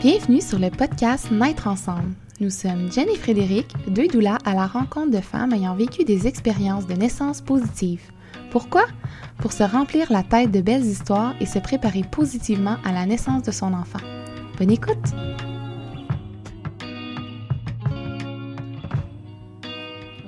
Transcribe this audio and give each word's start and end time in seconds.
Bienvenue 0.00 0.40
sur 0.40 0.60
le 0.60 0.70
podcast 0.70 1.28
Naître 1.32 1.66
ensemble. 1.66 2.14
Nous 2.38 2.50
sommes 2.50 2.88
Jen 2.92 3.08
et 3.08 3.16
Frédéric, 3.16 3.66
deux 3.88 4.06
doulas 4.06 4.38
à 4.44 4.54
la 4.54 4.68
rencontre 4.68 5.10
de 5.10 5.20
femmes 5.20 5.52
ayant 5.52 5.74
vécu 5.74 6.04
des 6.04 6.28
expériences 6.28 6.86
de 6.86 6.94
naissance 6.94 7.40
positives. 7.40 8.12
Pourquoi? 8.52 8.84
Pour 9.38 9.50
se 9.50 9.64
remplir 9.64 10.12
la 10.12 10.22
tête 10.22 10.52
de 10.52 10.60
belles 10.60 10.84
histoires 10.84 11.34
et 11.40 11.46
se 11.46 11.58
préparer 11.58 12.02
positivement 12.12 12.76
à 12.84 12.92
la 12.92 13.06
naissance 13.06 13.42
de 13.42 13.50
son 13.50 13.74
enfant. 13.74 13.98
Bonne 14.56 14.70
écoute! 14.70 14.94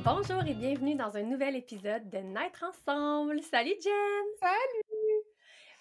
Bonjour 0.05 0.43
et 0.49 0.55
bienvenue 0.55 0.97
dans 0.97 1.17
un 1.17 1.23
nouvel 1.23 1.55
épisode 1.55 2.11
de 2.11 2.19
Naître 2.19 2.65
ensemble. 2.69 3.41
Salut 3.49 3.77
Jen! 3.81 4.27
Salut! 4.41 4.90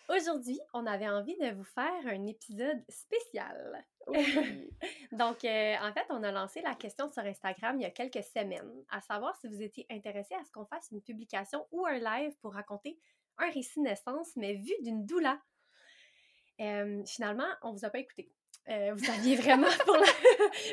Aujourd'hui, 0.09 0.59
on 0.73 0.87
avait 0.87 1.07
envie 1.07 1.37
de 1.37 1.51
vous 1.51 1.63
faire 1.63 2.07
un 2.07 2.25
épisode 2.25 2.83
spécial. 2.89 3.85
Donc, 5.11 5.45
euh, 5.45 5.75
en 5.81 5.93
fait, 5.93 6.05
on 6.09 6.23
a 6.23 6.31
lancé 6.31 6.61
la 6.61 6.73
question 6.73 7.11
sur 7.11 7.21
Instagram 7.23 7.75
il 7.79 7.83
y 7.83 7.85
a 7.85 7.91
quelques 7.91 8.23
semaines, 8.23 8.83
à 8.89 9.01
savoir 9.01 9.35
si 9.35 9.47
vous 9.47 9.61
étiez 9.61 9.85
intéressé 9.91 10.33
à 10.33 10.43
ce 10.43 10.51
qu'on 10.51 10.65
fasse 10.65 10.87
une 10.91 11.03
publication 11.03 11.67
ou 11.71 11.85
un 11.85 11.99
live 11.99 12.35
pour 12.41 12.53
raconter 12.53 12.97
un 13.37 13.51
récit 13.51 13.81
naissance, 13.81 14.35
mais 14.35 14.55
vu 14.55 14.73
d'une 14.81 15.05
doula. 15.05 15.39
Euh, 16.59 17.03
finalement, 17.05 17.47
on 17.61 17.71
vous 17.71 17.85
a 17.85 17.91
pas 17.91 17.99
écouté. 17.99 18.31
Euh, 18.67 18.95
vous 18.95 19.11
aviez 19.11 19.35
vraiment, 19.41 19.69
pour 19.85 19.95
la, 19.95 20.07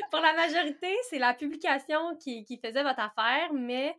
pour 0.09 0.19
la 0.19 0.33
majorité, 0.33 0.95
c'est 1.11 1.19
la 1.19 1.35
publication 1.35 2.15
qui, 2.17 2.43
qui, 2.43 2.57
faisait 2.57 2.81
votre 2.81 2.99
affaire, 2.99 3.53
mais 3.53 3.95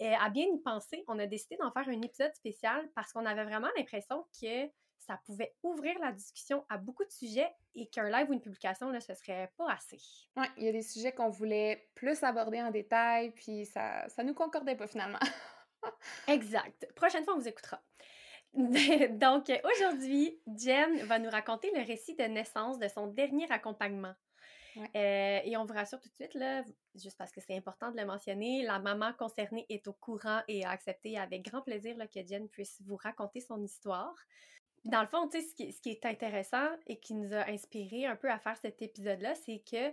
à 0.00 0.30
bien 0.30 0.46
y 0.46 0.58
penser, 0.60 1.04
on 1.08 1.18
a 1.18 1.26
décidé 1.26 1.56
d'en 1.56 1.70
faire 1.70 1.88
un 1.88 2.02
épisode 2.02 2.34
spécial 2.34 2.88
parce 2.94 3.12
qu'on 3.12 3.26
avait 3.26 3.44
vraiment 3.44 3.68
l'impression 3.76 4.24
que 4.40 4.68
ça 4.98 5.18
pouvait 5.24 5.54
ouvrir 5.62 5.98
la 6.00 6.12
discussion 6.12 6.64
à 6.68 6.78
beaucoup 6.78 7.04
de 7.04 7.10
sujets 7.10 7.50
et 7.74 7.88
qu'un 7.88 8.08
live 8.10 8.28
ou 8.30 8.32
une 8.32 8.40
publication, 8.40 8.90
là, 8.90 9.00
ce 9.00 9.14
serait 9.14 9.50
pas 9.56 9.72
assez. 9.72 9.98
Oui, 10.36 10.46
il 10.56 10.64
y 10.64 10.68
a 10.68 10.72
des 10.72 10.82
sujets 10.82 11.12
qu'on 11.12 11.30
voulait 11.30 11.88
plus 11.94 12.22
aborder 12.22 12.62
en 12.62 12.70
détail, 12.70 13.32
puis 13.32 13.66
ça, 13.66 14.08
ça 14.08 14.22
nous 14.22 14.34
concordait 14.34 14.76
pas 14.76 14.86
finalement. 14.86 15.18
exact. 16.28 16.86
Prochaine 16.94 17.24
fois, 17.24 17.34
on 17.34 17.38
vous 17.38 17.48
écoutera. 17.48 17.82
Donc, 18.52 19.50
aujourd'hui, 19.64 20.40
Jen 20.56 20.96
va 21.04 21.18
nous 21.18 21.30
raconter 21.30 21.70
le 21.74 21.84
récit 21.84 22.14
de 22.16 22.24
naissance 22.24 22.78
de 22.78 22.88
son 22.88 23.06
dernier 23.06 23.50
accompagnement. 23.50 24.14
Euh, 24.76 25.40
et 25.44 25.56
on 25.56 25.64
vous 25.64 25.74
rassure 25.74 26.00
tout 26.00 26.08
de 26.08 26.14
suite, 26.14 26.34
là, 26.34 26.64
juste 26.94 27.16
parce 27.18 27.32
que 27.32 27.40
c'est 27.40 27.56
important 27.56 27.90
de 27.90 27.96
le 27.96 28.06
mentionner, 28.06 28.62
la 28.62 28.78
maman 28.78 29.12
concernée 29.12 29.66
est 29.68 29.86
au 29.88 29.92
courant 29.92 30.40
et 30.48 30.64
a 30.64 30.70
accepté 30.70 31.18
avec 31.18 31.42
grand 31.42 31.62
plaisir 31.62 31.96
là, 31.96 32.06
que 32.06 32.24
Jen 32.26 32.48
puisse 32.48 32.80
vous 32.82 32.96
raconter 32.96 33.40
son 33.40 33.62
histoire. 33.62 34.14
Dans 34.84 35.02
le 35.02 35.06
fond, 35.06 35.28
tu 35.28 35.40
sais, 35.40 35.46
ce 35.46 35.54
qui, 35.54 35.72
ce 35.72 35.80
qui 35.80 35.90
est 35.90 36.06
intéressant 36.06 36.68
et 36.86 36.98
qui 36.98 37.14
nous 37.14 37.34
a 37.34 37.48
inspiré 37.48 38.06
un 38.06 38.16
peu 38.16 38.30
à 38.30 38.38
faire 38.38 38.56
cet 38.56 38.80
épisode-là, 38.80 39.34
c'est 39.34 39.62
que 39.70 39.92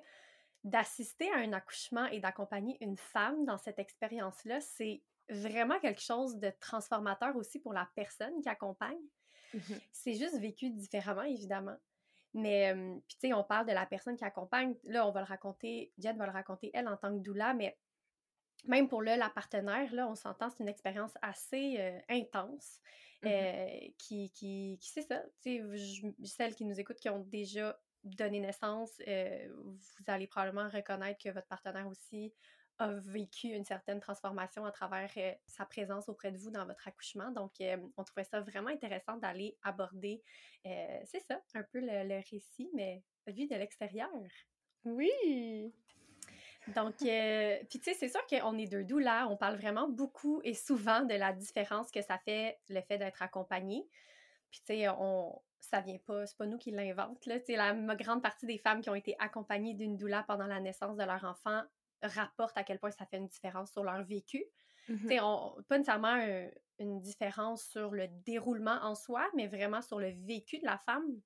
d'assister 0.64 1.32
à 1.32 1.38
un 1.38 1.54
accouchement 1.54 2.06
et 2.06 2.20
d'accompagner 2.20 2.78
une 2.82 2.98
femme 2.98 3.46
dans 3.46 3.58
cette 3.58 3.80
expérience-là, 3.80 4.62
c'est 4.62 5.02
vraiment 5.30 5.80
quelque 5.80 6.02
chose 6.02 6.38
de 6.38 6.52
transformateur 6.60 7.36
aussi 7.36 7.60
pour 7.60 7.74
la 7.74 7.90
personne 7.96 8.42
qui 8.42 8.50
accompagne. 8.50 8.98
Mmh 9.54 9.60
c'est 9.94 10.14
juste 10.14 10.40
vécu 10.40 10.70
différemment, 10.70 11.24
évidemment. 11.24 11.78
Mais, 12.34 12.74
puis 13.08 13.18
tu 13.20 13.28
sais, 13.28 13.34
on 13.34 13.44
parle 13.44 13.66
de 13.68 13.74
la 13.74 13.86
personne 13.86 14.16
qui 14.16 14.26
accompagne. 14.26 14.76
Là, 14.84 15.08
on 15.08 15.12
va 15.12 15.22
le 15.22 15.26
raconter, 15.26 15.92
Jen 15.98 16.18
va 16.18 16.26
le 16.26 16.32
raconter, 16.32 16.72
elle, 16.74 16.88
en 16.88 16.98
tant 16.98 17.16
que 17.16 17.24
doula, 17.24 17.54
mais 17.54 17.78
même 18.66 18.88
pour 18.88 19.02
le, 19.02 19.16
la 19.16 19.30
partenaire, 19.30 19.94
là, 19.94 20.08
on 20.08 20.16
s'entend, 20.16 20.50
c'est 20.50 20.62
une 20.62 20.70
expérience 20.70 21.14
assez 21.22 22.02
intense. 22.10 22.80
Mmh 23.24 23.30
qui, 23.98 24.30
qui, 24.30 24.78
qui 24.80 24.90
c'est 24.92 25.02
ça. 25.02 25.24
Tu 25.42 25.60
sais, 25.60 26.16
celles 26.24 26.54
qui 26.54 26.66
nous 26.66 26.80
écoutent, 26.80 27.00
qui 27.00 27.10
ont 27.10 27.24
déjà 27.24 27.80
donné 28.04 28.40
naissance, 28.40 28.92
vous 29.00 30.04
allez 30.06 30.28
probablement 30.28 30.70
reconnaître 30.70 31.22
que 31.24 31.30
votre 31.30 31.48
partenaire 31.48 31.88
aussi 31.88 32.32
a 32.80 32.94
vécu 32.94 33.48
une 33.48 33.66
certaine 33.66 34.00
transformation 34.00 34.66
à 34.66 34.72
travers 34.72 35.10
sa 35.48 35.66
présence 35.66 36.10
auprès 36.10 36.32
de 36.32 36.38
vous 36.38 36.52
dans 36.52 36.66
votre 36.66 36.88
accouchement. 36.88 37.32
Donc, 37.32 37.54
on 37.98 38.04
trouvait 38.04 38.24
ça 38.24 38.42
vraiment 38.42 38.70
intéressant 38.70 39.18
d'aller 39.18 39.58
aborder, 39.64 40.22
c'est 40.64 41.22
ça, 41.28 41.42
un 41.56 41.64
peu 41.64 41.80
le, 41.80 42.22
récit, 42.30 42.70
mais 42.74 43.04
vu 43.28 43.48
de 43.48 43.56
l'extérieur. 43.56 44.10
Oui! 44.86 45.74
Donc, 46.76 46.98
puis 46.98 47.80
tu 47.80 47.84
sais, 47.84 47.94
c'est 47.94 48.10
sûr 48.10 48.26
qu'on 48.28 48.58
est 48.58 48.68
deux 48.68 48.84
doulas, 48.84 49.28
on 49.28 49.38
parle 49.38 49.56
vraiment 49.56 49.88
beaucoup 49.88 50.42
et 50.44 50.54
souvent 50.54 51.02
de 51.02 51.14
la 51.14 51.32
différence 51.32 51.92
que 51.92 52.02
ça 52.02 52.18
fait 52.20 52.60
le 52.70 52.82
fait 52.82 52.98
d'être 52.98 53.22
accompagné. 53.22 53.88
Puis 54.52 54.62
tu 54.66 54.74
sais, 54.74 54.90
on, 54.90 55.42
ça 55.60 55.82
vient 55.82 55.98
pas, 55.98 56.26
c'est 56.26 56.38
pas 56.38 56.46
nous 56.46 56.58
qui 56.58 56.72
l'inventent, 56.72 57.26
là. 57.26 57.40
Tu 57.40 57.48
sais, 57.48 57.56
la 57.56 57.74
grande 57.96 58.22
partie 58.22 58.46
des 58.46 58.58
femmes 58.58 58.82
qui 58.82 58.90
ont 58.90 58.96
été 58.96 59.16
accompagnées 59.20 59.74
d'une 59.74 59.98
doula 59.98 60.24
pendant 60.24 60.48
la 60.48 60.60
naissance 60.60 60.98
de 60.98 61.04
leur 61.04 61.24
enfant 61.24 61.64
rapportent 62.02 62.58
à 62.58 62.64
quel 62.64 62.80
point 62.80 62.92
ça 62.92 63.06
fait 63.06 63.18
une 63.18 63.28
différence 63.28 63.72
sur 63.72 63.84
leur 63.84 64.04
vécu. 64.04 64.44
Mmh 64.90 65.10
pas 65.68 65.78
nécessairement 65.78 66.18
une 66.80 67.02
différence 67.02 67.66
sur 67.66 67.92
le 67.92 68.08
déroulement 68.08 68.80
en 68.84 68.96
soi, 68.96 69.28
mais 69.36 69.48
vraiment 69.48 69.82
sur 69.82 70.00
le 70.00 70.12
vécu 70.26 70.60
de 70.60 70.66
la 70.66 70.78
femme. 70.78 71.20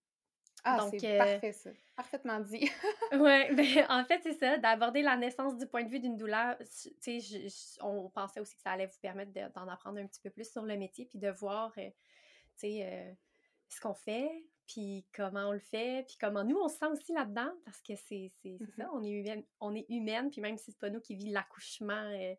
Ah, 0.64 0.88
c'est 0.92 1.18
parfait 1.18 1.54
ça. 1.54 1.70
Parfaitement 1.96 2.40
dit. 2.40 2.70
oui, 3.14 3.20
ben, 3.56 3.86
en 3.90 4.06
fait, 4.06 4.22
c'est 4.24 4.34
ça, 4.34 4.58
d'aborder 4.58 5.02
la 5.02 5.18
naissance 5.18 5.58
du 5.58 5.66
point 5.66 5.84
de 5.84 5.90
vue 5.90 6.00
d'une 6.00 6.18
douleur. 6.18 6.58
Tu 6.59 7.22
sais, 7.22 7.48
on 7.82 8.09
pensait 8.09 8.40
aussi 8.40 8.56
que 8.56 8.62
ça 8.62 8.72
allait 8.72 8.86
vous 8.86 9.00
permettre 9.02 9.32
d'en 9.53 9.68
apprendre 9.68 10.00
un 10.00 10.06
petit 10.06 10.22
peu 10.22 10.30
plus 10.30 10.52
sur 10.52 10.64
le 10.64 10.78
métier, 10.78 11.06
puis 11.06 11.18
de 11.18 11.30
voir, 11.30 11.74
tu 11.74 11.92
sais, 12.56 13.18
ce 13.70 13.80
qu'on 13.80 13.94
fait, 13.94 14.46
puis 14.68 15.06
comment 15.14 15.50
on 15.50 15.52
le 15.52 15.60
fait, 15.60 16.06
puis 16.08 16.18
comment 16.20 16.44
nous, 16.44 16.58
on 16.58 16.68
se 16.68 16.78
sent 16.78 16.88
aussi 16.88 17.14
là-dedans, 17.14 17.52
parce 17.66 17.82
que 17.82 17.96
c'est 17.96 18.32
mmh 18.44 18.58
ça, 18.78 18.90
on 18.94 19.04
est, 19.04 19.10
humaine, 19.10 19.44
on 19.60 19.76
est 19.76 19.86
humaine, 19.90 20.30
puis 20.30 20.42
même 20.42 20.58
si 20.58 20.72
c'est 20.72 20.80
pas 20.80 20.90
nous 20.90 21.02
qui 21.02 21.16
vit 21.16 21.30
l'accouchement, 21.30 21.94
euh, 21.94 22.36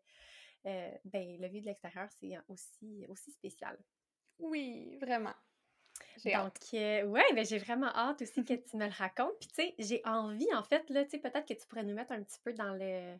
euh, 0.65 0.91
ben, 1.05 1.37
le 1.39 1.47
vue 1.47 1.61
de 1.61 1.65
l'extérieur, 1.65 2.09
c'est 2.19 2.37
aussi, 2.47 3.05
aussi 3.09 3.31
spécial. 3.31 3.77
Oui, 4.39 4.97
vraiment. 5.01 5.33
Donc, 6.25 6.53
euh, 6.73 7.03
ouais, 7.05 7.33
ben, 7.33 7.45
j'ai 7.45 7.57
vraiment 7.57 7.93
hâte 7.95 8.21
aussi 8.21 8.43
que 8.43 8.53
tu 8.69 8.77
me 8.77 8.85
le 8.85 8.91
racontes. 8.91 9.37
Puis, 9.39 9.49
tu 9.49 9.55
sais, 9.55 9.75
j'ai 9.79 10.01
envie, 10.05 10.47
en 10.53 10.63
fait, 10.63 10.89
là, 10.89 11.03
tu 11.03 11.11
sais, 11.11 11.19
peut-être 11.19 11.47
que 11.47 11.53
tu 11.53 11.67
pourrais 11.67 11.83
nous 11.83 11.93
mettre 11.93 12.11
un 12.11 12.23
petit 12.23 12.39
peu 12.43 12.53
dans 12.53 12.73
le, 12.73 13.15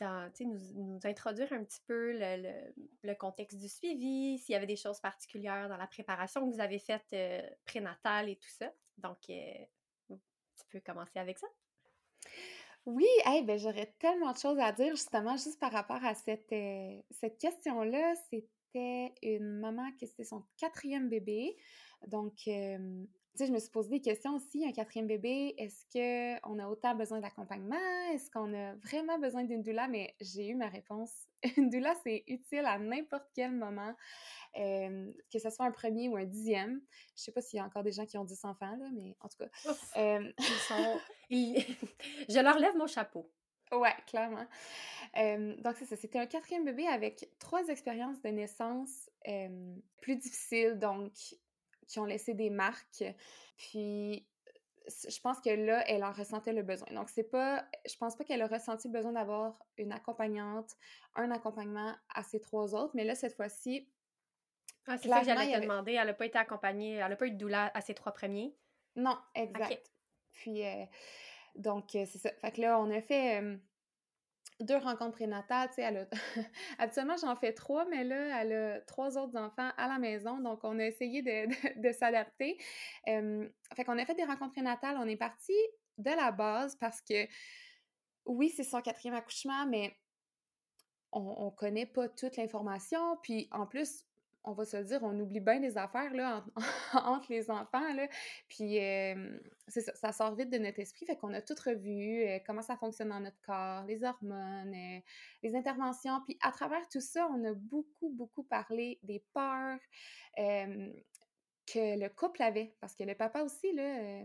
dans, 0.00 0.30
nous, 0.40 0.58
nous 0.74 1.00
introduire 1.04 1.52
un 1.52 1.64
petit 1.64 1.80
peu 1.86 2.12
le, 2.12 2.72
le, 3.02 3.14
contexte 3.14 3.58
du 3.58 3.68
suivi, 3.68 4.38
s'il 4.38 4.52
y 4.52 4.56
avait 4.56 4.66
des 4.66 4.76
choses 4.76 5.00
particulières 5.00 5.68
dans 5.68 5.76
la 5.76 5.86
préparation 5.86 6.48
que 6.48 6.54
vous 6.54 6.60
avez 6.60 6.78
faite 6.78 7.06
euh, 7.12 7.42
prénatale 7.64 8.28
et 8.28 8.36
tout 8.36 8.50
ça. 8.50 8.72
Donc, 8.98 9.18
euh, 9.30 9.64
tu 10.08 10.66
peux 10.70 10.80
commencer 10.80 11.18
avec 11.18 11.38
ça. 11.38 11.46
Oui, 12.86 13.06
ben, 13.44 13.58
j'aurais 13.58 13.94
tellement 13.98 14.32
de 14.32 14.38
choses 14.38 14.58
à 14.58 14.72
dire 14.72 14.94
justement 14.94 15.36
juste 15.36 15.58
par 15.58 15.72
rapport 15.72 16.04
à 16.04 16.14
cette, 16.14 16.52
euh, 16.52 17.00
cette 17.10 17.38
question-là. 17.38 18.14
C'était 18.30 19.14
une 19.22 19.60
maman 19.60 19.90
qui 19.92 20.06
c'était 20.06 20.24
son 20.24 20.44
quatrième 20.56 21.08
bébé. 21.08 21.56
Donc, 22.08 22.46
sais, 23.38 23.46
je 23.46 23.52
me 23.52 23.58
suis 23.58 23.70
posé 23.70 23.90
des 23.90 24.00
questions 24.00 24.34
aussi. 24.34 24.64
Un 24.66 24.72
quatrième 24.72 25.06
bébé, 25.06 25.54
est-ce 25.58 25.84
qu'on 25.92 26.58
a 26.58 26.68
autant 26.68 26.94
besoin 26.94 27.20
d'accompagnement? 27.20 27.76
Est-ce 28.12 28.30
qu'on 28.30 28.54
a 28.54 28.74
vraiment 28.76 29.18
besoin 29.18 29.44
d'une 29.44 29.62
doula? 29.62 29.88
Mais 29.88 30.14
j'ai 30.20 30.48
eu 30.48 30.54
ma 30.54 30.68
réponse. 30.68 31.10
Une 31.56 31.68
doula, 31.68 31.94
c'est 32.04 32.24
utile 32.26 32.64
à 32.64 32.78
n'importe 32.78 33.26
quel 33.34 33.52
moment, 33.52 33.94
que 34.54 35.38
ce 35.38 35.50
soit 35.50 35.66
un 35.66 35.72
premier 35.72 36.08
ou 36.08 36.16
un 36.16 36.24
dixième. 36.24 36.80
Je 37.16 37.22
sais 37.22 37.32
pas 37.32 37.40
s'il 37.42 37.58
y 37.58 37.60
a 37.60 37.64
encore 37.64 37.82
des 37.82 37.92
gens 37.92 38.06
qui 38.06 38.16
ont 38.18 38.24
10 38.24 38.44
enfants, 38.44 38.76
là, 38.76 38.88
mais 38.92 39.16
en 39.20 39.28
tout 39.28 39.38
cas. 39.38 39.50
je 41.30 42.40
leur 42.40 42.58
lève 42.58 42.76
mon 42.76 42.86
chapeau. 42.86 43.30
Ouais, 43.72 43.94
clairement. 44.06 44.46
donc, 45.16 45.76
c'est 45.78 45.86
ça. 45.86 45.96
C'était 45.96 46.18
un 46.18 46.26
quatrième 46.26 46.64
bébé 46.64 46.86
avec 46.86 47.28
trois 47.38 47.66
expériences 47.68 48.20
de 48.22 48.28
naissance 48.28 49.10
plus 50.00 50.16
difficiles. 50.16 50.78
Donc, 50.78 51.12
qui 51.94 52.00
ont 52.00 52.04
laissé 52.04 52.34
des 52.34 52.50
marques. 52.50 53.04
Puis 53.56 54.26
je 55.08 55.20
pense 55.20 55.40
que 55.40 55.50
là, 55.50 55.88
elle 55.88 56.04
en 56.04 56.12
ressentait 56.12 56.52
le 56.52 56.62
besoin. 56.62 56.88
Donc, 56.92 57.08
c'est 57.08 57.30
pas, 57.30 57.64
je 57.88 57.96
pense 57.96 58.16
pas 58.16 58.24
qu'elle 58.24 58.42
a 58.42 58.48
ressenti 58.48 58.88
le 58.88 58.92
besoin 58.92 59.12
d'avoir 59.12 59.64
une 59.78 59.92
accompagnante, 59.92 60.76
un 61.14 61.30
accompagnement 61.30 61.94
à 62.14 62.22
ces 62.24 62.40
trois 62.40 62.74
autres, 62.74 62.92
mais 62.94 63.04
là, 63.04 63.14
cette 63.14 63.34
fois-ci. 63.34 63.88
Ah, 64.86 64.98
c'est 64.98 65.08
ça 65.08 65.20
que 65.20 65.26
j'allais 65.26 65.54
te 65.54 65.60
demander. 65.60 65.92
Elle 65.92 66.08
n'a 66.08 66.14
pas 66.14 66.26
été 66.26 66.36
accompagnée, 66.36 66.94
elle 66.94 67.08
n'a 67.08 67.16
pas 67.16 67.26
eu 67.26 67.30
de 67.30 67.38
douleur 67.38 67.70
à 67.72 67.80
ses 67.80 67.94
trois 67.94 68.12
premiers? 68.12 68.54
Non, 68.96 69.16
exact. 69.34 69.90
Puis, 70.32 70.66
euh, 70.66 70.84
donc, 71.54 71.94
euh, 71.94 72.04
c'est 72.06 72.18
ça. 72.18 72.30
Fait 72.40 72.50
que 72.50 72.60
là, 72.60 72.78
on 72.78 72.90
a 72.90 73.00
fait 73.00 73.40
deux 74.60 74.76
rencontres 74.76 75.16
prénatales, 75.16 75.68
tu 75.68 75.74
sais, 75.76 75.82
elle 75.82 75.96
a... 75.96 76.06
Habituellement, 76.78 77.16
j'en 77.16 77.36
fais 77.36 77.52
trois, 77.52 77.84
mais 77.86 78.04
là, 78.04 78.40
elle 78.40 78.52
a 78.52 78.80
trois 78.82 79.18
autres 79.18 79.36
enfants 79.36 79.70
à 79.76 79.88
la 79.88 79.98
maison, 79.98 80.38
donc 80.38 80.60
on 80.62 80.78
a 80.78 80.84
essayé 80.84 81.22
de, 81.22 81.80
de, 81.80 81.92
s'adapter. 81.92 82.58
fait 83.04 83.84
qu'on 83.84 83.98
a 83.98 84.06
fait 84.06 84.14
des 84.14 84.24
rencontres 84.24 84.52
prénatales, 84.52 84.96
on 84.98 85.08
est 85.08 85.16
parti 85.16 85.54
de 85.98 86.10
la 86.10 86.32
base 86.32 86.76
parce 86.76 87.00
que, 87.00 87.26
oui, 88.26 88.50
c'est 88.50 88.64
son 88.64 88.80
quatrième 88.80 89.14
accouchement, 89.14 89.66
mais 89.66 89.96
on, 91.12 91.34
on 91.38 91.50
connaît 91.50 91.86
pas 91.86 92.08
toute 92.08 92.36
l'information, 92.36 93.18
puis 93.22 93.48
en 93.50 93.66
plus, 93.66 94.04
on 94.44 94.52
va 94.52 94.64
se 94.64 94.76
dire, 94.76 95.00
on 95.02 95.18
oublie 95.18 95.40
bien 95.40 95.58
des 95.58 95.78
affaires 95.78 96.12
entre 96.92 97.32
les 97.32 97.50
enfants. 97.50 97.82
Puis 98.48 98.78
ça, 99.68 100.12
sort 100.12 100.34
vite 100.34 100.50
de 100.50 100.58
notre 100.58 100.80
esprit. 100.80 101.06
Fait 101.06 101.16
qu'on 101.16 101.32
a 101.32 101.40
tout 101.40 101.54
revu, 101.64 102.26
comment 102.46 102.62
ça 102.62 102.76
fonctionne 102.76 103.08
dans 103.08 103.20
notre 103.20 103.40
corps, 103.40 103.84
les 103.84 104.04
hormones, 104.04 104.74
les 105.42 105.56
interventions. 105.56 106.20
Puis 106.26 106.38
à 106.42 106.52
travers 106.52 106.86
tout 106.88 107.00
ça, 107.00 107.26
on 107.32 107.42
a 107.44 107.54
beaucoup, 107.54 108.10
beaucoup 108.10 108.44
parlé 108.44 108.98
des 109.02 109.24
peurs 109.32 109.78
que 110.36 111.98
le 111.98 112.08
couple 112.08 112.42
avait. 112.42 112.74
Parce 112.80 112.94
que 112.94 113.04
le 113.04 113.14
papa 113.14 113.42
aussi, 113.42 113.72
là, 113.72 114.24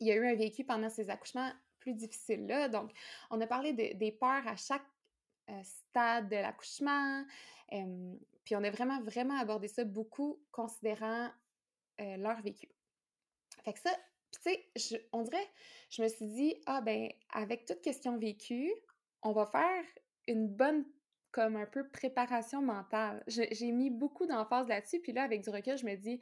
il 0.00 0.10
a 0.10 0.14
eu 0.14 0.26
un 0.26 0.34
vécu 0.34 0.64
pendant 0.64 0.88
ses 0.88 1.10
accouchements 1.10 1.52
plus 1.78 1.94
difficiles. 1.94 2.46
Là. 2.46 2.68
Donc, 2.68 2.90
on 3.30 3.40
a 3.40 3.46
parlé 3.46 3.72
des 3.74 4.12
peurs 4.12 4.46
à 4.46 4.56
chaque 4.56 4.86
stade 5.62 6.28
de 6.28 6.36
l'accouchement. 6.36 7.24
Puis 8.50 8.56
on 8.56 8.64
a 8.64 8.70
vraiment, 8.70 9.00
vraiment 9.02 9.38
abordé 9.38 9.68
ça 9.68 9.84
beaucoup 9.84 10.42
considérant 10.50 11.30
leur 12.00 12.42
vécu. 12.42 12.66
Fait 13.64 13.72
que 13.72 13.78
ça, 13.78 13.92
tu 14.32 14.40
sais, 14.74 15.08
on 15.12 15.22
dirait, 15.22 15.48
je 15.88 16.02
me 16.02 16.08
suis 16.08 16.26
dit, 16.26 16.56
ah 16.66 16.80
ben, 16.80 17.12
avec 17.32 17.64
toute 17.64 17.80
question 17.80 18.18
vécue, 18.18 18.72
on 19.22 19.30
va 19.30 19.46
faire 19.46 19.84
une 20.26 20.48
bonne, 20.48 20.84
comme 21.30 21.54
un 21.54 21.66
peu 21.66 21.88
préparation 21.90 22.60
mentale. 22.60 23.22
J'ai 23.28 23.70
mis 23.70 23.88
beaucoup 23.88 24.26
d'emphase 24.26 24.66
là-dessus, 24.66 24.98
puis 24.98 25.12
là, 25.12 25.22
avec 25.22 25.42
du 25.44 25.50
recul, 25.50 25.78
je 25.78 25.86
me 25.86 25.94
dis, 25.94 26.18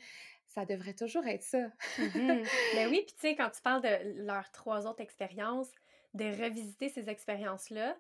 ça 0.48 0.66
devrait 0.66 0.92
toujours 0.92 1.26
être 1.26 1.42
ça. 1.42 1.72
Mais 2.14 2.42
ben 2.74 2.90
oui, 2.90 3.04
puis 3.06 3.14
tu 3.14 3.20
sais, 3.20 3.36
quand 3.36 3.48
tu 3.48 3.62
parles 3.62 3.80
de 3.80 4.26
leurs 4.26 4.50
trois 4.52 4.86
autres 4.86 5.00
expériences, 5.00 5.70
de 6.12 6.26
revisiter 6.26 6.90
ces 6.90 7.08
expériences-là, 7.08 7.96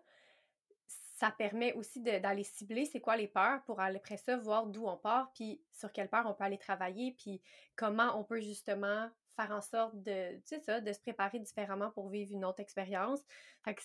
ça 1.18 1.32
permet 1.32 1.72
aussi 1.72 2.00
d'aller 2.00 2.44
cibler 2.44 2.84
c'est 2.84 3.00
quoi 3.00 3.16
les 3.16 3.26
peurs 3.26 3.62
pour 3.64 3.80
aller 3.80 3.96
après 3.96 4.16
ça 4.16 4.36
voir 4.36 4.66
d'où 4.66 4.86
on 4.86 4.96
part, 4.96 5.32
puis 5.32 5.60
sur 5.72 5.92
quelle 5.92 6.08
peur 6.08 6.26
on 6.26 6.34
peut 6.34 6.44
aller 6.44 6.58
travailler, 6.58 7.12
puis 7.18 7.42
comment 7.74 8.16
on 8.18 8.22
peut 8.22 8.40
justement 8.40 9.10
faire 9.38 9.52
en 9.52 9.60
sorte 9.60 9.94
de, 10.02 10.36
tu 10.36 10.42
sais 10.46 10.60
ça, 10.60 10.80
de 10.80 10.92
se 10.92 10.98
préparer 10.98 11.38
différemment 11.38 11.90
pour 11.90 12.08
vivre 12.08 12.32
une 12.32 12.44
autre 12.44 12.60
expérience. 12.60 13.20
Fait 13.64 13.74
que 13.74 13.82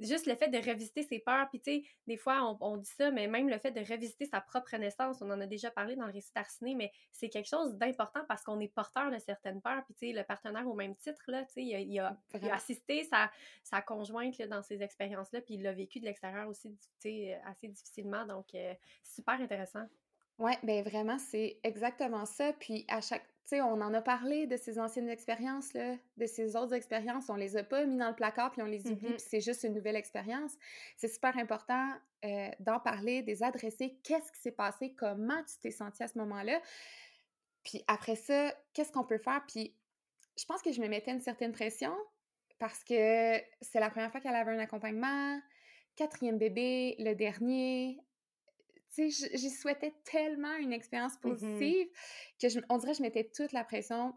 juste 0.00 0.26
le 0.26 0.34
fait 0.34 0.48
de 0.48 0.58
revisiter 0.58 1.02
ses 1.02 1.20
peurs, 1.20 1.48
puis 1.48 1.60
tu 1.60 1.70
sais, 1.70 1.82
des 2.06 2.16
fois, 2.16 2.56
on, 2.60 2.76
dit 2.76 2.90
ça, 2.90 3.10
mais 3.10 3.26
même 3.26 3.48
le 3.48 3.58
fait 3.58 3.70
de 3.70 3.80
revisiter 3.80 4.26
sa 4.26 4.40
propre 4.40 4.76
naissance, 4.76 5.22
on 5.22 5.30
en 5.30 5.40
a 5.40 5.46
déjà 5.46 5.70
parlé 5.70 5.94
dans 5.94 6.06
le 6.06 6.12
récit 6.12 6.32
d'Arciné, 6.34 6.74
mais 6.74 6.92
c'est 7.12 7.28
quelque 7.28 7.48
chose 7.48 7.74
d'important 7.74 8.24
parce 8.26 8.42
qu'on 8.42 8.58
est 8.60 8.68
porteur 8.68 9.10
de 9.10 9.18
certaines 9.18 9.60
peurs, 9.60 9.84
puis 9.84 9.94
tu 9.94 10.08
sais, 10.08 10.12
le 10.12 10.24
partenaire 10.24 10.66
au 10.66 10.74
même 10.74 10.96
titre, 10.96 11.22
là, 11.28 11.44
tu 11.44 11.54
sais, 11.54 11.62
il, 11.62 11.98
a, 12.00 12.16
assisté 12.52 13.04
sa, 13.04 13.30
sa 13.62 13.80
conjointe 13.80 14.40
dans 14.42 14.62
ces 14.62 14.82
expériences-là, 14.82 15.40
puis 15.42 15.54
il 15.54 15.62
l'a 15.62 15.72
vécu 15.72 16.00
de 16.00 16.06
l'extérieur 16.06 16.48
aussi, 16.48 16.70
tu 17.00 17.10
sais, 17.10 17.40
assez 17.44 17.68
difficilement, 17.68 18.26
donc 18.26 18.54
euh, 18.54 18.74
super 19.04 19.40
intéressant. 19.40 19.86
Oui, 20.38 20.52
bien 20.62 20.82
vraiment, 20.82 21.18
c'est 21.18 21.58
exactement 21.64 22.24
ça. 22.24 22.52
Puis 22.52 22.84
à 22.88 23.00
chaque, 23.00 23.26
sais, 23.48 23.60
on 23.60 23.80
en 23.80 23.94
a 23.94 24.00
parlé 24.00 24.46
de 24.46 24.56
ces 24.56 24.78
anciennes 24.78 25.08
expériences, 25.08 25.72
là, 25.72 25.96
de 26.16 26.26
ces 26.26 26.56
autres 26.56 26.74
expériences. 26.74 27.28
On 27.30 27.34
les 27.34 27.56
a 27.56 27.64
pas 27.64 27.84
mis 27.84 27.96
dans 27.96 28.08
le 28.08 28.14
placard 28.14 28.50
puis 28.50 28.62
on 28.62 28.66
les 28.66 28.86
oublie, 28.86 29.08
mm-hmm. 29.08 29.16
puis 29.16 29.24
c'est 29.26 29.40
juste 29.40 29.64
une 29.64 29.74
nouvelle 29.74 29.96
expérience. 29.96 30.52
C'est 30.96 31.08
super 31.08 31.36
important 31.38 31.88
euh, 32.24 32.48
d'en 32.60 32.80
parler, 32.80 33.22
de 33.22 33.26
les 33.28 33.42
adresser. 33.42 33.98
Qu'est-ce 34.02 34.30
qui 34.32 34.40
s'est 34.40 34.52
passé? 34.52 34.94
Comment 34.94 35.42
tu 35.44 35.58
t'es 35.60 35.70
senti 35.70 36.02
à 36.02 36.08
ce 36.08 36.18
moment-là? 36.18 36.60
Puis 37.64 37.82
après 37.86 38.16
ça, 38.16 38.54
qu'est-ce 38.72 38.92
qu'on 38.92 39.04
peut 39.04 39.18
faire? 39.18 39.42
Puis 39.46 39.74
je 40.38 40.44
pense 40.44 40.62
que 40.62 40.72
je 40.72 40.80
me 40.80 40.88
mettais 40.88 41.10
une 41.10 41.20
certaine 41.20 41.52
pression 41.52 41.94
parce 42.58 42.82
que 42.84 43.40
c'est 43.60 43.80
la 43.80 43.90
première 43.90 44.10
fois 44.10 44.20
qu'elle 44.20 44.34
avait 44.34 44.52
un 44.52 44.58
accompagnement, 44.58 45.40
quatrième 45.96 46.38
bébé, 46.38 46.96
le 46.98 47.14
dernier, 47.14 48.00
tu 48.94 49.10
sais, 49.10 49.36
j'y 49.36 49.50
souhaitais 49.50 49.94
tellement 50.04 50.54
une 50.56 50.72
expérience 50.72 51.14
mmh 51.16 51.20
positive 51.20 51.88
que 52.40 52.48
je, 52.48 52.60
on 52.68 52.78
dirait 52.78 52.92
que 52.92 52.98
je 52.98 53.02
mettais 53.02 53.30
toute 53.34 53.52
la 53.52 53.64
pression 53.64 54.14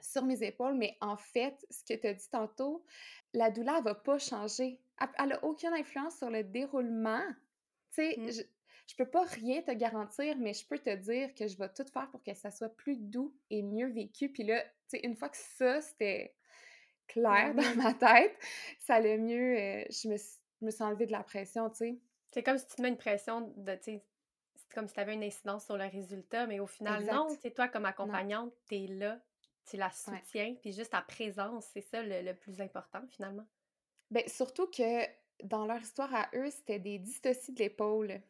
sur 0.00 0.24
mes 0.24 0.42
épaules, 0.42 0.74
mais 0.74 0.96
en 1.00 1.16
fait, 1.16 1.54
ce 1.70 1.84
que 1.84 1.98
tu 1.98 2.06
as 2.06 2.14
dit 2.14 2.28
tantôt, 2.30 2.84
la 3.32 3.50
douleur 3.50 3.82
va 3.82 3.94
pas 3.94 4.18
changer. 4.18 4.80
Elle 5.18 5.28
n'a 5.28 5.44
aucune 5.44 5.72
influence 5.72 6.18
sur 6.18 6.30
le 6.30 6.44
déroulement. 6.44 7.24
Tu 7.92 8.02
sais, 8.02 8.16
mmh. 8.18 8.32
je, 8.32 8.42
je 8.86 8.96
peux 8.96 9.08
pas 9.08 9.24
rien 9.24 9.62
te 9.62 9.72
garantir, 9.72 10.36
mais 10.38 10.52
je 10.52 10.66
peux 10.66 10.78
te 10.78 10.94
dire 10.94 11.34
que 11.34 11.46
je 11.46 11.56
vais 11.56 11.68
tout 11.68 11.84
faire 11.92 12.10
pour 12.10 12.22
que 12.22 12.34
ça 12.34 12.50
soit 12.50 12.68
plus 12.68 12.96
doux 12.96 13.34
et 13.50 13.62
mieux 13.62 13.88
vécu. 13.88 14.28
Puis 14.28 14.44
là, 14.44 14.62
tu 14.62 14.70
sais, 14.88 15.00
une 15.04 15.16
fois 15.16 15.30
que 15.30 15.36
ça, 15.36 15.80
c'était 15.80 16.34
clair 17.06 17.54
dans 17.54 17.74
ma 17.76 17.94
tête, 17.94 18.36
ça 18.80 18.96
allait 18.96 19.18
mieux. 19.18 19.58
Euh, 19.58 19.84
je, 19.90 20.08
me, 20.08 20.16
je 20.16 20.66
me 20.66 20.70
suis 20.70 20.82
enlevée 20.82 21.06
de 21.06 21.12
la 21.12 21.22
pression, 21.22 21.70
tu 21.70 21.76
sais. 21.76 21.98
C'est 22.34 22.42
comme 22.42 22.58
si 22.58 22.66
tu 22.66 22.74
te 22.74 22.82
mets 22.82 22.88
une 22.88 22.96
pression 22.96 23.52
de, 23.56 23.76
tu 23.76 24.00
c'est 24.56 24.72
comme 24.74 24.88
si 24.88 24.94
tu 24.94 25.00
avais 25.00 25.14
une 25.14 25.22
incidence 25.22 25.66
sur 25.66 25.76
le 25.76 25.86
résultat, 25.86 26.48
mais 26.48 26.58
au 26.58 26.66
final, 26.66 27.04
non, 27.04 27.28
c'est 27.40 27.52
toi 27.52 27.68
comme 27.68 27.84
accompagnante, 27.84 28.52
tu 28.68 28.74
es 28.74 28.86
là, 28.88 29.20
tu 29.70 29.76
la 29.76 29.88
soutiens, 29.90 30.56
puis 30.60 30.72
juste 30.72 30.90
ta 30.90 31.00
présence, 31.00 31.64
c'est 31.72 31.80
ça 31.80 32.02
le, 32.02 32.32
plus 32.32 32.60
important 32.60 33.00
finalement. 33.08 33.46
Bien, 34.10 34.24
surtout 34.26 34.66
que 34.66 35.04
dans 35.44 35.64
leur 35.64 35.80
histoire 35.80 36.12
à 36.12 36.28
eux, 36.34 36.50
c'était 36.50 36.80
des 36.80 36.98
dystocies 36.98 37.52
de 37.52 37.60
l'épaule. 37.60 38.20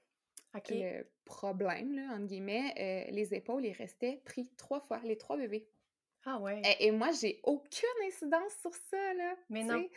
OK. 0.54 0.68
Le 0.68 1.06
problème, 1.24 1.96
là, 1.96 2.14
entre 2.14 2.26
guillemets, 2.26 2.74
euh, 2.78 3.10
les 3.10 3.32
épaules, 3.32 3.64
ils 3.64 3.72
restaient 3.72 4.20
pris 4.26 4.50
trois 4.58 4.80
fois, 4.80 5.00
les 5.02 5.16
trois 5.16 5.38
bébés. 5.38 5.66
Ah 6.26 6.38
ouais. 6.38 6.60
Et, 6.78 6.90
moi, 6.90 7.10
j'ai 7.12 7.40
aucune 7.42 7.88
incidence 8.06 8.54
sur 8.60 8.74
ça, 8.74 9.14
là. 9.14 9.34
Mais 9.48 9.64
non. 9.64 9.88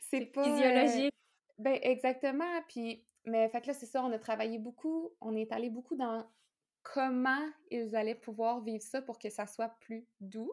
C'est 0.00 0.26
pas. 0.26 0.42
Euh, 0.42 0.54
physiologique. 0.56 1.14
ben, 1.58 1.78
exactement. 1.82 2.62
Puis 2.68 3.04
mais 3.24 3.48
fait 3.48 3.60
que 3.60 3.68
là, 3.68 3.74
c'est 3.74 3.86
ça, 3.86 4.04
on 4.04 4.12
a 4.12 4.18
travaillé 4.18 4.58
beaucoup, 4.58 5.10
on 5.20 5.34
est 5.34 5.52
allé 5.52 5.70
beaucoup 5.70 5.96
dans 5.96 6.26
comment 6.82 7.44
ils 7.70 7.96
allaient 7.96 8.14
pouvoir 8.14 8.62
vivre 8.62 8.82
ça 8.82 9.02
pour 9.02 9.18
que 9.18 9.30
ça 9.30 9.46
soit 9.46 9.70
plus 9.80 10.06
doux. 10.20 10.52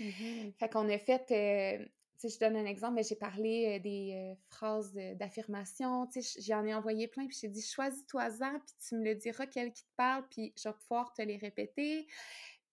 Mmh 0.00 0.52
fait 0.58 0.68
qu'on 0.70 0.88
a 0.88 0.98
fait, 0.98 1.30
euh, 1.32 1.84
tu 2.18 2.28
sais, 2.28 2.28
je 2.30 2.38
donne 2.38 2.56
un 2.56 2.64
exemple, 2.64 2.94
mais 2.94 3.02
j'ai 3.02 3.16
parlé 3.16 3.76
euh, 3.76 3.82
des 3.82 4.12
euh, 4.14 4.34
phrases 4.48 4.94
d'affirmation, 4.94 6.06
tu 6.06 6.22
sais, 6.22 6.40
j'en 6.40 6.64
ai 6.64 6.72
envoyé 6.72 7.08
plein, 7.08 7.26
puis 7.26 7.36
j'ai 7.38 7.48
dit, 7.48 7.62
choisis-toi-en, 7.62 8.60
puis 8.60 8.74
tu 8.88 8.94
me 8.94 9.04
le 9.04 9.14
diras 9.16 9.46
quel 9.46 9.72
qui 9.72 9.82
te 9.82 9.90
parle, 9.96 10.26
puis 10.30 10.54
je 10.56 10.68
vais 10.68 10.74
pouvoir 10.74 11.12
te 11.12 11.20
les 11.20 11.36
répéter. 11.36 12.06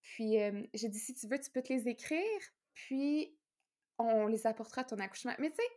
Puis 0.01 0.37
j'ai 0.73 0.87
dit, 0.87 0.99
si 0.99 1.13
tu 1.13 1.27
veux, 1.27 1.39
tu 1.39 1.51
peux 1.51 1.61
te 1.61 1.73
les 1.73 1.87
écrire, 1.87 2.39
puis 2.73 3.35
on 3.97 4.27
les 4.27 4.47
apportera 4.47 4.81
à 4.81 4.83
ton 4.85 4.97
accouchement. 4.97 5.33
Mais 5.39 5.49
tu 5.49 5.57
sais, 5.57 5.69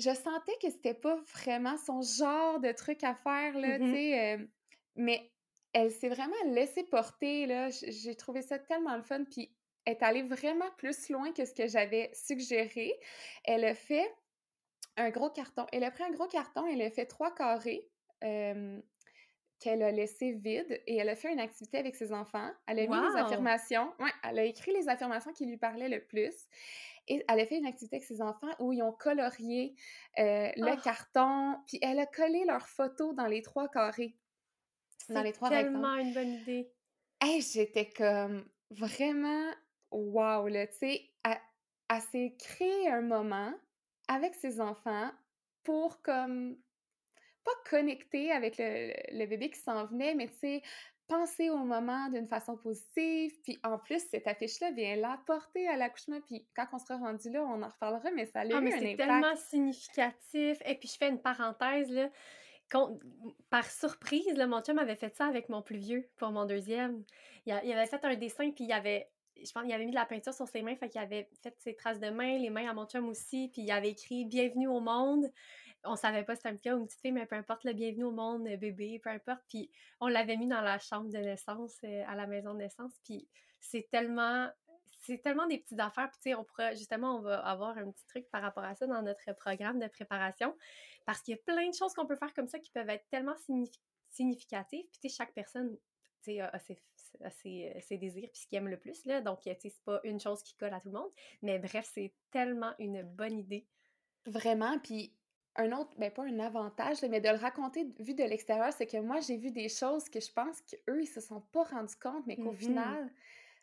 je 0.00 0.14
sentais 0.14 0.56
que 0.62 0.70
c'était 0.70 0.94
pas 0.94 1.16
vraiment 1.34 1.76
son 1.76 2.00
genre 2.00 2.60
de 2.60 2.72
truc 2.72 3.04
à 3.04 3.14
faire, 3.14 3.56
là, 3.58 3.78
tu 3.78 3.84
mmh 3.84 3.94
sais. 3.94 4.34
Euh, 4.34 4.46
mais 4.96 5.30
elle 5.72 5.90
s'est 5.90 6.08
vraiment 6.08 6.34
laissée 6.46 6.84
porter, 6.84 7.46
là. 7.46 7.68
J'ai 7.70 8.14
trouvé 8.14 8.42
ça 8.42 8.58
tellement 8.58 8.96
le 8.96 9.02
fun. 9.02 9.24
Puis 9.24 9.54
elle 9.84 9.94
est 9.94 10.02
allée 10.02 10.22
vraiment 10.22 10.70
plus 10.78 11.08
loin 11.10 11.32
que 11.32 11.44
ce 11.44 11.54
que 11.54 11.68
j'avais 11.68 12.10
suggéré. 12.14 12.98
Elle 13.44 13.64
a 13.64 13.74
fait 13.74 14.12
un 14.96 15.10
gros 15.10 15.30
carton. 15.30 15.66
Elle 15.72 15.84
a 15.84 15.90
pris 15.90 16.04
un 16.04 16.10
gros 16.10 16.26
carton, 16.26 16.66
elle 16.66 16.82
a 16.82 16.90
fait 16.90 17.06
trois 17.06 17.34
carrés. 17.34 17.88
qu'elle 18.20 19.82
a 19.82 19.90
laissé 19.90 20.32
vide 20.32 20.82
et 20.86 20.96
elle 20.96 21.10
a 21.10 21.14
fait 21.14 21.30
une 21.30 21.40
activité 21.40 21.76
avec 21.76 21.94
ses 21.94 22.12
enfants. 22.12 22.50
Elle 22.66 22.78
a 22.80 22.86
mis 22.86 23.08
les 23.08 23.20
affirmations. 23.20 23.92
Ouais, 23.98 24.10
elle 24.24 24.38
a 24.38 24.44
écrit 24.44 24.72
les 24.72 24.88
affirmations 24.88 25.32
qui 25.32 25.44
lui 25.44 25.58
parlaient 25.58 25.90
le 25.90 26.02
plus. 26.02 26.48
Et 27.10 27.24
elle 27.28 27.40
a 27.40 27.46
fait 27.46 27.58
une 27.58 27.66
activité 27.66 27.96
avec 27.96 28.06
ses 28.06 28.22
enfants 28.22 28.54
où 28.60 28.72
ils 28.72 28.82
ont 28.82 28.92
colorié 28.92 29.74
euh, 30.18 30.48
le 30.56 30.72
ah! 30.72 30.76
carton, 30.76 31.56
puis 31.66 31.78
elle 31.82 31.98
a 31.98 32.06
collé 32.06 32.44
leurs 32.46 32.68
photos 32.68 33.16
dans 33.16 33.26
les 33.26 33.42
trois 33.42 33.68
carrés. 33.68 34.16
Dans 35.08 35.22
les 35.22 35.32
trois 35.32 35.48
tellement 35.48 35.96
une 35.96 36.14
bonne 36.14 36.34
idée. 36.34 36.70
Hey, 37.20 37.42
j'étais 37.42 37.90
comme 37.90 38.48
vraiment 38.70 39.50
wow, 39.90 40.46
là, 40.46 40.68
tu 40.68 40.78
sais, 40.78 41.10
elle, 41.24 42.00
s'est 42.12 42.36
créé 42.38 42.88
un 42.88 43.02
moment 43.02 43.52
avec 44.06 44.36
ses 44.36 44.60
enfants 44.60 45.10
pour 45.64 46.00
comme 46.02 46.56
pas 47.42 47.50
connecter 47.68 48.30
avec 48.30 48.56
le, 48.58 48.92
le 49.18 49.26
bébé 49.26 49.50
qui 49.50 49.58
s'en 49.58 49.86
venait, 49.86 50.14
mais 50.14 50.28
tu 50.28 50.36
sais, 50.36 50.62
penser 51.10 51.50
au 51.50 51.58
moment 51.58 52.08
d'une 52.08 52.28
façon 52.28 52.56
positive. 52.56 53.32
Puis 53.42 53.58
en 53.64 53.78
plus, 53.78 54.00
cette 54.10 54.26
affiche-là 54.26 54.70
vient 54.70 54.96
l'apporter 54.96 55.68
à 55.68 55.76
l'accouchement. 55.76 56.20
Puis 56.26 56.46
quand 56.54 56.66
on 56.72 56.78
sera 56.78 56.98
rendu 56.98 57.30
là, 57.30 57.42
on 57.42 57.62
en 57.62 57.68
reparlera, 57.68 58.10
mais 58.12 58.26
ça 58.26 58.40
a 58.40 58.44
ah, 58.52 58.60
mais 58.60 58.70
C'est 58.70 58.96
tellement 58.96 59.36
significatif. 59.36 60.58
Et 60.64 60.76
puis 60.76 60.88
je 60.88 60.96
fais 60.96 61.08
une 61.08 61.20
parenthèse, 61.20 61.90
là. 61.90 62.08
par 63.50 63.68
surprise, 63.68 64.34
là, 64.36 64.46
mon 64.46 64.62
chum 64.62 64.78
avait 64.78 64.96
fait 64.96 65.14
ça 65.14 65.26
avec 65.26 65.48
mon 65.48 65.62
plus 65.62 65.78
vieux 65.78 66.08
pour 66.16 66.30
mon 66.30 66.46
deuxième. 66.46 67.02
Il, 67.44 67.52
avait 67.52 67.86
fait 67.86 68.04
un 68.04 68.14
dessin, 68.14 68.50
puis 68.52 68.64
il 68.64 68.72
avait 68.72 69.10
je 69.42 69.50
pense 69.52 69.62
qu'il 69.62 69.72
avait 69.72 69.86
mis 69.86 69.90
de 69.90 69.96
la 69.96 70.04
peinture 70.04 70.34
sur 70.34 70.46
ses 70.48 70.60
mains, 70.60 70.76
fait 70.76 70.90
qu'il 70.90 71.00
avait 71.00 71.26
fait 71.42 71.54
ses 71.58 71.74
traces 71.74 71.98
de 71.98 72.10
main, 72.10 72.36
les 72.36 72.50
mains 72.50 72.68
à 72.68 72.74
mon 72.74 72.84
chum 72.84 73.08
aussi, 73.08 73.48
puis 73.50 73.62
il 73.62 73.70
avait 73.70 73.90
écrit 73.90 74.26
Bienvenue 74.26 74.68
au 74.68 74.80
monde 74.80 75.30
on 75.84 75.96
savait 75.96 76.24
pas 76.24 76.34
si 76.34 76.42
c'était 76.42 76.50
un 76.50 76.56
petit 76.56 76.70
ou 76.70 76.78
une 76.78 76.86
petite 76.86 77.00
fille, 77.00 77.12
mais 77.12 77.26
peu 77.26 77.36
importe, 77.36 77.64
le 77.64 77.72
bienvenue 77.72 78.04
au 78.04 78.10
monde, 78.10 78.44
bébé, 78.44 79.00
peu 79.02 79.10
importe. 79.10 79.42
Puis 79.48 79.70
on 80.00 80.08
l'avait 80.08 80.36
mis 80.36 80.46
dans 80.46 80.60
la 80.60 80.78
chambre 80.78 81.10
de 81.10 81.18
naissance, 81.18 81.76
euh, 81.84 82.02
à 82.06 82.14
la 82.14 82.26
maison 82.26 82.52
de 82.54 82.58
naissance. 82.58 82.92
Puis 83.04 83.28
c'est 83.60 83.88
tellement, 83.90 84.48
c'est 85.02 85.18
tellement 85.18 85.46
des 85.46 85.58
petites 85.58 85.80
affaires. 85.80 86.10
Puis 86.10 86.20
tu 86.22 86.30
sais, 86.30 86.34
on 86.34 86.44
pourra, 86.44 86.74
justement, 86.74 87.16
on 87.16 87.20
va 87.20 87.38
avoir 87.40 87.78
un 87.78 87.90
petit 87.90 88.06
truc 88.06 88.28
par 88.30 88.42
rapport 88.42 88.64
à 88.64 88.74
ça 88.74 88.86
dans 88.86 89.02
notre 89.02 89.32
programme 89.34 89.78
de 89.78 89.88
préparation. 89.88 90.56
Parce 91.06 91.22
qu'il 91.22 91.34
y 91.34 91.38
a 91.38 91.42
plein 91.42 91.68
de 91.68 91.74
choses 91.74 91.94
qu'on 91.94 92.06
peut 92.06 92.16
faire 92.16 92.34
comme 92.34 92.48
ça 92.48 92.58
qui 92.58 92.70
peuvent 92.70 92.90
être 92.90 93.08
tellement 93.10 93.36
significatives. 94.10 94.86
Puis 94.90 95.00
tu 95.00 95.08
sais, 95.08 95.16
chaque 95.16 95.32
personne 95.32 95.76
a, 96.28 96.58
ses, 96.60 97.98
désirs 97.98 98.28
puis 98.32 98.42
ce 98.42 98.46
qu'il 98.46 98.58
aime 98.58 98.68
le 98.68 98.78
plus. 98.78 99.04
Là. 99.06 99.20
Donc, 99.20 99.40
c'est 99.42 99.82
pas 99.84 100.00
une 100.04 100.20
chose 100.20 100.42
qui 100.42 100.54
colle 100.56 100.74
à 100.74 100.80
tout 100.80 100.88
le 100.88 100.98
monde. 100.98 101.10
Mais 101.42 101.58
bref, 101.58 101.90
c'est 101.92 102.12
tellement 102.30 102.72
une 102.78 103.02
bonne 103.02 103.38
idée. 103.38 103.66
Vraiment. 104.26 104.78
Puis 104.78 105.14
un 105.60 105.72
autre, 105.72 105.90
ben 105.98 106.10
pas 106.10 106.24
un 106.24 106.38
avantage, 106.40 107.02
mais 107.02 107.20
de 107.20 107.28
le 107.28 107.36
raconter 107.36 107.86
vu 107.98 108.14
de 108.14 108.24
l'extérieur, 108.24 108.72
c'est 108.72 108.86
que 108.86 108.98
moi, 108.98 109.20
j'ai 109.20 109.36
vu 109.36 109.50
des 109.50 109.68
choses 109.68 110.08
que 110.08 110.20
je 110.20 110.32
pense 110.32 110.60
qu'eux, 110.62 111.02
ils 111.02 111.06
se 111.06 111.20
sont 111.20 111.40
pas 111.52 111.64
rendus 111.64 111.96
compte, 111.96 112.26
mais 112.26 112.36
qu'au 112.36 112.52
mmh 112.52 112.56
final, 112.56 113.12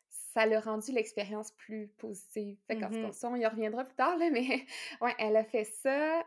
ça 0.10 0.46
leur 0.46 0.68
a 0.68 0.72
rendu 0.72 0.92
l'expérience 0.92 1.52
plus 1.52 1.88
positive. 1.98 2.58
Fait 2.68 2.78
qu'en 2.78 2.90
mmh 2.90 3.12
on 3.24 3.36
y 3.36 3.46
reviendra 3.46 3.84
plus 3.86 3.96
tard, 3.96 4.18
là, 4.18 4.30
mais 4.32 4.66
ouais, 5.02 5.16
elle 5.20 5.36
a 5.36 5.44
fait 5.44 5.66
ça. 5.66 6.24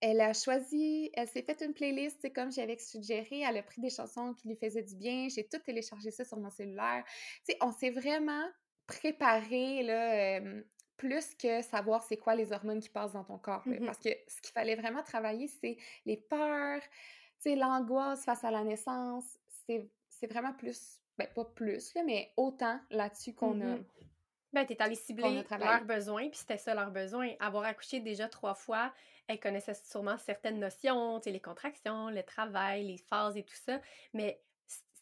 elle 0.00 0.20
a 0.20 0.32
choisi, 0.34 1.10
elle 1.14 1.28
s'est 1.28 1.42
fait 1.42 1.62
une 1.62 1.72
playlist, 1.72 2.18
c'est 2.20 2.30
comme 2.30 2.52
j'avais 2.52 2.78
suggéré, 2.78 3.40
elle 3.40 3.56
a 3.56 3.62
pris 3.62 3.80
des 3.80 3.90
chansons 3.90 4.34
qui 4.34 4.48
lui 4.48 4.56
faisaient 4.56 4.82
du 4.82 4.94
bien, 4.94 5.28
j'ai 5.28 5.46
tout 5.48 5.58
téléchargé 5.58 6.10
ça 6.10 6.24
sur 6.24 6.38
mon 6.38 6.50
cellulaire. 6.50 7.04
Tu 7.46 7.52
sais, 7.52 7.58
on 7.60 7.72
s'est 7.72 7.90
vraiment 7.90 8.46
préparé, 8.86 9.82
là, 9.82 10.40
plus 10.96 11.34
que 11.34 11.62
savoir 11.62 12.02
c'est 12.02 12.16
quoi 12.16 12.34
les 12.34 12.52
hormones 12.52 12.80
qui 12.80 12.88
passent 12.88 13.12
dans 13.12 13.24
ton 13.24 13.38
corps. 13.38 13.62
Mmh 13.66 13.84
parce 13.84 13.98
que 13.98 14.10
ce 14.26 14.40
qu'il 14.40 14.52
fallait 14.52 14.76
vraiment 14.76 15.02
travailler, 15.02 15.48
c'est 15.48 15.76
les 16.04 16.16
peurs, 16.16 16.80
sais, 17.38 17.56
l'angoisse 17.56 18.24
face 18.24 18.44
à 18.44 18.50
la 18.50 18.64
naissance. 18.64 19.38
C'est 20.08 20.26
vraiment 20.26 20.52
plus, 20.52 21.00
ben 21.18 21.28
pas 21.34 21.44
plus, 21.44 21.94
là, 21.94 22.02
mais 22.04 22.32
autant 22.36 22.80
là-dessus 22.90 23.34
qu'on 23.34 23.60
a. 23.60 23.76
Mmh 23.76 23.84
ben, 24.52 24.64
t'es 24.64 24.80
allé 24.80 24.94
cibler 24.94 25.44
leurs 25.50 25.84
besoins, 25.84 26.28
puis 26.30 26.38
c'était 26.38 26.56
ça 26.56 26.74
leurs 26.74 26.90
besoins. 26.90 27.32
Avoir 27.40 27.64
accouché 27.64 28.00
déjà 28.00 28.26
trois 28.26 28.54
fois, 28.54 28.90
elle 29.26 29.38
connaissait 29.38 29.74
sûrement 29.74 30.16
certaines 30.16 30.58
notions, 30.58 31.20
les 31.26 31.40
contractions, 31.40 32.08
le 32.08 32.22
travail, 32.22 32.86
les 32.86 32.96
phases 32.96 33.36
et 33.36 33.42
tout 33.42 33.56
ça, 33.56 33.80
mais 34.14 34.40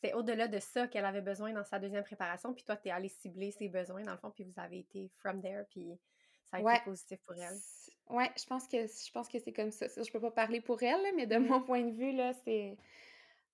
c'est 0.05 0.13
au-delà 0.13 0.49
de 0.49 0.59
ça 0.59 0.87
qu'elle 0.87 1.07
avait 1.07 1.23
besoin 1.23 1.55
dans 1.55 1.65
sa 1.65 1.79
deuxième 1.79 2.05
préparation, 2.05 2.53
puis 2.53 2.63
toi, 2.63 2.77
tu 2.77 2.89
es 2.89 2.91
allé 2.91 3.09
cibler 3.09 3.51
ses 3.53 3.69
besoins, 3.69 4.03
dans 4.03 4.13
le 4.13 4.19
fond, 4.19 4.31
puis 4.31 4.45
vous 4.45 4.61
avez 4.61 4.81
été 4.81 5.11
from 5.17 5.41
there, 5.41 5.65
puis 5.71 5.99
ça 6.51 6.59
a 6.59 6.61
été 6.61 6.85
positif 6.85 7.19
pour 7.25 7.35
elle. 7.37 7.57
Ouais, 8.11 8.31
je 8.37 8.45
pense 8.45 8.69
que 8.69 8.87
je 8.87 9.11
pense 9.13 9.29
que 9.29 9.39
c'est 9.39 9.55
comme 9.55 9.71
ça. 9.71 9.87
Je 9.97 10.13
peux 10.13 10.21
pas 10.21 10.31
parler 10.31 10.61
pour 10.61 10.83
elle, 10.83 11.01
mais 11.17 11.27
de 11.27 11.39
mon 11.39 11.63
point 11.63 11.83
de 11.83 11.91
vue, 11.91 12.13
là, 12.13 12.35
c'est... 12.45 12.77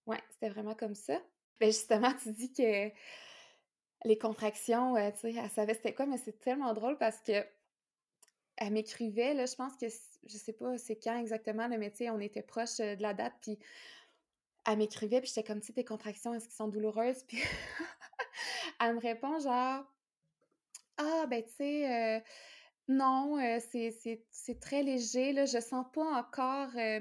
Ouais, 0.06 0.20
c'était 0.30 0.48
vraiment 0.48 0.74
comme 0.74 0.96
ça. 0.96 1.20
Ben 1.60 1.68
justement, 1.68 2.12
tu 2.20 2.32
dis 2.32 2.52
que 2.52 2.90
les 4.04 4.18
contractions, 4.18 4.96
euh, 4.96 5.10
tu 5.12 5.32
sais, 5.32 5.34
elle 5.34 5.50
savait 5.50 5.74
c'était 5.74 5.94
quoi, 5.94 6.06
mais 6.06 6.18
c'est 6.18 6.40
tellement 6.40 6.74
drôle 6.74 6.98
parce 6.98 7.20
que 7.20 7.46
elle 8.56 8.72
m'écrivait, 8.72 9.34
là, 9.34 9.46
je 9.46 9.54
pense 9.54 9.76
que, 9.76 9.86
je 9.86 10.36
sais 10.36 10.52
pas 10.52 10.76
c'est 10.78 10.96
quand 10.96 11.16
exactement, 11.16 11.68
le 11.68 11.78
métier, 11.78 12.10
on 12.10 12.18
était 12.18 12.42
proche 12.42 12.80
euh, 12.80 12.96
de 12.96 13.02
la 13.02 13.14
date, 13.14 13.34
puis 13.40 13.58
elle 14.66 14.78
m'écrivait, 14.78 15.20
puis 15.20 15.28
j'étais 15.34 15.46
comme, 15.46 15.60
tu 15.60 15.72
tes 15.72 15.84
contractions, 15.84 16.34
est-ce 16.34 16.46
qu'elles 16.46 16.56
sont 16.56 16.68
douloureuses? 16.68 17.24
Puis 17.28 17.42
elle 18.80 18.94
me 18.94 19.00
répond 19.00 19.38
genre, 19.38 19.84
ah, 20.98 21.26
ben, 21.28 21.42
tu 21.42 21.50
sais, 21.56 22.16
euh, 22.16 22.20
non, 22.88 23.38
euh, 23.38 23.58
c'est 23.60 24.60
très 24.60 24.82
léger, 24.82 25.32
là, 25.32 25.44
je 25.46 25.60
sens 25.60 25.86
pas 25.92 26.04
encore 26.04 26.70
euh, 26.76 27.00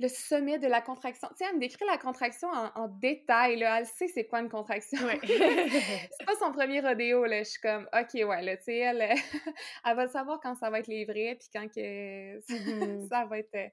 le 0.00 0.08
sommet 0.08 0.58
de 0.58 0.66
la 0.66 0.80
contraction. 0.80 1.28
Tu 1.30 1.36
sais, 1.38 1.44
elle 1.48 1.56
me 1.56 1.60
décrit 1.60 1.84
la 1.86 1.98
contraction 1.98 2.48
en, 2.48 2.88
détail, 2.88 3.58
là, 3.58 3.78
elle 3.78 3.86
sait 3.86 4.08
c'est 4.08 4.26
quoi 4.26 4.40
une 4.40 4.48
contraction. 4.48 4.98
c'est 5.22 6.26
pas 6.26 6.36
son 6.40 6.52
premier 6.52 6.80
rodéo, 6.80 7.24
là, 7.24 7.44
je 7.44 7.50
suis 7.50 7.60
comme, 7.60 7.88
ok, 7.92 8.14
ouais, 8.14 8.42
là, 8.42 8.56
tu 8.56 8.64
sais, 8.64 8.78
elle, 8.78 9.02
elle 9.86 9.96
va 9.96 10.08
savoir 10.08 10.40
quand 10.40 10.56
ça 10.56 10.70
va 10.70 10.80
être 10.80 10.88
livré, 10.88 11.36
puis 11.36 11.48
quand 11.52 11.68
que 11.68 12.38
mmh 12.38 13.08
ça 13.08 13.24
va 13.26 13.38
être 13.38 13.72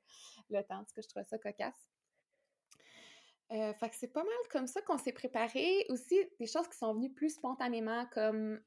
le 0.49 0.61
temps. 0.61 0.79
En 0.79 0.83
tout 0.83 0.93
cas, 0.95 1.01
je 1.01 1.07
trouve 1.07 1.23
ça 1.27 1.37
cocasse. 1.37 1.88
Euh, 3.51 3.73
fait 3.73 3.89
que 3.89 3.95
c'est 3.95 4.13
pas 4.13 4.23
mal 4.23 4.33
comme 4.51 4.67
ça 4.67 4.81
qu'on 4.81 4.97
s'est 4.97 5.11
préparé. 5.11 5.85
Aussi, 5.89 6.15
des 6.39 6.45
choses 6.45 6.67
qui 6.67 6.77
sont 6.77 6.93
venues 6.93 7.11
plus 7.11 7.31
spontanément, 7.31 8.05
comme 8.13 8.61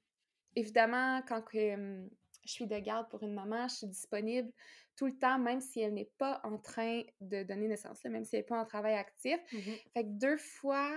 évidemment, 0.56 1.22
quand 1.28 1.42
je 1.52 2.08
suis 2.44 2.66
de 2.66 2.78
garde 2.78 3.08
pour 3.08 3.22
une 3.22 3.34
maman, 3.34 3.68
je 3.68 3.76
suis 3.76 3.86
disponible 3.86 4.50
tout 4.96 5.06
le 5.06 5.18
temps, 5.18 5.38
même 5.38 5.60
si 5.60 5.80
elle 5.80 5.94
n'est 5.94 6.10
pas 6.18 6.40
en 6.44 6.58
train 6.58 7.02
de 7.20 7.42
donner 7.44 7.68
naissance, 7.68 8.04
même 8.04 8.24
si 8.24 8.36
elle 8.36 8.40
n'est 8.40 8.46
pas 8.46 8.60
en 8.60 8.66
travail 8.66 8.94
actif. 8.94 9.38
Mmh 9.52 9.58
fait 9.94 10.04
que 10.04 10.08
deux 10.08 10.36
fois, 10.36 10.90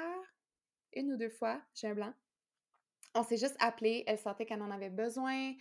une 0.94 1.14
ou 1.14 1.18
deux 1.18 1.30
fois, 1.30 1.62
j'ai 1.76 1.88
un 1.88 1.94
blanc. 1.94 2.14
On 3.14 3.24
s'est 3.24 3.38
juste 3.38 3.56
appelé, 3.60 4.04
elle 4.08 4.20
sentait 4.20 4.46
qu'elle 4.46 4.62
en 4.62 4.72
avait 4.72 4.90
besoin, 4.90 5.52
euh, 5.52 5.54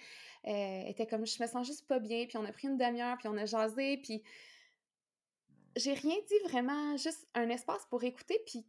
elle 0.45 0.90
était 0.90 1.07
comme 1.07 1.25
je 1.25 1.40
me 1.40 1.47
sens 1.47 1.66
juste 1.66 1.87
pas 1.87 2.00
bien, 2.00 2.26
puis 2.26 2.37
on 2.37 2.45
a 2.45 2.52
pris 2.52 2.66
une 2.66 2.76
demi-heure, 2.76 3.16
puis 3.19 3.28
on 3.28 3.37
a 3.37 3.47
jasé, 3.47 3.99
puis 3.99 4.25
j'ai 5.76 5.95
rien 5.95 6.16
dit 6.28 6.49
vraiment, 6.49 6.97
juste 6.97 7.26
un 7.35 7.49
espace 7.49 7.85
pour 7.90 8.04
écouter, 8.04 8.40
puis 8.47 8.64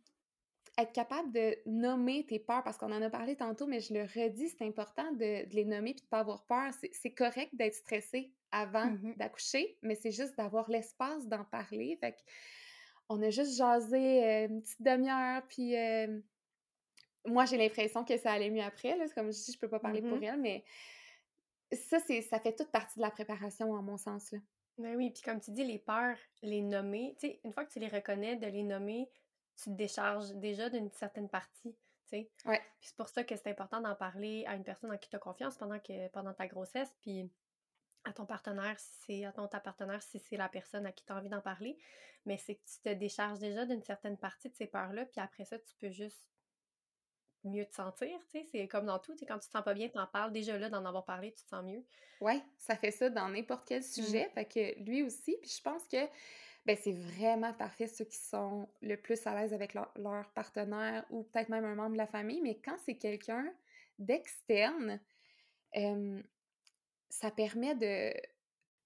être 0.78 0.92
capable 0.92 1.32
de 1.32 1.58
nommer 1.66 2.26
tes 2.26 2.40
peurs, 2.40 2.64
parce 2.64 2.78
qu'on 2.78 2.92
en 2.92 3.02
a 3.02 3.10
parlé 3.10 3.36
tantôt, 3.36 3.66
mais 3.66 3.80
je 3.80 3.94
le 3.94 4.02
redis, 4.02 4.50
c'est 4.50 4.66
important 4.66 5.10
de, 5.14 5.50
les 5.54 5.66
nommer 5.66 5.94
puis 5.94 6.04
de 6.04 6.10
pas 6.10 6.20
avoir 6.20 6.46
peur. 6.46 6.72
C'est 6.92 7.14
correct 7.14 7.56
d'être 7.56 7.76
stressé 7.76 8.34
avant 8.52 8.88
mmh 8.88 9.16
d'accoucher, 9.18 9.78
mais 9.82 9.96
c'est 9.96 10.12
juste 10.12 10.38
d'avoir 10.38 10.70
l'espace 10.70 11.28
d'en 11.28 11.46
parler. 11.46 11.98
Fait 12.02 12.18
on 13.08 13.22
a 13.22 13.30
juste 13.30 13.56
jasé 13.56 14.24
euh, 14.24 14.48
une 14.48 14.62
petite 14.62 14.82
demi-heure, 14.82 15.44
puis 15.48 15.78
euh, 15.78 16.20
moi, 17.26 17.46
j'ai 17.46 17.58
l'impression 17.58 18.04
que 18.04 18.18
ça 18.18 18.32
allait 18.32 18.50
mieux 18.50 18.64
après. 18.64 18.98
Là. 18.98 19.06
Comme 19.14 19.32
je 19.32 19.44
dis, 19.44 19.52
je 19.54 19.60
peux 19.60 19.70
pas 19.70 19.80
parler 19.80 20.02
pour 20.02 20.18
mmh 20.18 20.24
elle, 20.24 20.42
mais 20.42 20.64
ça, 21.72 22.00
ça 22.00 22.40
fait 22.40 22.56
toute 22.56 22.72
partie 22.72 22.98
de 22.98 23.02
la 23.02 23.12
préparation, 23.12 23.72
en 23.72 23.82
mon 23.82 23.98
sens. 23.98 24.32
Là. 24.32 24.40
Ben 24.78 24.96
oui, 24.96 25.10
puis 25.10 25.22
comme 25.22 25.40
tu 25.40 25.52
dis, 25.52 25.64
les 25.64 25.80
peurs, 25.80 26.18
les 26.42 26.62
nommer, 26.62 27.16
tu 27.20 27.28
sais, 27.28 27.40
une 27.44 27.54
fois 27.54 27.66
que 27.66 27.72
tu 27.72 27.80
les 27.80 27.88
reconnais, 27.88 28.36
de 28.36 28.48
les 28.48 28.64
nommer, 28.64 29.10
tu 29.56 29.66
te 29.66 29.76
décharges 29.76 30.32
déjà 30.36 30.70
d'une 30.70 30.92
certaine 30.92 31.30
partie, 31.30 31.74
tu 32.04 32.10
sais. 32.10 32.32
Ouais. 32.46 32.62
Puis 32.80 32.90
c'est 32.90 32.98
pour 32.98 33.08
ça 33.08 33.24
que 33.24 33.36
c'est 33.36 33.50
important 33.50 33.80
d'en 33.80 33.96
parler 33.96 34.44
à 34.48 34.56
une 34.56 34.64
personne 34.64 34.92
en 34.92 34.98
qui 34.98 35.10
tu 35.10 35.16
as 35.16 35.20
confiance 35.20 35.58
pendant, 35.58 35.80
que, 35.80 36.10
pendant 36.10 36.34
ta 36.34 36.48
grossesse, 36.48 36.94
puis 37.02 37.32
à 38.04 38.14
ton 38.14 38.26
partenaire, 38.26 38.80
si 38.80 38.94
c'est 39.06 39.26
à 39.26 39.32
ton 39.32 39.48
ta 39.48 39.60
partenaire, 39.60 40.02
si 40.04 40.20
c'est 40.20 40.38
la 40.38 40.50
personne 40.50 40.86
à 40.86 40.92
qui 40.92 41.06
tu 41.06 41.14
as 41.14 41.16
envie 41.16 41.30
d'en 41.30 41.42
parler. 41.42 41.78
Mais 42.26 42.38
c'est 42.38 42.56
que 42.56 42.64
tu 42.66 42.80
te 42.82 42.94
décharges 42.94 43.40
déjà 43.40 43.66
d'une 43.66 43.82
certaine 43.82 44.18
partie 44.18 44.50
de 44.50 44.56
ces 44.56 44.68
peurs-là, 44.68 45.06
puis 45.06 45.22
après 45.22 45.46
ça, 45.46 45.58
tu 45.58 45.74
peux 45.80 45.90
juste 45.90 46.35
mieux 47.48 47.66
te 47.66 47.76
sentir, 47.76 48.18
tu 48.32 48.40
sais, 48.40 48.46
c'est 48.52 48.68
comme 48.68 48.86
dans 48.86 49.00
tout, 49.00 49.16
quand 49.28 49.40
tu 49.40 49.48
te 49.48 49.52
sens 49.52 49.64
pas 49.64 49.74
bien, 49.74 49.90
tu 49.90 49.98
en 49.98 50.08
parles, 50.08 50.32
déjà 50.32 50.58
là, 50.58 50.70
d'en 50.70 50.86
avoir 50.86 51.06
parlé, 51.06 51.32
tu 51.32 51.44
te 51.44 51.50
sens 51.50 51.64
mieux. 51.64 51.84
Ouais, 52.22 52.42
ça 52.58 52.76
fait 52.76 52.92
ça 52.92 53.10
dans 53.10 53.30
n'importe 53.30 53.66
quel 53.68 53.82
mmh 53.82 53.84
sujet, 53.84 54.30
fait 54.34 54.46
que 54.46 54.84
lui 54.84 55.04
aussi, 55.04 55.38
puis 55.42 55.50
je 55.50 55.62
pense 55.62 55.84
que 55.88 55.98
ben, 56.66 56.76
c'est 56.82 56.94
vraiment 56.94 57.54
parfait 57.54 57.88
ceux 57.88 58.06
qui 58.06 58.18
sont 58.18 58.68
le 58.82 58.96
plus 58.98 59.26
à 59.28 59.36
l'aise 59.36 59.54
avec 59.54 59.76
leur, 59.76 59.92
partenaire 60.34 61.06
ou 61.12 61.24
peut-être 61.24 61.50
même 61.50 61.66
un 61.66 61.76
membre 61.76 61.94
de 61.94 61.98
la 61.98 62.08
famille, 62.08 62.42
mais 62.42 62.60
quand 62.64 62.78
c'est 62.86 62.96
quelqu'un 62.96 63.46
d'externe, 64.00 65.00
ça 67.10 67.32
permet 67.32 67.76
de... 67.76 68.14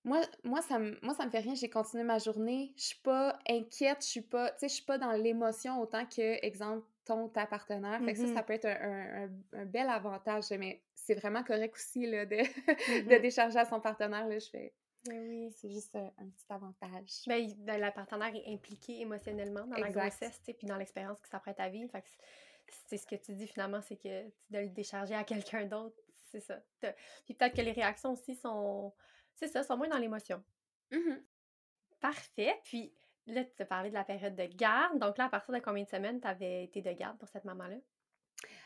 Moi, 0.06 0.22
moi, 0.44 0.62
ça 0.62 0.80
me, 0.80 0.98
moi, 1.04 1.14
ça 1.14 1.26
me 1.26 1.30
fait 1.30 1.40
rien, 1.40 1.56
j'ai 1.56 1.70
continué 1.70 2.04
ma 2.04 2.20
journée, 2.20 2.74
je 2.78 2.84
suis 2.84 3.00
pas 3.00 3.38
inquiète, 3.48 3.98
je 4.02 4.08
suis 4.08 4.22
pas, 4.22 4.50
tu 4.52 4.60
sais, 4.60 4.70
je 4.70 4.74
suis 4.76 4.86
pas 4.86 4.98
dans 4.98 5.12
l'émotion 5.12 5.82
autant 5.82 6.06
que, 6.06 6.44
exemple, 6.46 6.86
ta 7.34 7.46
partenaire. 7.46 8.00
Fait 8.04 8.14
que 8.14 8.20
ça, 8.20 8.34
ça 8.34 8.42
mmh 8.42 8.46
peut 8.46 8.54
être 8.54 8.68
un, 8.68 9.66
bel 9.66 9.90
avantage, 9.90 10.50
mais 10.52 10.82
c'est 10.94 11.16
vraiment 11.16 11.44
correct 11.44 11.76
aussi 11.76 12.06
là, 12.06 12.26
de, 12.26 12.38
de 13.10 13.18
mmh 13.18 13.22
décharger 13.22 13.60
à 13.60 13.66
son 13.66 13.80
partenaire. 13.80 14.28
Là, 14.28 14.40
je 14.40 14.50
fais. 14.50 14.74
Ben 15.06 15.20
oui. 15.28 15.52
C'est 15.56 15.70
juste 15.70 15.96
un, 15.96 16.12
petit 16.12 16.46
avantage. 16.50 17.10
Ben, 17.28 17.48
ben, 17.60 17.80
la 17.80 17.92
partenaire 17.92 18.34
est 18.36 18.54
impliquée 18.54 19.02
émotionnellement 19.02 19.66
dans 19.66 19.78
la 19.78 19.90
grossesse, 19.90 20.40
puis 20.46 20.68
dans 20.68 20.78
l'expérience 20.78 21.20
que 21.22 21.30
ça 21.30 21.40
prête 21.40 21.60
à 21.60 21.70
vivre. 21.70 21.90
Fait 21.92 22.02
que 22.02 22.08
c'est 22.88 22.98
ce 22.98 23.08
que 23.08 23.16
tu 23.16 23.34
dis 23.34 23.48
finalement, 23.48 23.82
c'est 23.82 23.98
que 23.98 24.26
de 24.50 24.60
le 24.60 24.70
décharger 24.70 25.16
à 25.16 25.24
quelqu'un 25.24 25.66
d'autre, 25.66 25.96
c'est 26.26 26.42
ça. 26.42 26.62
Puis 27.26 27.34
peut-être 27.34 27.56
que 27.56 27.62
les 27.62 27.72
réactions 27.72 28.12
aussi 28.12 28.36
sont, 28.36 28.94
c'est 29.36 29.48
ça, 29.48 29.64
sont 29.64 29.78
moins 29.78 29.88
dans 29.88 29.98
l'émotion. 29.98 30.44
Mmh 30.92 31.16
Parfait. 32.00 32.60
Puis 32.64 32.94
Là, 33.30 33.44
tu 33.44 33.62
as 33.62 33.66
parlé 33.66 33.90
de 33.90 33.96
la 33.96 34.04
période 34.04 34.36
de 34.36 34.46
garde. 34.46 35.00
Donc 35.00 35.18
là, 35.18 35.26
à 35.26 35.30
partir 35.30 35.54
de 35.54 35.60
combien 35.60 35.84
de 35.84 35.90
semaines 35.90 36.20
tu 36.20 36.28
avais 36.28 36.64
été 36.64 36.82
de 36.82 36.92
garde 36.92 37.18
pour 37.18 37.30
cette 37.30 37.46
maman-là? 37.46 37.78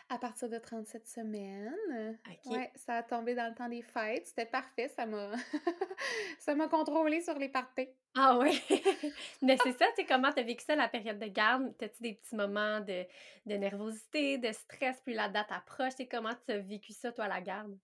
À 0.10 0.18
partir 0.18 0.50
de 0.50 0.58
37 0.58 1.08
semaines. 1.08 2.20
Ouais, 2.46 2.72
ça 2.76 2.98
a 2.98 3.04
tombé 3.04 3.36
dans 3.36 3.48
le 3.48 3.56
temps 3.56 3.70
des 3.70 3.82
fêtes. 3.82 4.28
C'était 4.28 4.46
parfait. 4.46 4.90
Ça 4.90 5.06
m'a 5.06 5.32
ça 6.40 6.56
m'a 6.56 6.68
contrôlé 6.68 7.22
sur 7.22 7.38
les 7.40 7.50
parties. 7.50 7.90
Ah 8.16 8.38
oui! 8.38 8.62
Mais 9.42 9.58
c'est 9.64 9.72
ça, 9.72 9.86
tu 9.88 9.96
sais, 9.96 10.06
comment 10.06 10.32
tu 10.32 10.40
as 10.40 10.44
vécu 10.44 10.64
ça, 10.64 10.76
la 10.76 10.88
période 10.88 11.18
de 11.18 11.28
garde? 11.28 11.76
T'as-tu 11.78 12.04
des 12.04 12.14
petits 12.14 12.36
moments 12.36 12.80
de, 12.82 13.06
de, 13.46 13.56
nervosité, 13.56 14.38
de 14.38 14.52
stress, 14.52 15.02
puis 15.04 15.16
la 15.16 15.30
date 15.30 15.52
approche? 15.52 15.96
Tu 15.96 16.08
comment 16.08 16.34
tu 16.46 16.52
as 16.52 16.60
vécu 16.60 16.94
ça, 16.94 17.12
toi, 17.12 17.28
la 17.28 17.42
garde? 17.42 17.76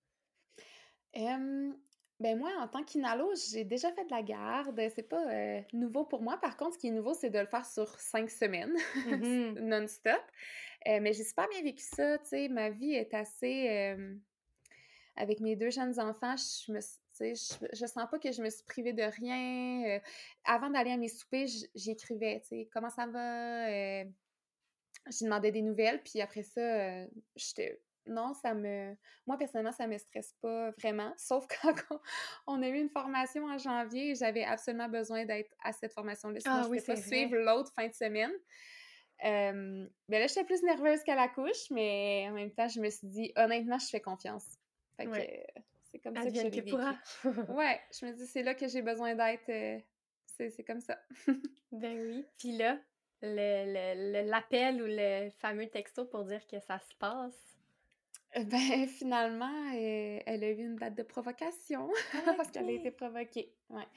Ben 2.20 2.38
moi, 2.38 2.52
en 2.60 2.68
tant 2.68 2.84
qu'inalo, 2.84 3.32
j'ai 3.52 3.64
déjà 3.64 3.92
fait 3.94 4.04
de 4.06 4.12
la 4.12 4.22
garde. 4.22 4.80
C'est 4.94 5.08
pas 5.08 5.26
euh, 5.32 5.62
nouveau 5.74 6.04
pour 6.04 6.22
moi. 6.22 6.38
Par 6.38 6.58
contre, 6.58 6.74
ce 6.74 6.80
qui 6.80 6.88
est 6.88 6.92
nouveau, 6.92 7.14
c'est 7.14 7.30
de 7.30 7.40
le 7.40 7.46
faire 7.46 7.66
sur 7.66 7.88
cinq 8.00 8.30
semaines, 8.30 8.76
mmh 9.06 9.60
non-stop. 9.62 10.22
Euh, 10.88 11.00
mais 11.02 11.14
j'ai 11.14 11.24
super 11.24 11.48
bien 11.48 11.62
vécu 11.62 11.84
ça. 11.84 12.18
Tu 12.20 12.28
sais, 12.28 12.48
ma 12.50 12.70
vie 12.70 12.94
est 12.94 13.14
assez. 13.14 13.96
avec 15.16 15.40
mes 15.40 15.56
deux 15.56 15.70
jeunes 15.70 16.00
enfants, 16.00 16.36
je 16.38 16.72
me 16.72 16.80
je, 17.20 17.68
je 17.74 17.86
sens 17.86 18.10
pas 18.10 18.20
que 18.20 18.32
je 18.32 18.42
me 18.42 18.50
suis 18.50 18.64
privée 18.64 18.94
de 18.94 19.04
rien. 19.04 19.98
Euh, 19.98 20.00
avant 20.46 20.70
d'aller 20.70 20.92
à 20.92 20.98
mes 20.98 21.10
soupers, 21.10 21.48
j'écrivais, 21.76 22.42
tu 22.42 22.48
sais, 22.48 22.70
comment 22.72 22.90
ça 22.90 23.08
va? 23.08 24.04
je 25.12 25.24
demandais 25.24 25.52
des 25.52 25.62
nouvelles, 25.62 26.02
puis 26.04 26.22
après 26.22 26.44
ça, 26.44 26.62
euh, 26.62 27.08
j'étais 27.36 27.82
non, 28.10 28.34
ça 28.34 28.54
me. 28.54 28.96
Moi, 29.26 29.38
personnellement, 29.38 29.72
ça 29.72 29.88
me 29.88 29.98
stresse 29.98 30.34
pas 30.42 30.72
vraiment. 30.72 31.14
Sauf 31.18 31.46
quand 31.62 31.74
on 32.48 32.62
a 32.62 32.68
eu 32.68 32.80
une 32.80 32.90
formation 32.90 33.46
en 33.46 33.58
janvier, 33.58 34.16
j'avais 34.16 34.44
absolument 34.44 34.90
besoin 34.90 35.26
d'être 35.26 35.54
à 35.64 35.72
cette 35.72 35.94
formation-là. 35.94 36.40
Sinon, 36.40 36.56
ah, 36.56 36.64
je 36.64 36.74
ne 36.74 36.82
pas 36.82 36.96
suivre 36.96 37.38
l'autre 37.38 37.72
fin 37.76 37.88
de 37.88 37.94
semaine. 37.94 38.32
Euh, 39.26 39.88
ben 40.08 40.20
là, 40.20 40.28
j'étais 40.28 40.46
plus 40.46 40.64
nerveuse 40.64 41.04
qu'à 41.04 41.16
la 41.16 41.28
couche, 41.28 41.70
mais 41.72 42.28
en 42.30 42.34
même 42.34 42.52
temps, 42.52 42.68
je 42.68 42.80
me 42.80 42.90
suis 42.90 43.08
dit, 43.08 43.32
honnêtement, 43.36 43.78
je 43.78 43.88
fais 43.88 44.00
confiance. 44.00 44.46
Fait 44.96 45.06
que 45.06 45.62
c'est 45.92 46.00
comme 46.00 46.16
ça 46.16 46.26
que 46.26 46.34
j'ai 46.34 46.50
vécu. 46.50 46.74
ouais, 47.50 47.82
je 48.00 48.06
me 48.06 48.14
dis, 48.14 48.28
c'est 48.28 48.44
là 48.44 48.56
que 48.56 48.68
j'ai 48.68 48.82
besoin 48.82 49.16
d'être. 49.16 49.50
Euh, 49.50 49.80
c'est 50.26 50.64
comme 50.64 50.80
ça. 50.80 50.98
ben 51.72 52.00
oui. 52.00 52.26
Puis 52.38 52.56
là, 52.56 52.80
l'appel 53.22 54.82
ou 54.82 54.86
le 54.88 55.30
fameux 55.32 55.68
texto 55.68 56.06
pour 56.06 56.24
dire 56.24 56.46
que 56.48 56.60
ça 56.60 56.80
se 56.80 56.96
passe. 56.96 57.59
Euh, 58.38 58.44
ben, 58.44 58.88
finalement, 58.88 59.72
elle 59.74 60.44
a 60.44 60.50
eu 60.50 60.66
une 60.66 60.76
date 60.76 60.96
de 60.96 61.04
provocation 61.04 61.90
ah, 62.14 62.34
parce 62.38 62.52
qu'elle 62.52 62.70
a 62.70 62.72
été 62.72 62.92
provoquée. 62.92 63.54
Ouais. 63.70 63.88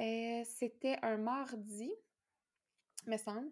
Euh, 0.00 0.42
c'était 0.44 0.96
un 1.02 1.16
mardi, 1.16 1.92
me 3.06 3.16
semble. 3.16 3.50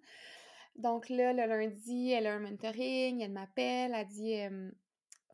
Donc 0.77 1.09
là, 1.09 1.33
le 1.33 1.47
lundi, 1.47 2.11
elle 2.11 2.27
a 2.27 2.35
un 2.35 2.39
mentoring, 2.41 3.21
elle 3.21 3.33
m'appelle, 3.33 3.93
elle 3.95 4.07
dit 4.07 4.35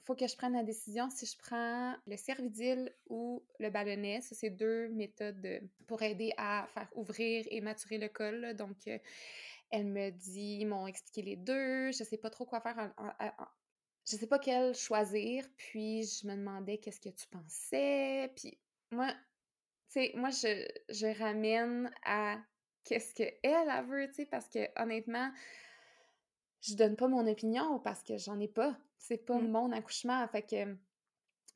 faut 0.06 0.14
que 0.14 0.28
je 0.28 0.36
prenne 0.36 0.52
la 0.52 0.62
décision 0.62 1.10
si 1.10 1.26
je 1.26 1.36
prends 1.36 1.94
le 2.06 2.16
cervidil 2.16 2.94
ou 3.08 3.42
le 3.58 3.70
ballonnet. 3.70 4.20
Ça, 4.20 4.36
c'est 4.36 4.50
deux 4.50 4.88
méthodes 4.90 5.60
pour 5.88 6.00
aider 6.00 6.32
à 6.36 6.68
faire 6.72 6.88
ouvrir 6.94 7.44
et 7.50 7.60
maturer 7.60 7.98
le 7.98 8.08
col. 8.08 8.54
Donc, 8.54 8.76
euh, 8.86 8.98
elle 9.70 9.86
me 9.86 10.10
dit, 10.10 10.58
ils 10.60 10.66
m'ont 10.66 10.86
expliqué 10.86 11.22
les 11.22 11.36
deux. 11.36 11.90
Je 11.90 12.04
sais 12.04 12.18
pas 12.18 12.30
trop 12.30 12.46
quoi 12.46 12.60
faire. 12.60 12.94
Je 14.08 14.16
sais 14.16 14.26
pas 14.26 14.38
quel 14.38 14.74
choisir. 14.74 15.44
Puis, 15.56 16.04
je 16.04 16.26
me 16.26 16.36
demandais 16.36 16.78
qu'est-ce 16.78 17.00
que 17.00 17.08
tu 17.08 17.26
pensais. 17.28 18.32
Puis, 18.36 18.58
moi, 18.90 19.08
tu 19.08 20.00
sais, 20.00 20.12
moi, 20.14 20.30
je, 20.30 20.66
je 20.88 21.18
ramène 21.18 21.90
à 22.04 22.38
qu'est-ce 22.84 23.14
qu'elle, 23.14 23.34
elle 23.42 23.84
veut, 23.86 24.08
tu 24.08 24.14
sais, 24.14 24.26
parce 24.26 24.48
que 24.48 24.60
honnêtement, 24.80 25.30
je 26.62 26.74
donne 26.74 26.96
pas 26.96 27.08
mon 27.08 27.26
opinion 27.26 27.78
parce 27.80 28.02
que 28.02 28.16
j'en 28.16 28.38
ai 28.40 28.48
pas. 28.48 28.76
C'est 28.98 29.18
pas 29.18 29.38
mmh. 29.38 29.48
mon 29.48 29.72
accouchement. 29.72 30.26
Fait 30.28 30.42
que 30.42 30.76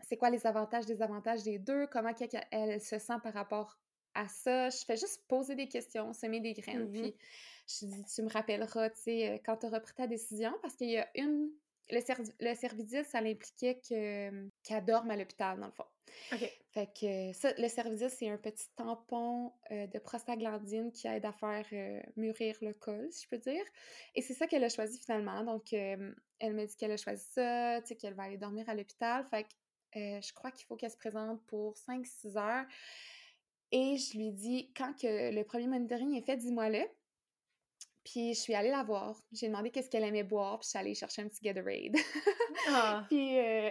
c'est 0.02 0.16
quoi 0.16 0.30
les 0.30 0.46
avantages, 0.46 0.86
des 0.86 1.02
avantages 1.02 1.42
des 1.42 1.58
deux? 1.58 1.86
Comment 1.86 2.12
elle, 2.50 2.80
se 2.80 2.98
sent 2.98 3.18
par 3.22 3.32
rapport 3.32 3.78
à 4.14 4.28
ça? 4.28 4.70
Je 4.70 4.84
fais 4.84 4.96
juste 4.96 5.24
poser 5.28 5.54
des 5.54 5.68
questions, 5.68 6.12
semer 6.12 6.40
des 6.40 6.52
graines. 6.52 6.88
Mmh 6.88 6.92
puis 6.92 7.16
je 7.66 7.86
dis, 7.86 8.04
tu 8.04 8.22
me 8.22 8.28
rappelleras, 8.28 8.90
tu 8.90 9.00
sais, 9.02 9.30
euh, 9.30 9.38
quand 9.44 9.58
tu 9.58 9.66
auras 9.66 9.78
pris 9.78 9.94
ta 9.94 10.08
décision, 10.08 10.52
parce 10.60 10.74
qu'il 10.74 10.90
y 10.90 10.98
a 10.98 11.08
une 11.14 11.50
le, 11.90 12.00
le 12.40 12.54
cervidil, 12.54 13.04
ça 13.04 13.20
l'impliquait 13.20 13.80
qu'elle 13.80 14.84
dorme 14.84 15.10
à 15.10 15.16
l'hôpital, 15.16 15.58
dans 15.58 15.66
le 15.66 15.72
fond. 15.72 15.84
OK. 16.32 16.60
Fait 16.72 16.88
que 16.98 17.32
ça, 17.32 17.52
le 17.58 17.68
cervidil, 17.68 18.10
c'est 18.10 18.28
un 18.28 18.36
petit 18.36 18.66
tampon 18.76 19.52
euh, 19.70 19.86
de 19.86 19.98
prostaglandine 19.98 20.92
qui 20.92 21.06
aide 21.06 21.24
à 21.24 21.32
faire 21.32 21.66
euh, 21.72 22.00
mûrir 22.16 22.56
le 22.62 22.72
col, 22.74 23.08
si 23.10 23.24
je 23.24 23.28
peux 23.28 23.38
dire. 23.38 23.64
Et 24.14 24.22
c'est 24.22 24.34
ça 24.34 24.46
qu'elle 24.46 24.64
a 24.64 24.68
choisi 24.68 24.98
finalement. 24.98 25.42
Donc, 25.44 25.72
elle 25.72 26.14
m'a 26.40 26.66
dit 26.66 26.76
qu'elle 26.76 26.92
a 26.92 26.96
choisi 26.96 27.24
ça, 27.32 27.80
tu 27.82 27.88
sais, 27.88 27.96
qu'elle 27.96 28.14
va 28.14 28.24
aller 28.24 28.38
dormir 28.38 28.68
à 28.68 28.74
l'hôpital. 28.74 29.24
Fait 29.26 29.44
que 29.44 29.48
je 29.94 30.32
crois 30.32 30.52
qu'il 30.52 30.66
faut 30.66 30.76
qu'elle 30.76 30.90
se 30.90 30.96
présente 30.96 31.44
pour 31.46 31.74
5-6 31.74 32.38
heures. 32.38 32.66
Et 33.72 33.96
je 33.96 34.18
lui 34.18 34.32
dis, 34.32 34.72
quand 34.76 34.94
que 34.94 35.32
le 35.32 35.44
premier 35.44 35.68
monitoring 35.68 36.16
est 36.16 36.22
fait, 36.22 36.36
dis-moi-le. 36.36 36.84
Puis 38.10 38.34
je 38.34 38.40
suis 38.40 38.54
allée 38.54 38.70
la 38.70 38.82
voir. 38.82 39.16
J'ai 39.30 39.46
demandé 39.46 39.70
qu'est-ce 39.70 39.88
qu'elle 39.88 40.02
aimait 40.02 40.24
boire, 40.24 40.58
puis 40.58 40.64
je 40.64 40.70
suis 40.70 40.78
allée 40.78 40.94
chercher 40.94 41.22
un 41.22 41.28
petit 41.28 41.42
Gatorade. 41.42 41.94
ah. 42.68 43.04
Puis 43.08 43.38
euh, 43.38 43.70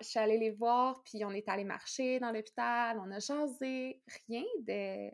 je 0.00 0.06
suis 0.06 0.20
allée 0.20 0.38
les 0.38 0.52
voir, 0.52 1.02
puis 1.02 1.24
on 1.24 1.32
est 1.32 1.48
allé 1.48 1.64
marcher 1.64 2.20
dans 2.20 2.30
l'hôpital, 2.30 3.00
on 3.00 3.10
a 3.10 3.18
jasé. 3.18 4.00
Rien 4.28 4.44
de. 4.60 5.10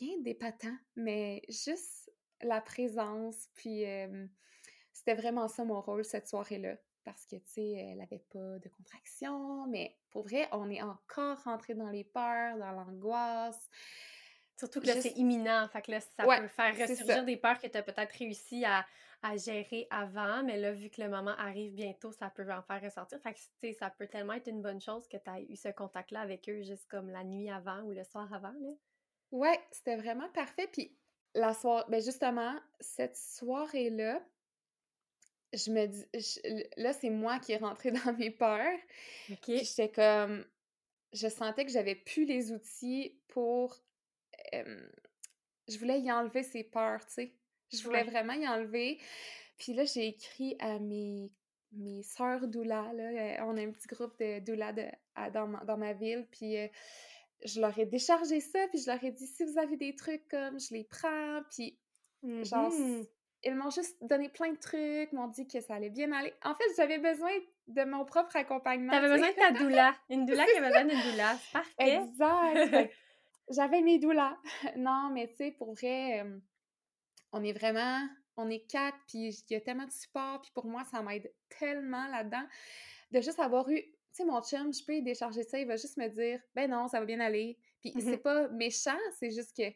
Rien 0.00 0.18
d'épatant, 0.18 0.76
mais 0.96 1.42
juste 1.48 2.10
la 2.42 2.60
présence. 2.60 3.48
Puis 3.54 3.84
c'était 4.92 5.14
vraiment 5.14 5.46
ça 5.46 5.64
mon 5.64 5.80
rôle 5.80 6.04
cette 6.04 6.26
soirée-là. 6.26 6.76
Parce 7.04 7.24
que, 7.24 7.36
tu 7.36 7.46
sais, 7.46 7.70
elle 7.70 7.98
n'avait 7.98 8.24
pas 8.30 8.58
de 8.58 8.68
contraction, 8.68 9.66
mais 9.68 9.96
pour 10.10 10.24
vrai, 10.24 10.48
on 10.52 10.68
est 10.68 10.82
encore 10.82 11.38
rentré 11.44 11.74
dans 11.74 11.88
les 11.88 12.04
peurs, 12.04 12.58
dans 12.58 12.72
l'angoisse. 12.72 13.70
Surtout 14.60 14.82
que 14.82 14.88
là, 14.88 15.00
c'est 15.00 15.16
imminent. 15.16 15.66
Fait 15.68 15.80
que 15.80 15.90
là, 15.90 16.00
ça 16.00 16.24
peut 16.24 16.48
faire 16.48 16.76
ressurgir 16.76 17.24
des 17.24 17.38
peurs 17.38 17.58
que 17.58 17.66
tu 17.66 17.78
as 17.78 17.82
peut-être 17.82 18.12
réussi 18.12 18.64
à, 18.66 18.84
gérer 19.36 19.86
avant, 19.90 20.42
mais 20.42 20.58
là, 20.58 20.72
vu 20.72 20.90
que 20.90 21.00
le 21.00 21.08
moment 21.08 21.34
arrive 21.38 21.72
bientôt, 21.72 22.12
ça 22.12 22.28
peut 22.28 22.46
en 22.52 22.62
faire 22.62 22.82
ressortir. 22.82 23.18
Fait 23.20 23.34
que, 23.34 23.72
ça 23.78 23.88
peut 23.88 24.06
tellement 24.06 24.34
être 24.34 24.48
une 24.48 24.60
bonne 24.60 24.80
chose 24.80 25.08
que 25.08 25.16
tu 25.16 25.30
aies 25.30 25.46
eu 25.48 25.56
ce 25.56 25.68
contact-là 25.68 26.20
avec 26.20 26.46
eux 26.48 26.62
juste 26.62 26.86
comme 26.90 27.08
la 27.08 27.24
nuit 27.24 27.50
avant 27.50 27.80
ou 27.82 27.92
le 27.92 28.04
soir 28.04 28.32
avant, 28.32 28.52
là. 28.60 28.70
Ouais, 29.30 29.58
c'était 29.70 29.96
vraiment 29.96 30.28
parfait. 30.30 30.68
Puis 30.70 30.94
la 31.34 31.54
soirée, 31.54 31.84
ben 31.88 32.02
justement, 32.02 32.54
cette 32.80 33.16
soirée-là, 33.16 34.20
je 35.54 35.70
me 35.70 35.86
dis, 35.86 36.04
là, 36.76 36.92
c'est 36.92 37.10
moi 37.10 37.38
qui 37.38 37.52
est 37.52 37.58
rentrée 37.58 37.92
dans 38.04 38.12
mes 38.14 38.30
peurs. 38.30 38.78
OK. 39.30 39.46
J'étais 39.46 39.90
comme, 39.90 40.44
je 41.12 41.28
sentais 41.28 41.64
que 41.64 41.72
j'avais 41.72 41.94
plus 41.94 42.26
les 42.26 42.52
outils 42.52 43.18
pour 43.28 43.76
je 44.52 45.78
voulais 45.78 46.00
y 46.00 46.10
enlever 46.10 46.42
ses 46.42 46.64
peurs, 46.64 47.04
tu 47.06 47.12
sais. 47.12 47.34
Je 47.72 47.82
voulais 47.84 48.02
vraiment 48.02 48.32
y 48.32 48.46
enlever. 48.48 48.98
Puis 49.58 49.74
là, 49.74 49.84
j'ai 49.84 50.08
écrit 50.08 50.56
à 50.58 50.78
mes, 50.78 51.30
mes 51.72 52.02
sœurs 52.02 52.48
doula, 52.48 52.92
là. 52.94 53.44
On 53.46 53.56
a 53.56 53.62
un 53.62 53.70
petit 53.70 53.86
groupe 53.86 54.18
de 54.18 54.40
doula 54.40 54.72
de, 54.72 54.86
dans, 55.32 55.46
ma, 55.46 55.64
dans, 55.64 55.76
ma, 55.76 55.92
ville. 55.92 56.26
Puis 56.32 56.56
euh, 56.56 56.66
je 57.44 57.60
leur 57.60 57.78
ai 57.78 57.86
déchargé 57.86 58.40
ça. 58.40 58.66
Puis 58.68 58.80
je 58.80 58.90
leur 58.90 59.02
ai 59.04 59.12
dit, 59.12 59.26
si 59.26 59.44
vous 59.44 59.58
avez 59.58 59.76
des 59.76 59.94
trucs 59.94 60.26
comme, 60.28 60.58
je 60.58 60.74
les 60.74 60.84
prends. 60.84 61.42
Puis 61.50 61.78
genre, 62.42 62.70
mmh 62.70 63.04
ils 63.44 63.54
m'ont 63.54 63.70
juste 63.70 63.96
donné 64.02 64.28
plein 64.28 64.52
de 64.52 64.58
trucs, 64.58 65.12
m'ont 65.12 65.28
dit 65.28 65.46
que 65.46 65.60
ça 65.60 65.74
allait 65.74 65.90
bien 65.90 66.12
aller. 66.12 66.32
En 66.44 66.54
fait, 66.54 66.64
j'avais 66.76 66.98
besoin 66.98 67.30
de 67.68 67.84
mon 67.84 68.04
propre 68.04 68.36
accompagnement. 68.36 68.92
T'avais 68.92 69.08
besoin 69.08 69.30
de 69.30 69.34
ta 69.34 69.50
doula. 69.52 69.94
Une 70.10 70.26
doula 70.26 70.44
qui 70.44 70.56
avait 70.56 70.68
besoin 70.68 70.84
d'une 70.84 71.10
doula. 71.10 71.38
Parfait. 71.52 72.00
Exact. 72.02 72.92
J'avais 73.50 73.82
mes 73.82 73.98
doulas. 73.98 74.36
non, 74.76 75.10
mais 75.12 75.28
tu 75.28 75.36
sais, 75.36 75.50
pour 75.52 75.74
vrai, 75.74 76.24
on 77.32 77.44
est 77.44 77.52
vraiment, 77.52 78.08
on 78.36 78.48
est 78.50 78.66
quatre, 78.66 78.98
puis 79.08 79.28
il 79.28 79.52
y 79.52 79.56
a 79.56 79.60
tellement 79.60 79.86
de 79.86 79.92
support, 79.92 80.40
puis 80.42 80.50
pour 80.54 80.66
moi, 80.66 80.84
ça 80.90 81.02
m'aide 81.02 81.32
tellement 81.58 82.06
là-dedans 82.08 82.46
de 83.10 83.20
juste 83.20 83.40
avoir 83.40 83.68
eu, 83.68 83.82
tu 83.82 83.92
sais, 84.12 84.24
mon 84.24 84.40
chum, 84.42 84.72
je 84.72 84.84
peux 84.84 84.94
y 84.94 85.02
décharger 85.02 85.42
ça, 85.42 85.58
il 85.58 85.66
va 85.66 85.76
juste 85.76 85.96
me 85.96 86.08
dire, 86.08 86.40
ben 86.54 86.70
non, 86.70 86.88
ça 86.88 87.00
va 87.00 87.06
bien 87.06 87.20
aller. 87.20 87.58
Puis 87.80 87.92
c'est 87.98 88.16
mmh 88.16 88.22
pas 88.22 88.48
méchant, 88.48 88.98
c'est 89.18 89.30
juste 89.30 89.56
que, 89.56 89.72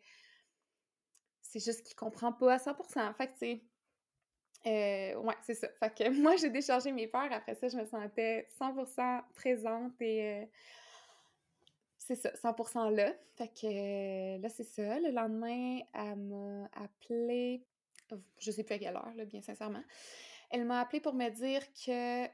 c'est 1.42 1.64
juste 1.64 1.84
qu'il 1.84 1.96
comprend 1.96 2.32
pas 2.32 2.54
à 2.54 2.56
100%. 2.58 3.14
Fait 3.14 3.26
que, 3.28 3.32
tu 3.32 3.38
sais, 3.38 3.62
euh, 4.66 5.20
ouais, 5.20 5.34
c'est 5.42 5.54
ça. 5.54 5.68
Fait 5.78 5.94
que 5.94 6.08
moi, 6.22 6.36
j'ai 6.36 6.50
déchargé 6.50 6.92
mes 6.92 7.06
peurs. 7.06 7.32
Après 7.32 7.54
ça, 7.54 7.68
je 7.68 7.76
me 7.76 7.84
sentais 7.84 8.48
100% 8.58 9.22
présente 9.34 10.00
et 10.00 10.42
euh, 10.42 10.46
c'est 12.06 12.16
ça, 12.16 12.30
100% 12.34 12.94
là. 12.94 13.14
Fait 13.34 13.48
que 13.48 13.66
euh, 13.66 14.38
là, 14.38 14.48
c'est 14.50 14.64
ça. 14.64 15.00
Le 15.00 15.10
lendemain, 15.10 15.80
elle 15.94 16.16
m'a 16.16 16.68
appelé, 16.74 17.64
je 18.38 18.50
sais 18.50 18.62
plus 18.62 18.74
à 18.74 18.78
quelle 18.78 18.94
heure, 18.94 19.14
là, 19.16 19.24
bien 19.24 19.40
sincèrement. 19.40 19.82
Elle 20.50 20.66
m'a 20.66 20.80
appelé 20.80 21.00
pour 21.00 21.14
me 21.14 21.30
dire 21.30 21.62
que 21.72 22.30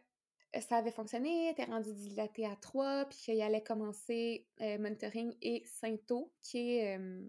ça 0.60 0.76
avait 0.76 0.90
fonctionné, 0.90 1.46
elle 1.46 1.52
était 1.52 1.70
rendue 1.70 1.92
dilatée 1.92 2.46
à 2.46 2.56
3, 2.56 3.04
puis 3.04 3.18
qu'il 3.18 3.40
allait 3.40 3.62
commencer 3.62 4.48
euh, 4.60 4.76
monitoring 4.78 5.36
et 5.40 5.62
Synto, 5.64 6.32
qui 6.42 6.78
est 6.78 6.98
euh, 6.98 7.22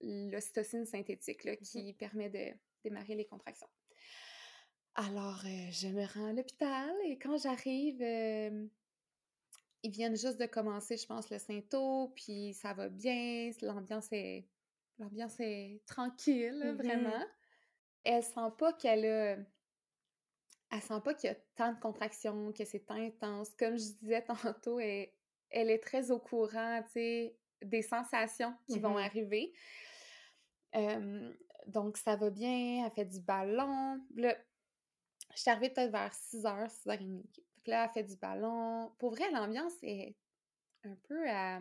l'ocytocine 0.00 0.86
synthétique, 0.86 1.44
là, 1.44 1.54
qui 1.54 1.92
mmh 1.92 1.94
permet 1.94 2.30
de 2.30 2.58
démarrer 2.82 3.14
les 3.14 3.26
contractions. 3.26 3.68
Alors, 4.96 5.44
je 5.70 5.86
me 5.86 6.04
rends 6.04 6.30
à 6.30 6.32
l'hôpital 6.32 6.92
et 7.04 7.16
quand 7.16 7.38
j'arrive, 7.38 8.02
ils 9.82 9.90
viennent 9.90 10.16
juste 10.16 10.40
de 10.40 10.46
commencer, 10.46 10.96
je 10.96 11.06
pense, 11.06 11.30
le 11.30 11.38
Sainto, 11.38 12.12
puis 12.16 12.54
ça 12.54 12.72
va 12.74 12.88
bien, 12.88 13.50
l'ambiance 13.62 14.08
est, 14.12 14.48
l'ambiance 14.98 15.38
est 15.38 15.82
tranquille, 15.86 16.62
mmh 16.64 16.82
vraiment. 16.82 17.24
Elle 18.04 18.22
sent 18.22 18.50
pas 18.58 18.72
qu'elle 18.72 19.04
a... 19.04 19.36
Elle 20.70 20.82
sent 20.82 21.00
pas 21.02 21.14
qu'il 21.14 21.30
y 21.30 21.32
a 21.32 21.36
tant 21.54 21.72
de 21.72 21.80
contractions, 21.80 22.52
que 22.52 22.64
c'est 22.64 22.90
intense. 22.90 23.50
Comme 23.58 23.78
je 23.78 23.92
disais 24.00 24.22
tantôt, 24.26 24.78
elle, 24.78 25.08
elle 25.50 25.70
est 25.70 25.78
très 25.78 26.10
au 26.10 26.18
courant, 26.18 26.82
tu 26.86 26.92
sais, 26.92 27.36
des 27.62 27.82
sensations 27.82 28.54
qui 28.66 28.78
vont 28.78 28.94
mmh 28.94 29.02
arriver. 29.02 29.52
donc, 31.66 31.96
ça 31.96 32.16
va 32.16 32.30
bien, 32.30 32.84
elle 32.84 32.92
fait 32.92 33.06
du 33.06 33.20
ballon. 33.20 34.00
Là, 34.16 34.36
je 35.34 35.40
suis 35.40 35.50
arrivée 35.50 35.70
peut-être 35.70 35.92
vers 35.92 36.12
6h, 36.12 36.68
6h30 36.84 37.24
là, 37.68 37.84
elle 37.84 37.90
fait 37.90 38.02
du 38.02 38.16
ballon. 38.16 38.92
Pour 38.98 39.10
vrai, 39.10 39.30
l'ambiance 39.30 39.74
est 39.82 40.16
un 40.84 40.94
peu 41.08 41.28
euh, 41.28 41.60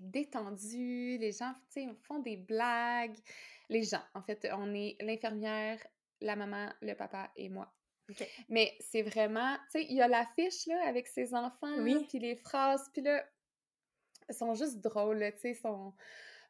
détendue. 0.00 1.18
Les 1.18 1.32
gens 1.32 1.54
font 2.02 2.20
des 2.20 2.36
blagues. 2.36 3.16
les 3.68 3.82
gens. 3.82 4.02
En 4.14 4.22
fait, 4.22 4.48
on 4.52 4.74
est 4.74 4.96
l'infirmière, 5.00 5.78
la 6.20 6.36
maman, 6.36 6.72
le 6.80 6.94
papa 6.94 7.30
et 7.36 7.48
moi. 7.48 7.72
Mais 8.48 8.76
c'est 8.80 9.02
vraiment, 9.02 9.56
tu 9.70 9.80
sais, 9.80 9.86
il 9.88 9.96
y 9.96 10.02
a 10.02 10.08
l'affiche, 10.08 10.66
là, 10.66 10.86
avec 10.86 11.06
ses 11.06 11.34
enfants, 11.34 11.78
oui. 11.78 12.04
puis 12.08 12.18
les 12.18 12.36
phrases, 12.36 12.90
puis 12.92 13.00
là, 13.00 13.24
elles 14.28 14.34
sont 14.34 14.54
juste 14.54 14.80
drôles, 14.80 15.32
tu 15.34 15.40
sais, 15.40 15.54
sont 15.54 15.94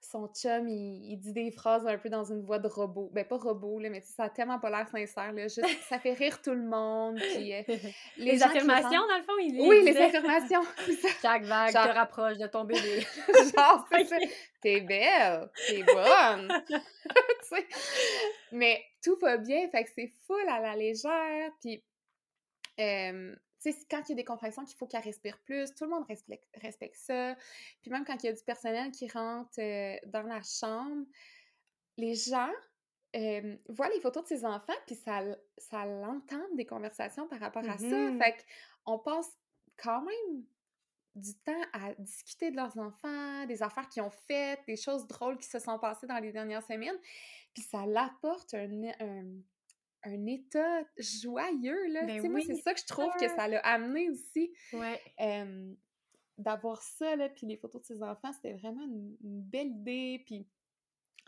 son 0.03 0.27
chum, 0.29 0.69
il, 0.69 1.17
dit 1.17 1.33
des 1.33 1.51
phrases 1.51 1.87
un 1.87 1.97
peu 1.97 2.09
dans 2.09 2.25
une 2.25 2.43
voix 2.43 2.59
de 2.59 2.67
robot. 2.67 3.11
Ben, 3.13 3.25
pas 3.25 3.37
robot, 3.37 3.79
là, 3.79 3.89
mais 3.89 4.01
ça 4.01 4.25
a 4.25 4.29
tellement 4.29 4.59
pas 4.59 4.69
l'air 4.69 4.89
sincère, 4.89 5.33
là. 5.33 5.43
Juste, 5.43 5.65
ça 5.89 5.99
fait 5.99 6.13
rire 6.13 6.43
tout 6.43 6.55
le 6.55 6.65
monde. 6.65 7.19
Puis, 7.19 7.55
euh, 7.55 7.63
les, 8.17 8.43
affirmations, 8.43 8.91
dans 8.91 9.17
le 9.17 9.23
fond, 9.23 9.39
il 9.39 9.61
Oui, 9.61 9.85
les 9.85 9.97
affirmations. 9.97 10.63
Chaque 11.23 11.45
vague 11.45 11.73
te 11.73 11.95
rapproche 11.95 12.39
de 12.39 12.47
ton 12.47 12.65
bébé. 12.65 13.01
Genre, 13.57 13.87
c'est 13.91 14.05
ça. 14.05 14.17
T'es 14.61 14.81
belle, 14.81 15.49
t'es 15.69 15.83
bonne. 15.83 16.53
mais 18.53 18.85
tout 19.03 19.17
va 19.21 19.37
bien, 19.37 19.69
fait 19.71 19.85
que 19.85 19.91
c'est 19.95 20.13
full 20.27 20.49
à 20.49 20.61
la 20.61 20.75
légère. 20.75 21.51
Puis, 21.61 21.83
euh, 22.81 23.35
sais, 23.63 23.77
quand 23.91 24.03
il 24.09 24.11
y 24.11 24.13
a 24.13 24.17
des 24.17 24.25
contractions 24.25 24.65
qu'il 24.65 24.77
faut 24.77 24.87
qu'elle 24.87 25.03
respire 25.03 25.39
plus, 25.45 25.75
tout 25.75 25.85
le 25.85 25.91
monde 25.91 26.05
respecte, 26.09 26.97
ça. 26.97 27.37
Puis 27.83 27.91
même 27.91 28.05
quand 28.05 28.23
il 28.23 28.27
y 28.27 28.29
a 28.29 28.33
du 28.33 28.43
personnel 28.43 28.91
qui 28.91 29.09
rentre 29.09 29.59
euh, 29.59 29.97
dans 30.07 30.23
la 30.23 30.43
chambre, 30.43 31.07
les 31.97 32.15
gens 32.15 32.51
euh, 33.15 33.57
voient 33.69 33.89
les 33.91 34.01
photos 34.01 34.23
de 34.25 34.29
ses 34.29 34.45
enfants, 34.45 34.73
puis 34.87 34.97
ça, 34.97 35.23
ça 35.59 35.85
l'entend 35.85 36.43
des 36.55 36.67
conversations 36.67 37.29
par 37.29 37.41
rapport 37.41 37.69
à 37.69 37.79
ça. 37.79 37.85
Mm-hmm. 37.85 38.23
Fait 38.23 38.45
qu'on 38.85 38.99
passe 38.99 39.31
quand 39.77 40.03
même 40.03 40.45
du 41.15 41.35
temps 41.41 41.63
à 41.75 41.93
discuter 41.99 42.51
de 42.51 42.57
leurs 42.57 42.79
enfants, 42.79 43.45
des 43.47 43.63
affaires 43.63 43.89
qu'ils 43.89 44.03
ont 44.03 44.11
faites, 44.11 44.61
des 44.67 44.77
choses 44.77 45.07
drôles 45.07 45.37
qui 45.37 45.47
se 45.47 45.59
sont 45.59 45.79
passées 45.79 46.07
dans 46.07 46.19
les 46.19 46.33
dernières 46.33 46.63
semaines. 46.63 46.97
Puis 47.53 47.63
ça 47.63 47.85
l'apporte 47.85 48.55
un, 48.55 48.83
un 49.01 49.25
état 50.05 50.83
joyeux, 50.97 51.87
là. 51.89 52.05
Ben 52.05 52.31
moi, 52.31 52.41
c'est 52.41 52.57
ça 52.57 52.75
que 52.75 52.81
je 52.81 52.87
trouve 52.87 53.13
que 53.19 53.29
ça 53.29 53.49
l'a 53.49 53.61
amené 53.61 54.11
aussi. 54.11 54.53
Ouais. 54.73 55.01
D'avoir 56.39 56.83
ça, 56.83 57.15
là, 57.15 57.29
puis 57.29 57.47
les 57.47 57.57
photos 57.57 57.83
de 57.83 57.87
ses 57.87 58.03
enfants, 58.03 58.33
c'était 58.33 58.55
vraiment 58.55 58.83
une, 58.85 59.17
belle 59.21 59.69
idée, 59.69 60.23
puis... 60.27 60.47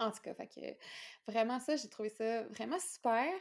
En 0.01 0.11
tout 0.11 0.23
cas, 0.23 0.35
fait 0.35 0.49
que 0.49 1.31
vraiment 1.31 1.61
ça, 1.61 1.77
j'ai 1.77 1.89
trouvé 1.89 2.09
ça 2.09 2.43
vraiment 2.49 2.81
super. 2.81 3.33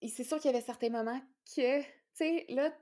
Et 0.00 0.08
c'est 0.08 0.24
sûr 0.24 0.40
qu'il 0.40 0.50
y 0.50 0.54
avait 0.54 0.64
certains 0.64 0.88
moments 0.88 1.20
que, 1.54 1.80
tu 1.80 1.86
sais, 2.14 2.44
là, 2.48 2.72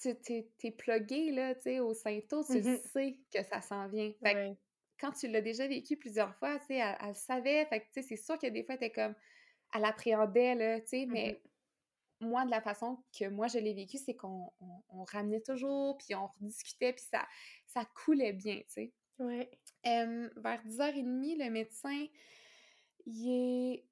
tu 0.00 0.16
t'es 0.58 0.70
plugué, 0.70 1.30
là, 1.30 1.54
tu 1.54 1.62
sais, 1.62 1.80
au 1.80 1.92
Sainto, 1.92 2.42
tu 2.42 2.58
mmh 2.58 2.78
sais 2.92 3.18
que 3.32 3.42
ça 3.42 3.60
s'en 3.60 3.86
vient. 3.88 4.10
Fait 4.22 4.32
que 4.32 4.58
quand 4.98 5.12
tu 5.12 5.28
l'as 5.28 5.40
déjà 5.40 5.66
vécu 5.66 5.96
plusieurs 5.96 6.34
fois, 6.36 6.58
tu 6.60 6.66
sais, 6.68 6.76
elle, 6.76 7.14
savait, 7.14 7.66
fait 7.66 7.80
que, 7.80 7.86
tu 7.86 7.92
sais, 7.94 8.02
c'est 8.02 8.16
sûr 8.16 8.38
que 8.38 8.46
des 8.46 8.64
fois, 8.64 8.76
t'es 8.76 8.90
comme, 8.90 9.14
elle 9.74 9.84
appréhendait, 9.84 10.54
là, 10.54 10.80
tu 10.80 10.88
sais, 10.88 11.06
mmh 11.06 11.12
mais 11.12 11.42
moi, 12.20 12.44
de 12.44 12.50
la 12.50 12.60
façon 12.60 12.98
que 13.18 13.28
moi 13.28 13.48
je 13.48 13.58
l'ai 13.58 13.74
vécu, 13.74 13.98
c'est 13.98 14.14
qu'on 14.14 14.52
ramenait 15.06 15.40
toujours, 15.40 15.96
puis 15.98 16.14
on 16.14 16.26
rediscutait, 16.26 16.92
puis 16.92 17.04
ça, 17.10 17.26
ça 17.66 17.84
coulait 18.04 18.32
bien, 18.32 18.56
tu 18.58 18.64
sais. 18.68 18.92
Oui. 19.18 19.46
vers 19.84 20.64
10h30, 20.64 21.44
le 21.44 21.50
médecin, 21.50 22.06
il 23.06 23.30
est, 23.30 23.84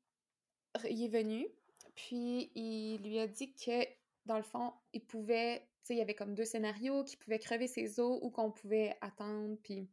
il 0.91 1.05
est 1.05 1.09
venu, 1.09 1.47
puis 1.95 2.51
il 2.55 2.99
lui 3.03 3.19
a 3.19 3.27
dit 3.27 3.53
que, 3.55 3.87
dans 4.25 4.37
le 4.37 4.43
fond, 4.43 4.73
il 4.93 5.05
pouvait, 5.05 5.61
tu 5.61 5.89
sais, 5.89 5.95
il 5.95 5.99
y 5.99 6.03
avait 6.03 6.15
comme 6.15 6.35
deux 6.35 6.45
scénarios, 6.45 7.05
qu'il 7.05 7.19
pouvait 7.19 7.39
crever 7.39 7.67
ses 7.67 8.01
os 8.01 8.19
ou 8.23 8.31
qu'on 8.31 8.51
pouvait 8.51 8.97
attendre, 9.01 9.57
puis 9.63 9.89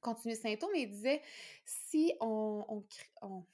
continuer 0.00 0.34
ses 0.34 0.42
symptômes, 0.42 0.70
mais 0.72 0.82
il 0.82 0.90
disait, 0.90 1.22
si 1.64 2.12
on, 2.20 2.84
on 3.22 3.44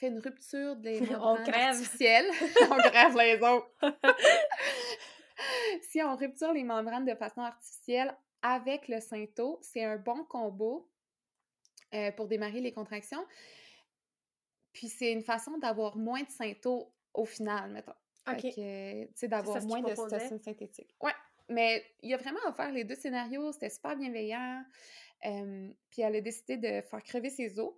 fait 0.00 0.08
une 0.08 0.18
rupture 0.18 0.76
des 0.76 1.00
membranes 1.00 1.54
artificielles, 1.54 2.30
on 2.70 2.76
crève 2.76 3.16
les 3.16 3.40
os. 3.42 3.62
si 5.82 6.02
on 6.02 6.16
rupture 6.16 6.52
les 6.52 6.64
membranes 6.64 7.04
de 7.04 7.14
façon 7.14 7.42
artificielle 7.42 8.16
avec 8.42 8.88
le 8.88 9.00
Synto, 9.00 9.58
c'est 9.62 9.84
un 9.84 9.98
bon 9.98 10.24
combo 10.24 10.88
euh, 11.94 12.10
pour 12.12 12.26
démarrer 12.26 12.60
les 12.60 12.72
contractions. 12.72 13.24
Puis 14.72 14.88
c'est 14.88 15.12
une 15.12 15.22
façon 15.22 15.58
d'avoir 15.58 15.96
moins 15.96 16.22
de 16.22 16.30
Synto 16.30 16.92
au 17.12 17.24
final, 17.24 17.70
mettons. 17.70 17.94
OK. 18.28 18.40
Tu 18.40 19.08
sais, 19.14 19.28
d'avoir 19.28 19.62
moins 19.64 19.80
de 19.80 19.94
synthétique. 19.94 20.94
Ouais, 21.02 21.12
mais 21.48 21.84
il 22.02 22.14
a 22.14 22.16
vraiment 22.16 22.40
offert 22.46 22.70
les 22.70 22.84
deux 22.84 22.94
scénarios, 22.94 23.52
c'était 23.52 23.70
super 23.70 23.96
bienveillant. 23.96 24.62
Euh, 25.26 25.68
puis 25.90 26.02
elle 26.02 26.16
a 26.16 26.20
décidé 26.20 26.56
de 26.56 26.80
faire 26.80 27.02
crever 27.02 27.28
ses 27.28 27.58
os. 27.58 27.74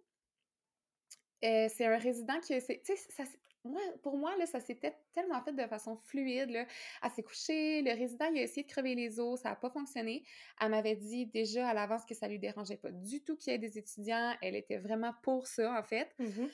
Euh, 1.45 1.69
c'est 1.69 1.87
un 1.87 1.99
résident 1.99 2.39
qui. 2.41 2.59
Ça, 2.61 3.25
moi, 3.65 3.81
pour 4.03 4.17
moi, 4.17 4.37
là, 4.37 4.47
ça 4.47 4.61
s'était 4.61 4.97
tellement 5.13 5.41
fait 5.43 5.53
de 5.53 5.67
façon 5.67 5.97
fluide. 5.97 6.51
Là. 6.51 6.67
Elle 7.03 7.11
s'est 7.11 7.23
couchée, 7.23 7.83
le 7.83 7.93
résident 7.93 8.27
il 8.33 8.39
a 8.39 8.43
essayé 8.43 8.65
de 8.65 8.71
crever 8.71 8.95
les 8.95 9.21
os, 9.21 9.41
ça 9.41 9.51
n'a 9.51 9.57
pas 9.57 9.71
fonctionné. 9.71 10.25
Elle 10.61 10.71
m'avait 10.71 10.97
dit 10.97 11.27
déjà 11.27 11.69
à 11.69 11.75
l'avance 11.75 12.05
que 12.05 12.15
ça 12.15 12.27
lui 12.27 12.39
dérangeait 12.41 12.77
pas 12.77 12.91
du 12.91 13.23
tout 13.23 13.37
qu'il 13.37 13.53
y 13.53 13.57
ait 13.57 13.59
des 13.59 13.79
étudiants. 13.79 14.35
Elle 14.43 14.57
était 14.57 14.79
vraiment 14.79 15.13
pour 15.23 15.47
ça, 15.47 15.79
en 15.79 15.83
fait. 15.83 16.13
Mmh 16.19 16.47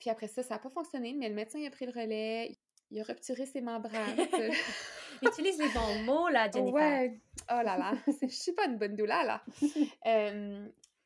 puis 0.00 0.08
après 0.08 0.28
ça, 0.28 0.42
ça 0.42 0.54
n'a 0.54 0.60
pas 0.60 0.70
fonctionné, 0.70 1.12
mais 1.12 1.28
le 1.28 1.34
médecin 1.34 1.62
a 1.64 1.70
pris 1.70 1.84
le 1.84 1.92
relais. 1.92 2.56
Il 2.90 3.00
a 3.00 3.04
retiré 3.04 3.46
ses 3.46 3.60
membranes. 3.60 4.16
Utilise 5.22 5.58
les 5.58 5.68
bons 5.68 6.02
mots, 6.04 6.28
là, 6.28 6.50
Jennifer. 6.52 6.72
Ouais. 6.72 7.20
Oh 7.50 7.60
là 7.62 7.76
là. 7.76 7.92
Je 8.22 8.26
suis 8.28 8.52
pas 8.52 8.64
une 8.64 8.78
bonne 8.78 8.96
doula, 8.96 9.22
là. 9.24 9.44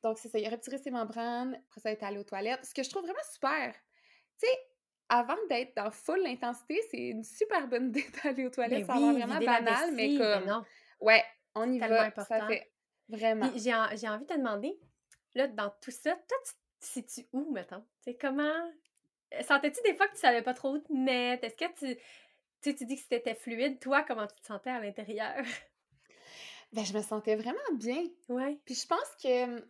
Donc, 0.04 0.18
c'est 0.18 0.28
ça, 0.28 0.38
il 0.38 0.46
a 0.46 0.50
retiré 0.50 0.76
ses 0.76 0.90
membranes, 0.90 1.58
après 1.70 1.80
ça, 1.80 1.90
il 1.90 1.94
est 1.94 2.02
allé 2.02 2.18
aux 2.18 2.24
toilettes. 2.24 2.62
Ce 2.62 2.74
que 2.74 2.82
je 2.82 2.90
trouve 2.90 3.04
vraiment 3.04 3.18
super. 3.32 3.72
Tu 4.38 4.46
sais, 4.46 4.58
avant 5.08 5.38
d'être 5.48 5.74
dans 5.74 5.90
full 5.90 6.26
intensité, 6.26 6.78
c'est 6.90 7.08
une 7.08 7.24
super 7.24 7.66
bonne 7.68 7.88
idée 7.88 8.04
d'aller 8.22 8.44
aux 8.44 8.50
toilettes. 8.50 8.84
ça 8.84 8.96
oui, 8.98 9.22
vraiment 9.22 9.40
banal, 9.40 9.92
mais 9.92 10.18
comme. 10.18 10.44
non. 10.44 10.62
Ouais, 11.00 11.24
on 11.54 11.72
y 11.72 11.78
va. 11.78 12.02
Important. 12.02 12.38
Ça 12.38 12.46
fait 12.46 12.70
vraiment. 13.08 13.50
J'ai 13.56 13.72
envie 13.72 14.24
de 14.24 14.28
te 14.28 14.36
demander, 14.36 14.78
là, 15.34 15.48
dans 15.48 15.70
tout 15.80 15.90
ça, 15.90 16.12
toi, 16.12 16.36
tu 16.44 16.52
sais-tu 16.80 17.26
où, 17.32 17.50
mettons? 17.50 17.80
Tu 18.02 18.10
sais, 18.10 18.18
comment. 18.20 18.42
Euh, 19.32 19.42
sentais-tu 19.42 19.80
des 19.84 19.94
fois 19.94 20.06
que 20.08 20.12
tu 20.12 20.20
savais 20.20 20.42
pas 20.42 20.52
trop 20.52 20.74
où 20.74 20.78
te 20.80 20.92
mettre? 20.92 21.44
Est-ce 21.44 21.56
que 21.56 21.78
tu. 21.78 21.98
Tu, 22.60 22.74
tu 22.74 22.84
dis 22.84 22.96
que 22.96 23.02
c'était 23.08 23.34
fluide. 23.34 23.80
Toi, 23.80 24.02
comment 24.02 24.26
tu 24.26 24.36
te 24.36 24.44
sentais 24.44 24.70
à 24.70 24.80
l'intérieur? 24.80 25.44
Ben, 26.74 26.84
je 26.84 26.92
me 26.92 27.02
sentais 27.02 27.36
vraiment 27.36 27.58
bien. 27.74 28.02
Ouais. 28.28 28.58
Puis 28.64 28.74
je 28.74 28.86
pense 28.86 29.08
que 29.22 29.64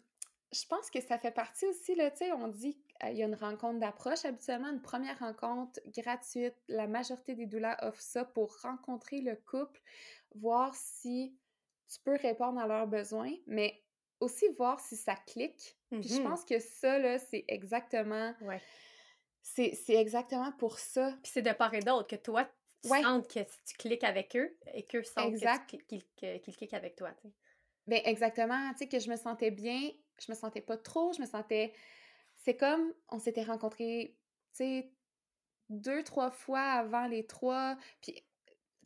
je 0.55 0.67
pense 0.67 0.91
que 0.91 1.01
ça 1.01 1.19
fait 1.19 1.33
partie 1.33 1.67
aussi, 1.67 1.95
là, 1.95 2.11
tu 2.11 2.19
sais, 2.19 2.33
on 2.33 2.49
dit 2.49 2.79
qu'il 3.01 3.17
y 3.17 3.23
a 3.23 3.27
une 3.27 3.35
rencontre 3.35 3.81
d'approche, 3.81 4.25
habituellement, 4.25 4.71
une 4.71 4.83
première 4.83 5.19
rencontre 5.19 5.81
gratuite. 5.87 6.55
La 6.69 6.87
majorité 6.87 7.35
des 7.35 7.47
doulas 7.47 7.77
offrent 7.83 8.01
ça 8.01 8.25
pour 8.25 8.57
rencontrer 8.61 9.21
le 9.21 9.37
couple, 9.37 9.81
voir 10.37 10.75
si 10.75 11.37
tu 11.93 12.01
peux 12.01 12.17
répondre 12.17 12.61
à 12.61 12.67
leurs 12.67 12.87
besoins, 12.87 13.33
mais 13.47 13.83
aussi 14.21 14.47
voir 14.57 14.81
si 14.81 14.97
ça 14.97 15.17
clique. 15.17 15.77
Puis 15.91 16.03
je 16.03 16.15
mm-hmm. 16.15 16.23
pense 16.23 16.45
que 16.45 16.59
ça, 16.59 16.99
là, 16.99 17.19
c'est 17.19 17.45
exactement... 17.49 18.35
Ouais. 18.41 18.61
C'est 19.43 19.77
exactement 19.91 20.53
pour 20.53 20.79
ça. 20.79 21.11
Puis 21.23 21.33
c'est 21.35 21.43
de 21.43 21.53
part 21.53 21.75
et 21.75 21.81
d'autre, 21.81 22.09
que 22.09 22.17
toi, 22.17 22.49
tu 22.83 22.89
sens 22.89 23.27
que 23.27 23.41
tu 23.41 23.77
cliques 23.77 24.05
avec 24.05 24.35
eux 24.37 24.57
et 24.73 24.85
qu'eux 24.85 25.03
sentent 25.03 25.37
qu'ils 25.67 26.55
cliquent 26.57 26.73
avec 26.73 26.97
toi, 26.97 27.13
tu 27.21 27.29
sais. 27.29 27.35
Bien, 27.87 28.01
exactement. 28.05 28.71
Tu 28.73 28.79
sais, 28.79 28.89
que 28.89 28.99
je 28.99 29.11
me 29.11 29.17
sentais 29.17 29.51
bien 29.51 29.91
je 30.21 30.31
me 30.31 30.37
sentais 30.37 30.61
pas 30.61 30.77
trop, 30.77 31.13
je 31.13 31.21
me 31.21 31.27
sentais. 31.27 31.73
C'est 32.37 32.57
comme 32.57 32.93
on 33.09 33.19
s'était 33.19 33.43
rencontrés, 33.43 34.17
tu 34.53 34.59
sais, 34.59 34.93
deux, 35.69 36.03
trois 36.03 36.31
fois 36.31 36.61
avant 36.61 37.07
les 37.07 37.27
trois. 37.27 37.77
Puis, 38.03 38.15
tu 38.15 38.23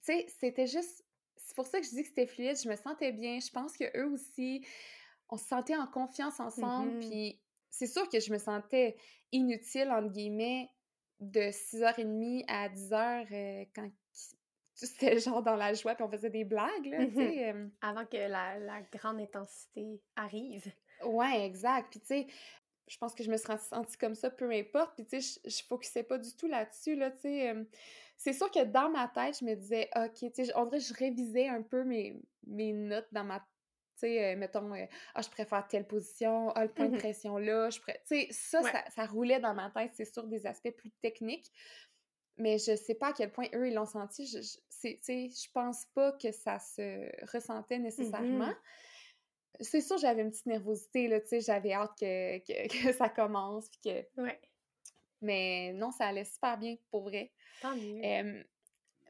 sais, 0.03 0.27
c'était 0.41 0.67
juste. 0.67 1.05
C'est 1.37 1.57
pour 1.57 1.67
ça 1.67 1.81
que 1.81 1.87
je 1.87 1.91
dis 1.91 2.03
que 2.03 2.09
c'était 2.09 2.27
fluide. 2.27 2.57
Je 2.63 2.69
me 2.69 2.77
sentais 2.77 3.13
bien. 3.13 3.41
Je 3.41 3.51
pense 3.51 3.77
que 3.77 3.85
eux 3.99 4.07
aussi, 4.13 4.65
on 5.29 5.37
se 5.37 5.47
sentait 5.47 5.77
en 5.77 5.87
confiance 5.87 6.41
ensemble. 6.41 6.99
Mm-hmm. 6.99 7.09
Puis, 7.09 7.41
c'est 7.71 7.87
sûr 7.87 8.09
que 8.09 8.21
je 8.21 8.33
me 8.33 8.39
sentais 8.39 8.97
inutile, 9.33 9.91
entre 9.91 10.13
guillemets, 10.13 10.71
de 11.21 11.51
6h30 11.51 12.45
à 12.49 12.69
10h 12.69 13.27
euh, 13.33 13.65
quand 13.75 13.91
c'était 14.75 15.19
genre 15.19 15.43
dans 15.43 15.57
la 15.57 15.75
joie, 15.75 15.95
puis 15.95 16.05
on 16.05 16.11
faisait 16.11 16.31
des 16.31 16.45
blagues, 16.45 16.87
là, 16.87 16.99
tu 17.07 17.13
mm-hmm. 17.13 17.15
sais. 17.15 17.53
Euh. 17.53 17.69
Avant 17.81 18.07
que 18.07 18.17
la, 18.17 18.59
la, 18.59 18.83
grande 18.83 19.21
intensité 19.21 20.01
arrive. 20.17 20.71
Ouais, 21.05 21.45
exact. 21.45 21.91
Puis, 21.91 22.01
tu 22.01 22.07
sais, 22.07 22.27
je 22.87 22.97
pense 22.99 23.15
que 23.15 23.23
je 23.23 23.31
me 23.31 23.37
suis 23.37 23.47
sentie 23.59 23.99
comme 23.99 24.15
ça, 24.15 24.31
peu 24.31 24.51
importe. 24.51 24.95
Puis, 24.95 25.07
tu 25.07 25.21
sais, 25.21 25.41
je, 25.45 25.51
je 25.51 25.65
focusais 25.65 26.03
pas 26.03 26.19
du 26.19 26.35
tout 26.37 26.49
là-dessus, 26.49 26.97
là, 26.97 27.11
tu 27.11 27.21
sais. 27.23 27.55
c'est 28.17 28.33
sûr 28.33 28.51
que 28.51 28.65
dans 28.65 28.91
ma 28.91 29.09
tête, 29.09 29.39
je 29.41 29.45
me 29.45 29.55
disais, 29.55 29.91
OK, 29.97 30.33
tu 30.33 30.45
sais, 30.45 30.53
on 30.57 30.67
dirait 30.67 30.79
que 30.79 30.87
je 30.87 30.95
révisais 30.95 31.49
un 31.49 31.63
peu 31.63 31.85
mes, 31.85 32.21
mes 32.47 32.73
notes 32.73 33.09
dans 33.13 33.25
ma 33.25 33.41
tu 34.01 34.07
sais, 34.07 34.37
mettons, 34.37 34.73
ah, 35.15 35.23
je 35.23 35.29
préfère 35.29 35.67
telle 35.67 35.85
position, 35.85 36.51
ah, 36.51 36.65
le 36.65 36.71
point 36.71 36.87
de 36.87 36.95
mmh 36.95 36.99
pression 36.99 37.37
là, 37.37 37.69
je 37.69 37.81
pourrais... 37.81 38.01
Tu 38.07 38.21
sais, 38.21 38.29
ça, 38.31 38.61
ça, 38.91 39.07
roulait 39.07 39.41
dans 39.41 39.55
ma 39.55 39.71
tête, 39.71 39.91
c'est 39.95 40.05
sûr, 40.05 40.25
des 40.29 40.47
aspects 40.47 40.71
plus 40.71 40.93
techniques, 41.03 41.51
mais 42.37 42.59
je 42.59 42.77
sais 42.77 42.95
pas 42.95 43.09
à 43.09 43.13
quel 43.13 43.33
point 43.33 43.47
eux, 43.55 43.67
ils 43.67 43.75
l'ont 43.75 43.87
senti. 43.87 44.25
Je, 44.27 44.39
je, 44.41 44.59
je 44.85 45.51
pense 45.53 45.85
pas 45.95 46.13
que 46.13 46.31
ça 46.31 46.61
se 46.61 47.11
ressentait 47.33 47.81
mmh 47.81 47.83
nécessairement 47.83 48.55
c'est 49.61 49.81
sûr, 49.81 49.99
j'avais 49.99 50.23
une 50.23 50.31
petite 50.31 50.47
nervosité, 50.47 51.09
là, 51.09 51.21
tu 51.21 51.29
sais, 51.29 51.41
j'avais 51.41 51.73
hâte 51.73 51.93
que, 51.99 52.39
que, 52.89 52.93
ça 52.93 53.09
commence, 53.09 53.69
puis 53.69 53.81
que... 53.85 54.23
Ouais. 54.23 54.41
Mais 55.21 55.73
non, 55.73 55.91
ça 55.91 56.07
allait 56.07 56.25
super 56.25 56.57
bien, 56.59 56.77
pour 56.91 57.03
vrai. 57.03 57.33
Tant 57.61 57.75
mieux. 57.75 58.45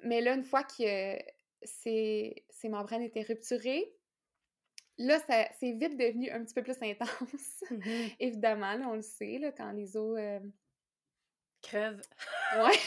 mais 0.02 0.20
là, 0.22 0.34
une 0.34 0.44
fois 0.44 0.64
que 0.64 1.18
ces, 1.62 2.46
ces 2.48 2.68
membranes 2.70 3.02
étaient 3.02 3.22
rupturées, 3.22 3.92
là, 4.96 5.18
c'est 5.60 5.72
vite 5.72 5.98
devenu 5.98 6.30
un 6.30 6.42
petit 6.44 6.54
peu 6.54 6.62
plus 6.62 6.82
intense. 6.82 7.10
Mmh 7.70 8.08
Évidemment, 8.18 8.74
on 8.90 8.94
le 8.94 9.02
sait, 9.02 9.38
là, 9.38 9.52
quand 9.52 9.72
les 9.72 9.96
os... 9.96 10.18
Crevent. 11.60 12.00
Ouais. 12.56 12.78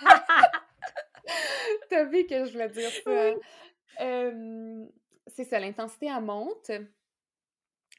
T'as 1.90 2.04
vu 2.04 2.26
que 2.26 2.46
je 2.46 2.52
voulais 2.52 2.70
dire 2.70 2.90
ça. 3.04 3.34
c'est 5.26 5.44
ça, 5.44 5.58
l'intensité, 5.58 6.06
elle 6.06 6.22
monte. 6.22 6.70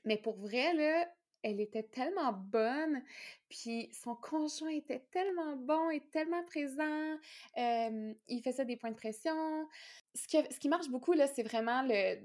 Mais 0.06 0.18
pour 0.18 0.36
vrai, 0.38 0.74
là, 0.74 1.08
elle 1.44 1.60
était 1.60 1.84
tellement 1.84 2.34
bonne, 2.34 3.04
puis 3.50 3.90
son 3.92 4.16
conjoint 4.16 4.72
était 4.72 5.06
tellement 5.12 5.56
bon 5.56 5.90
et 5.90 6.02
tellement 6.12 6.44
présent, 6.44 7.18
il 7.58 8.42
faisait 8.44 8.66
des 8.66 8.78
points 8.78 8.92
de 8.92 8.96
pression. 8.96 9.68
Ce, 10.14 10.26
ce 10.28 10.60
qui 10.60 10.70
marche 10.70 10.90
beaucoup, 10.90 11.14
là, 11.14 11.28
c'est 11.28 11.44
vraiment 11.44 11.82
le... 11.84 12.20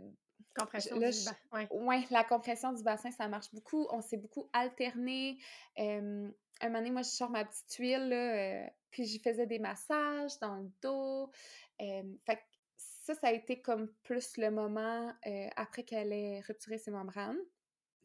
Compression 0.58 0.96
du 0.96 1.02
bassin. 1.02 1.36
Ouais. 1.52 2.04
la 2.10 2.24
compression 2.24 2.72
du 2.72 2.82
bassin, 2.82 3.10
ça 3.10 3.28
marche 3.28 3.52
beaucoup. 3.52 3.86
On 3.90 4.00
s'est 4.00 4.16
beaucoup 4.16 4.48
alterné. 4.54 5.38
un 5.76 6.32
moment 6.62 6.78
donné, 6.78 6.90
moi, 6.90 7.02
je 7.02 7.10
sors 7.10 7.28
ma 7.28 7.44
petite 7.44 7.74
huile, 7.74 8.08
là, 8.08 8.70
puis 8.90 9.04
j'y 9.04 9.18
faisais 9.18 9.46
des 9.46 9.58
massages 9.58 10.38
dans 10.40 10.56
le 10.56 10.70
dos. 10.82 11.30
fait 11.78 12.40
ça, 12.78 13.14
ça 13.14 13.28
a 13.28 13.32
été 13.32 13.60
comme 13.60 13.92
plus 14.02 14.36
le 14.38 14.50
moment 14.50 15.12
après 15.56 15.84
qu'elle 15.84 16.12
ait 16.12 16.40
retiré 16.40 16.78
ses 16.78 16.90
membranes. 16.90 17.38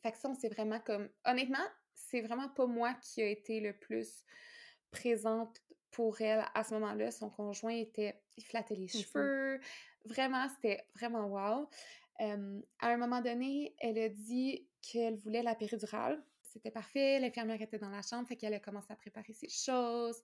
Fait 0.02 0.12
que 0.12 0.18
ça, 0.18 0.30
on 0.30 0.34
s'est 0.34 0.50
vraiment 0.50 0.80
comme. 0.80 1.10
Honnêtement, 1.26 1.66
c'est 1.94 2.22
vraiment 2.22 2.50
pas 2.50 2.66
moi 2.68 2.94
qui 2.96 3.22
a 3.22 3.28
été 3.28 3.60
le 3.60 3.74
plus 3.74 4.24
présente 4.92 5.62
pour 5.92 6.22
elle 6.22 6.46
à 6.54 6.64
ce 6.64 6.74
moment-là. 6.76 7.12
Son 7.12 7.30
conjoint 7.30 7.74
était. 7.74 8.22
Il 8.38 8.44
flattait 8.44 8.76
les 8.76 8.86
mmh 8.86 8.90
cheveux. 8.90 9.60
Vraiment, 10.06 10.48
c'était 10.50 10.84
vraiment 10.96 11.28
wow. 11.28 11.70
à 12.20 12.88
un 12.88 12.98
moment 12.98 13.22
donné, 13.22 13.76
elle 13.80 14.00
a 14.00 14.10
dit 14.10 14.68
qu'elle 14.82 15.16
voulait 15.16 15.44
la 15.44 15.56
péridurale. 15.56 16.24
C'était 16.42 16.72
parfait. 16.72 17.20
L'infirmière 17.20 17.62
était 17.62 17.78
dans 17.78 17.90
la 17.90 18.02
chambre, 18.02 18.28
fait 18.28 18.36
qu'elle 18.36 18.54
a 18.54 18.60
commencé 18.60 18.92
à 18.92 18.96
préparer 18.96 19.34
ses 19.34 19.50
choses. 19.50 20.22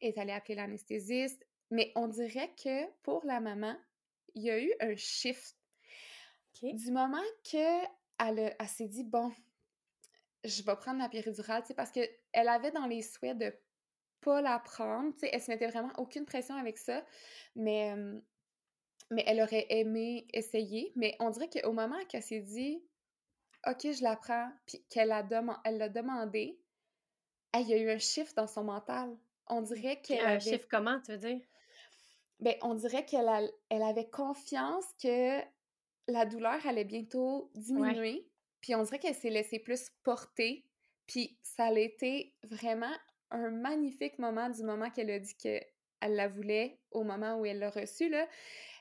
Elle 0.00 0.08
est 0.08 0.18
allée 0.18 0.32
appeler 0.32 0.56
l'anesthésiste. 0.56 1.46
Mais 1.70 1.92
on 1.94 2.08
dirait 2.08 2.52
que 2.62 2.90
pour 3.02 3.24
la 3.24 3.40
maman, 3.40 3.76
il 4.34 4.42
y 4.42 4.50
a 4.50 4.60
eu 4.60 4.72
un 4.80 4.96
shift. 4.96 5.56
Du 6.62 6.90
moment 6.90 7.22
que 7.50 7.86
elle, 8.20 8.54
s'est 8.68 8.88
dit, 8.88 9.04
bon, 9.04 9.32
je 10.44 10.62
vais 10.62 10.76
prendre 10.76 10.98
la 10.98 11.08
péridurale, 11.08 11.62
parce 11.76 11.90
qu'elle 11.90 12.08
avait 12.48 12.70
dans 12.70 12.86
les 12.86 13.02
souhaits 13.02 13.38
de 13.38 13.52
pas 14.20 14.42
la 14.42 14.58
prendre, 14.58 15.12
tu 15.14 15.20
sais, 15.20 15.30
elle 15.32 15.40
se 15.40 15.50
mettait 15.50 15.68
vraiment 15.68 15.92
aucune 15.96 16.26
pression 16.26 16.54
avec 16.54 16.76
ça, 16.76 17.04
mais, 17.56 17.94
mais 19.10 19.24
elle 19.26 19.40
aurait 19.40 19.66
aimé 19.70 20.26
essayer, 20.32 20.92
mais 20.94 21.16
on 21.20 21.30
dirait 21.30 21.48
qu'au 21.48 21.72
moment 21.72 21.98
qu'elle 22.08 22.22
s'est 22.22 22.40
dit, 22.40 22.84
OK, 23.66 23.80
je 23.82 24.02
la 24.02 24.16
prends, 24.16 24.50
puis 24.66 24.84
qu'elle 24.90 25.08
l'a 25.08 25.26
elle 25.64 25.78
l'a 25.78 25.88
demandé, 25.88 26.58
il 27.54 27.68
y 27.68 27.74
a 27.74 27.78
eu 27.78 27.90
un 27.90 27.98
chiffre 27.98 28.32
dans 28.34 28.46
son 28.46 28.64
mental. 28.64 29.16
On 29.46 29.62
dirait 29.62 30.00
qu'elle 30.00 30.24
Un 30.24 30.38
chiffre 30.38 30.66
comment, 30.70 31.00
tu 31.00 31.12
veux 31.12 31.18
dire? 31.18 31.40
Ben, 32.38 32.54
on 32.62 32.74
dirait 32.74 33.04
qu'elle 33.04 33.52
elle 33.68 33.82
avait 33.82 34.08
confiance 34.08 34.84
que 35.02 35.40
la 36.08 36.26
douleur 36.26 36.64
allait 36.66 36.84
bientôt 36.84 37.50
diminuer. 37.54 38.28
Puis 38.60 38.74
on 38.74 38.82
dirait 38.82 38.98
qu'elle 38.98 39.14
s'est 39.14 39.30
laissée 39.30 39.58
plus 39.58 39.90
porter. 40.02 40.66
Puis 41.06 41.38
ça 41.42 41.66
a 41.66 41.78
été 41.78 42.34
vraiment 42.44 42.92
un 43.30 43.50
magnifique 43.50 44.18
moment 44.18 44.48
du 44.50 44.62
moment 44.62 44.90
qu'elle 44.90 45.10
a 45.10 45.18
dit 45.18 45.34
qu'elle 45.36 45.64
la 46.00 46.28
voulait 46.28 46.78
au 46.90 47.04
moment 47.04 47.36
où 47.36 47.46
elle 47.46 47.58
l'a 47.58 47.70
reçu. 47.70 48.08
Là. 48.08 48.26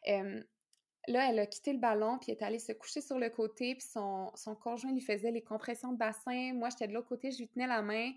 là, 0.08 1.30
elle 1.30 1.40
a 1.40 1.46
quitté 1.46 1.74
le 1.74 1.80
ballon, 1.80 2.18
puis 2.20 2.32
est 2.32 2.42
allée 2.42 2.60
se 2.60 2.72
coucher 2.72 3.02
sur 3.02 3.18
le 3.18 3.30
côté, 3.30 3.76
puis 3.76 3.88
son, 3.88 4.32
son 4.36 4.56
conjoint 4.56 4.92
lui 4.92 5.02
faisait 5.02 5.32
les 5.32 5.44
compressions 5.44 5.92
de 5.92 5.98
bassin. 5.98 6.54
Moi, 6.54 6.70
j'étais 6.70 6.88
de 6.88 6.94
l'autre 6.94 7.08
côté, 7.08 7.32
je 7.32 7.40
lui 7.40 7.48
tenais 7.48 7.68
la 7.68 7.82
main. 7.82 8.12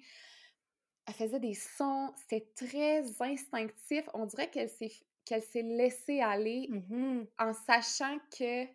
Elle 1.07 1.15
faisait 1.15 1.41
des 1.41 1.55
sons, 1.55 2.13
c'était 2.17 2.49
très 2.55 3.03
instinctif. 3.21 4.05
On 4.15 4.27
dirait 4.27 4.51
qu'elle 4.51 4.69
s'est 4.69 4.93
qu'elle 5.25 5.43
s'est 5.43 5.63
laissée 5.63 6.21
aller 6.21 6.69
mmh 6.69 7.23
en 7.39 7.53
sachant 7.53 8.19
que 8.37 8.67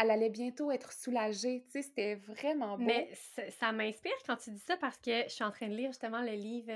elle 0.00 0.10
allait 0.10 0.30
bientôt 0.30 0.70
être 0.70 0.92
soulagée. 0.92 1.62
Tu 1.66 1.72
sais, 1.72 1.82
c'était 1.82 2.14
vraiment 2.14 2.76
beau. 2.76 2.84
Mais 2.84 3.10
ça 3.58 3.72
m'inspire 3.72 4.12
quand 4.26 4.36
tu 4.36 4.50
dis 4.50 4.62
ça 4.66 4.76
parce 4.76 4.96
que 4.98 5.24
je 5.24 5.32
suis 5.32 5.44
en 5.44 5.50
train 5.50 5.68
de 5.68 5.74
lire 5.74 5.90
justement 5.90 6.20
le 6.20 6.32
livre 6.32 6.72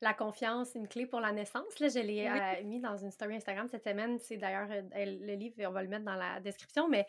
La 0.00 0.14
confiance, 0.14 0.74
une 0.74 0.88
clé 0.88 1.06
pour 1.06 1.20
la 1.20 1.32
naissance. 1.32 1.78
Là, 1.80 1.88
je 1.88 2.00
l'ai 2.00 2.26
euh, 2.26 2.64
mis 2.64 2.80
dans 2.80 2.96
une 2.96 3.10
story 3.10 3.36
Instagram 3.36 3.68
cette 3.68 3.84
semaine. 3.84 4.18
C'est 4.18 4.36
d'ailleurs 4.36 4.68
euh, 4.70 4.82
le 4.94 5.34
livre, 5.34 5.56
on 5.66 5.72
va 5.72 5.82
le 5.82 5.88
mettre 5.88 6.04
dans 6.04 6.14
la 6.14 6.40
description, 6.40 6.88
mais 6.88 7.06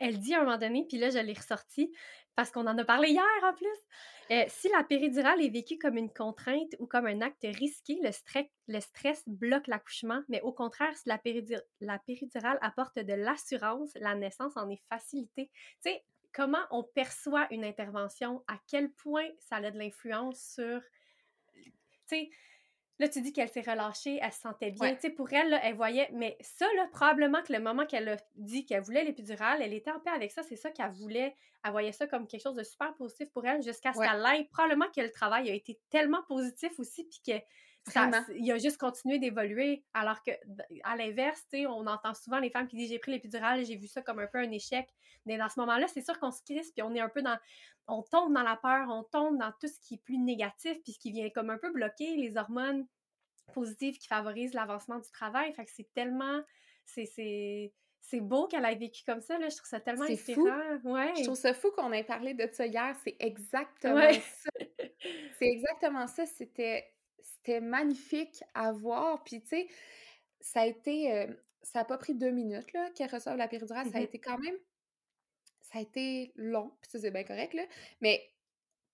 elle 0.00 0.18
dit 0.18 0.34
à 0.34 0.40
un 0.40 0.44
moment 0.44 0.58
donné, 0.58 0.86
puis 0.88 0.98
là, 0.98 1.10
je 1.10 1.18
l'ai 1.18 1.34
ressorti 1.34 1.92
parce 2.34 2.50
qu'on 2.50 2.66
en 2.66 2.78
a 2.78 2.84
parlé 2.84 3.10
hier 3.10 3.24
en 3.44 3.52
plus. 3.52 3.68
Euh, 4.30 4.44
si 4.48 4.68
la 4.68 4.84
péridurale 4.84 5.42
est 5.42 5.50
vécue 5.50 5.76
comme 5.76 5.96
une 5.96 6.12
contrainte 6.12 6.74
ou 6.78 6.86
comme 6.86 7.06
un 7.06 7.20
acte 7.20 7.42
risqué, 7.42 7.98
le, 8.02 8.12
stress, 8.12 8.46
le 8.68 8.80
stress 8.80 9.22
bloque 9.26 9.66
l'accouchement, 9.66 10.22
mais 10.28 10.40
au 10.42 10.52
contraire, 10.52 10.96
si 10.96 11.08
la, 11.08 11.18
péridurale 11.18 12.58
apporte 12.62 12.98
de 12.98 13.12
l'assurance, 13.12 13.90
la 13.96 14.14
naissance 14.14 14.56
en 14.56 14.70
est 14.70 14.82
facilitée. 14.88 15.50
Tu 15.82 15.90
sais, 15.90 16.04
comment 16.32 16.62
on 16.70 16.84
perçoit 16.84 17.48
une 17.50 17.64
intervention, 17.64 18.42
à 18.46 18.56
quel 18.68 18.90
point 18.92 19.28
ça 19.38 19.56
a 19.56 19.70
de 19.70 19.78
l'influence 19.78 20.40
sur... 20.54 20.80
Tu 21.54 21.72
sais, 22.06 22.30
Là, 23.00 23.08
tu 23.08 23.22
dis 23.22 23.32
qu'elle 23.32 23.48
s'est 23.48 23.62
relâchée, 23.62 24.18
elle 24.20 24.30
se 24.30 24.40
sentait 24.40 24.70
bien. 24.70 24.94
Tu 24.94 25.00
sais, 25.00 25.10
pour 25.10 25.32
elle, 25.32 25.58
elle 25.62 25.74
voyait. 25.74 26.10
Mais 26.12 26.36
ça, 26.42 26.66
là, 26.76 26.86
probablement 26.92 27.42
que 27.42 27.50
le 27.50 27.58
moment 27.58 27.86
qu'elle 27.86 28.10
a 28.10 28.16
dit 28.36 28.66
qu'elle 28.66 28.82
voulait 28.82 29.04
l'épidurale, 29.04 29.62
elle 29.62 29.72
était 29.72 29.90
en 29.90 30.00
paix 30.00 30.10
avec 30.10 30.30
ça. 30.30 30.42
C'est 30.42 30.56
ça 30.56 30.70
qu'elle 30.70 30.90
voulait. 30.90 31.34
Elle 31.64 31.70
voyait 31.70 31.92
ça 31.92 32.06
comme 32.06 32.26
quelque 32.26 32.42
chose 32.42 32.56
de 32.56 32.62
super 32.62 32.94
positif 32.96 33.30
pour 33.32 33.46
elle 33.46 33.62
jusqu'à 33.62 33.94
ce 33.94 34.00
qu'elle 34.00 34.26
aille. 34.26 34.44
Probablement 34.48 34.84
que 34.94 35.00
le 35.00 35.10
travail 35.10 35.50
a 35.50 35.54
été 35.54 35.80
tellement 35.88 36.22
positif 36.28 36.78
aussi, 36.78 37.04
puis 37.04 37.22
que 37.26 37.42
il 38.34 38.52
a 38.52 38.58
juste 38.58 38.78
continué 38.78 39.18
d'évoluer. 39.18 39.84
Alors 39.94 40.22
que, 40.22 40.30
à 40.84 40.96
l'inverse, 40.96 41.46
on 41.52 41.86
entend 41.86 42.14
souvent 42.14 42.38
les 42.38 42.50
femmes 42.50 42.66
qui 42.66 42.76
disent 42.76 42.90
j'ai 42.90 42.98
pris 42.98 43.12
l'épidurale, 43.12 43.64
j'ai 43.64 43.76
vu 43.76 43.86
ça 43.86 44.02
comme 44.02 44.18
un 44.18 44.26
peu 44.26 44.38
un 44.38 44.50
échec. 44.50 44.88
Mais 45.26 45.36
dans 45.36 45.48
ce 45.48 45.60
moment-là, 45.60 45.86
c'est 45.88 46.02
sûr 46.02 46.18
qu'on 46.18 46.30
se 46.30 46.42
crisse, 46.42 46.72
puis 46.72 46.82
on 46.82 46.94
est 46.94 47.00
un 47.00 47.08
peu 47.08 47.22
dans. 47.22 47.38
On 47.86 48.02
tombe 48.02 48.32
dans 48.32 48.42
la 48.42 48.56
peur, 48.56 48.88
on 48.88 49.02
tombe 49.02 49.38
dans 49.38 49.52
tout 49.60 49.68
ce 49.68 49.78
qui 49.80 49.94
est 49.94 50.02
plus 50.04 50.18
négatif, 50.18 50.80
puis 50.82 50.92
ce 50.92 50.98
qui 50.98 51.10
vient 51.10 51.28
comme 51.30 51.50
un 51.50 51.58
peu 51.58 51.72
bloquer 51.72 52.16
les 52.16 52.36
hormones 52.36 52.86
positives 53.52 53.98
qui 53.98 54.06
favorisent 54.06 54.54
l'avancement 54.54 54.98
du 54.98 55.10
travail. 55.10 55.52
Fait 55.52 55.64
que 55.64 55.70
c'est 55.74 55.92
tellement. 55.94 56.40
C'est. 56.84 57.72
C'est 58.02 58.20
beau 58.20 58.46
qu'elle 58.46 58.64
ait 58.64 58.76
vécu 58.76 59.04
comme 59.04 59.20
ça, 59.20 59.38
là. 59.38 59.50
Je 59.50 59.56
trouve 59.56 59.68
ça 59.68 59.78
tellement 59.78 60.06
inspirant. 60.06 60.78
Ouais. 60.84 61.12
Je 61.18 61.24
trouve 61.24 61.36
ça 61.36 61.52
fou 61.52 61.70
qu'on 61.70 61.92
ait 61.92 62.02
parlé 62.02 62.32
de 62.32 62.48
ça 62.50 62.66
hier. 62.66 62.96
C'est 63.04 63.14
exactement 63.20 64.10
ça. 64.10 64.50
C'est 65.38 65.46
exactement 65.46 66.06
ça. 66.06 66.24
C'était 66.24 66.90
c'était 67.22 67.60
magnifique 67.60 68.42
à 68.54 68.72
voir. 68.72 69.22
Puis, 69.24 69.42
tu 69.42 69.48
sais, 69.48 69.68
ça 70.40 70.62
a 70.62 70.66
été. 70.66 71.12
Euh, 71.12 71.26
ça 71.62 71.80
n'a 71.80 71.84
pas 71.84 71.98
pris 71.98 72.14
deux 72.14 72.30
minutes 72.30 72.72
là, 72.72 72.90
qu'elle 72.90 73.10
reçoive 73.10 73.36
la 73.36 73.48
péridurale. 73.48 73.86
Ça 73.90 73.98
a 73.98 74.00
mmh 74.00 74.04
été 74.04 74.18
quand 74.18 74.38
même. 74.38 74.56
Ça 75.60 75.78
a 75.78 75.82
été 75.82 76.32
long. 76.36 76.72
Puis, 76.80 76.90
ça, 76.90 76.98
c'est 76.98 77.10
bien 77.10 77.24
correct, 77.24 77.54
là. 77.54 77.64
Mais 78.00 78.30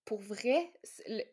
pour 0.05 0.21
vrai, 0.21 0.73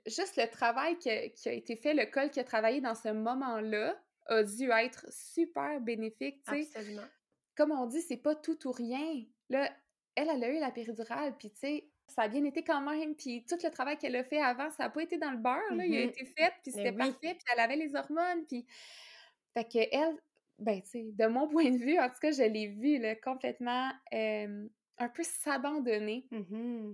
juste 0.08 0.36
le 0.36 0.50
travail 0.50 0.98
qui 0.98 1.10
a, 1.10 1.52
été 1.52 1.76
fait, 1.76 1.94
le 1.94 2.06
col 2.06 2.30
qui 2.32 2.40
a 2.40 2.44
travaillé 2.44 2.82
dans 2.82 2.96
ce 2.96 3.10
moment-là 3.10 3.96
a 4.26 4.44
dû 4.44 4.70
être 4.72 5.06
super 5.12 5.80
bénéfique. 5.80 6.42
Absolument. 6.48 7.06
Comme 7.56 7.72
on 7.72 7.86
dit, 7.86 8.02
c'est 8.02 8.18
pas 8.18 8.36
tout 8.36 8.68
ou 8.68 8.72
rien. 8.72 9.24
Là, 9.50 9.72
elle, 10.16 10.30
elle 10.30 10.44
a 10.44 10.50
eu 10.50 10.60
la 10.60 10.72
péridurale, 10.72 11.36
puis 11.38 11.52
tu 11.52 11.60
sais, 11.60 11.93
ça 12.08 12.24
a 12.24 12.28
bien 12.28 12.44
été 12.44 12.63
quand 12.63 12.82
même. 12.82 13.16
Puis 13.16 13.46
tout 13.46 13.58
le 13.63 13.70
travail 13.70 13.98
qu'elle 13.98 14.16
a 14.16 14.24
fait 14.24 14.42
avant, 14.42 14.70
ça 14.72 14.84
n'a 14.84 14.89
pas 14.89 15.02
été 15.02 15.18
dans 15.18 15.32
le 15.32 15.38
beurre, 15.38 15.76
là. 15.76 15.86
Il 15.86 15.96
a 15.96 16.06
mmh 16.06 16.10
été 16.10 16.26
fait, 16.26 16.54
puis 16.62 16.72
c'était 16.72 16.92
parfait, 16.92 17.36
puis 17.36 17.46
elle 17.54 17.60
avait 17.60 17.76
les 17.76 17.96
hormones, 17.96 18.46
puis... 18.48 18.66
Fait 19.54 19.66
que 19.66 19.78
elle, 19.92 20.18
ben, 20.58 20.82
tu 20.82 20.89
sais, 20.89 21.06
de 21.12 21.26
mon 21.28 21.48
point 21.50 21.70
de 21.70 21.78
vue, 21.78 22.00
en 22.00 22.10
tout 22.10 22.20
cas, 22.22 22.32
je 22.32 22.44
l'ai 22.44 22.68
vue, 22.68 22.98
là, 23.00 23.16
complètement 23.16 23.92
un 24.98 25.10
peu 25.10 25.24
s'abandonner. 25.24 26.28
Mmh 26.32 26.94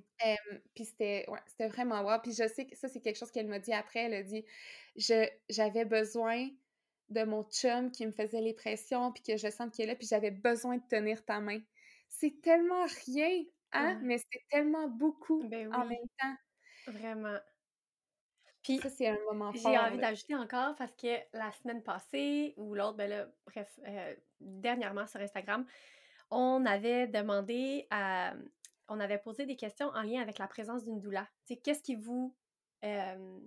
puis 0.74 0.86
c'était 0.86 1.26
ouais, 1.28 1.40
c'était 1.48 1.68
vraiment 1.68 2.02
wow. 2.02 2.20
Puis 2.22 2.34
je 2.34 2.48
sais 2.48 2.66
que 2.66 2.76
ça, 2.76 2.88
c'est 2.88 3.02
quelque 3.02 3.18
chose 3.18 3.32
qu'elle 3.32 3.48
m'a 3.48 3.60
dit 3.60 3.74
après. 3.74 4.02
Elle 4.02 4.14
a 4.14 4.24
dit 4.24 4.46
je 4.96 5.28
j'avais 5.50 5.86
besoin 5.86 6.50
de 7.10 7.24
mon 7.24 7.44
chum 7.44 7.92
qui 7.92 8.06
me 8.06 8.12
faisait 8.12 8.42
les 8.42 8.54
pressions, 8.54 9.12
puis 9.12 9.24
que 9.24 9.38
je 9.38 9.50
sente 9.50 9.74
qu'il 9.74 9.86
est 9.86 9.88
là, 9.88 9.96
puis 9.96 10.08
j'avais 10.08 10.32
besoin 10.32 10.78
de 10.78 10.84
tenir 10.90 11.24
ta 11.26 11.40
main. 11.40 11.60
C'est 12.08 12.42
tellement 12.42 12.86
rien 13.06 13.44
Hein? 13.72 13.98
Mais 14.02 14.18
c'est 14.20 14.46
tellement 14.50 14.88
beaucoup 14.88 15.44
ben 15.44 15.70
en 15.74 15.86
même 15.86 16.08
temps. 16.20 16.36
Vraiment. 16.88 17.38
Puis, 18.62 18.80
ça, 18.80 18.90
c'est 18.90 19.08
un 19.08 19.18
moment 19.32 19.54
fort. 19.54 19.72
J'ai 19.72 19.78
envie 19.78 19.98
d'ajouter 19.98 20.36
encore 20.36 20.76
parce 20.76 20.96
que 20.96 21.18
la 21.34 21.52
semaine 21.52 21.82
passée, 21.84 22.54
ou 22.58 22.76
l'autre, 22.76 22.98
ben 22.98 23.10
là, 23.10 23.28
bref, 23.46 23.80
euh, 23.88 24.16
dernièrement 24.42 25.08
sur 25.08 25.20
Instagram, 25.22 25.66
on 26.32 26.66
avait 26.66 27.08
demandé 27.08 27.88
à. 27.92 28.34
On 28.90 29.00
avait 29.00 29.20
posé 29.20 29.46
des 29.46 29.56
questions 29.56 29.88
en 29.90 30.02
lien 30.04 30.22
avec 30.22 30.40
la 30.40 30.48
présence 30.48 30.84
d'une 30.86 31.00
doula. 31.00 31.28
Tu 31.48 31.56
sais, 31.56 31.62
qu'est-ce 31.62 31.84
qui 31.84 31.96
vous. 31.96 32.36
euh, 32.86 33.40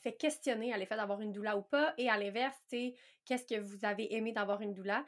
fait 0.00 0.16
questionner 0.16 0.72
à 0.72 0.78
l'effet 0.78 0.96
d'avoir 0.96 1.20
une 1.20 1.32
doula 1.32 1.56
ou 1.56 1.62
pas, 1.62 1.94
et 1.98 2.08
à 2.08 2.18
l'inverse, 2.18 2.56
tu 2.68 2.76
sais, 2.76 2.94
qu'est-ce 3.24 3.46
que 3.46 3.60
vous 3.60 3.84
avez 3.84 4.14
aimé 4.14 4.32
d'avoir 4.32 4.60
une 4.60 4.74
doula. 4.74 5.04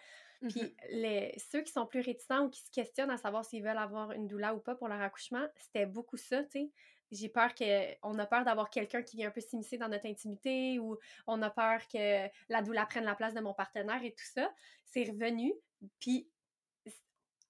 Puis 0.47 0.75
Mhm. 0.75 0.77
les, 0.91 1.35
ceux 1.39 1.63
qui 1.63 1.73
sont 1.73 1.87
plus 1.87 2.01
réticents 2.01 2.47
ou 2.47 2.51
qui 2.51 2.61
se 2.61 2.71
questionnent 2.71 3.11
à 3.11 3.17
savoir 3.17 3.45
s'ils 3.45 3.63
veulent 3.63 3.79
avoir 3.79 4.13
une 4.13 4.27
doula 4.27 4.55
ou 4.55 4.61
pas 4.61 4.75
pour 4.75 4.89
leur 4.89 5.01
accouchement, 5.01 5.47
c'était 5.57 5.87
beaucoup 5.87 6.17
ça, 6.17 6.45
tu 6.45 6.51
sais. 6.51 6.71
J'ai 7.11 7.29
peur 7.29 7.55
que 7.55 7.95
on 8.03 8.19
a 8.19 8.27
peur 8.27 8.45
d'avoir 8.45 8.71
quelqu'un 8.71 9.03
qui 9.03 9.17
vient 9.17 9.29
un 9.29 9.31
peu 9.31 9.41
s'immiscer 9.41 9.79
dans 9.79 9.89
notre 9.89 10.07
intimité 10.07 10.79
ou 10.79 10.99
on 11.27 11.41
a 11.43 11.51
peur 11.51 11.87
que 11.89 12.29
la 12.49 12.63
doula 12.63 12.87
prenne 12.87 13.05
la 13.05 13.15
place 13.15 13.35
de 13.35 13.41
mon 13.41 13.55
partenaire 13.55 14.03
et 14.03 14.13
tout 14.13 14.25
ça. 14.25 14.53
C'est 14.85 15.05
revenu. 15.05 15.53
Puis 16.01 16.31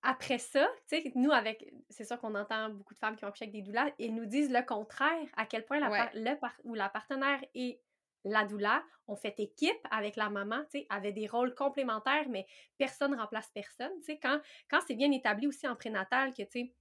après 0.05 0.39
ça, 0.39 0.69
tu 0.89 1.01
sais, 1.03 1.13
nous, 1.17 1.33
avec, 1.33 1.73
c'est 1.91 2.05
sûr 2.05 2.19
qu'on 2.21 2.35
entend 2.35 2.69
beaucoup 2.71 2.95
de 2.95 2.99
femmes 2.99 3.17
qui 3.17 3.25
ont 3.25 3.29
accouché 3.29 3.45
avec 3.47 3.53
des 3.55 3.63
doulas, 3.63 3.91
ils 3.99 4.15
nous 4.15 4.27
disent 4.27 4.51
le 4.53 4.63
contraire, 4.63 5.27
à 5.37 5.47
quel 5.47 5.65
point 5.65 5.81
la, 5.81 5.91
Ouais. 5.91 5.99
par- 5.99 6.11
le 6.15 6.35
par- 6.39 6.55
ou 6.65 6.75
la 6.75 6.89
partenaire 6.89 7.43
et 7.55 7.81
la 8.25 8.45
doula 8.45 8.85
ont 9.07 9.17
fait 9.17 9.39
équipe 9.41 9.87
avec 9.91 10.17
la 10.17 10.31
maman, 10.31 10.63
tu 10.65 10.81
sais, 10.81 10.87
avaient 10.91 11.13
des 11.13 11.27
rôles 11.27 11.55
complémentaires, 11.55 12.29
mais 12.29 12.47
personne 12.79 13.15
remplace 13.15 13.51
personne, 13.53 13.93
tu 14.01 14.05
sais, 14.05 14.19
quand, 14.19 14.41
quand 14.71 14.81
c'est 14.87 14.95
bien 14.95 15.11
établi 15.13 15.47
aussi 15.47 15.67
en 15.69 15.77
prénatal 15.77 16.33
que, 16.35 16.43
tu 16.43 16.51
sais, 16.51 16.75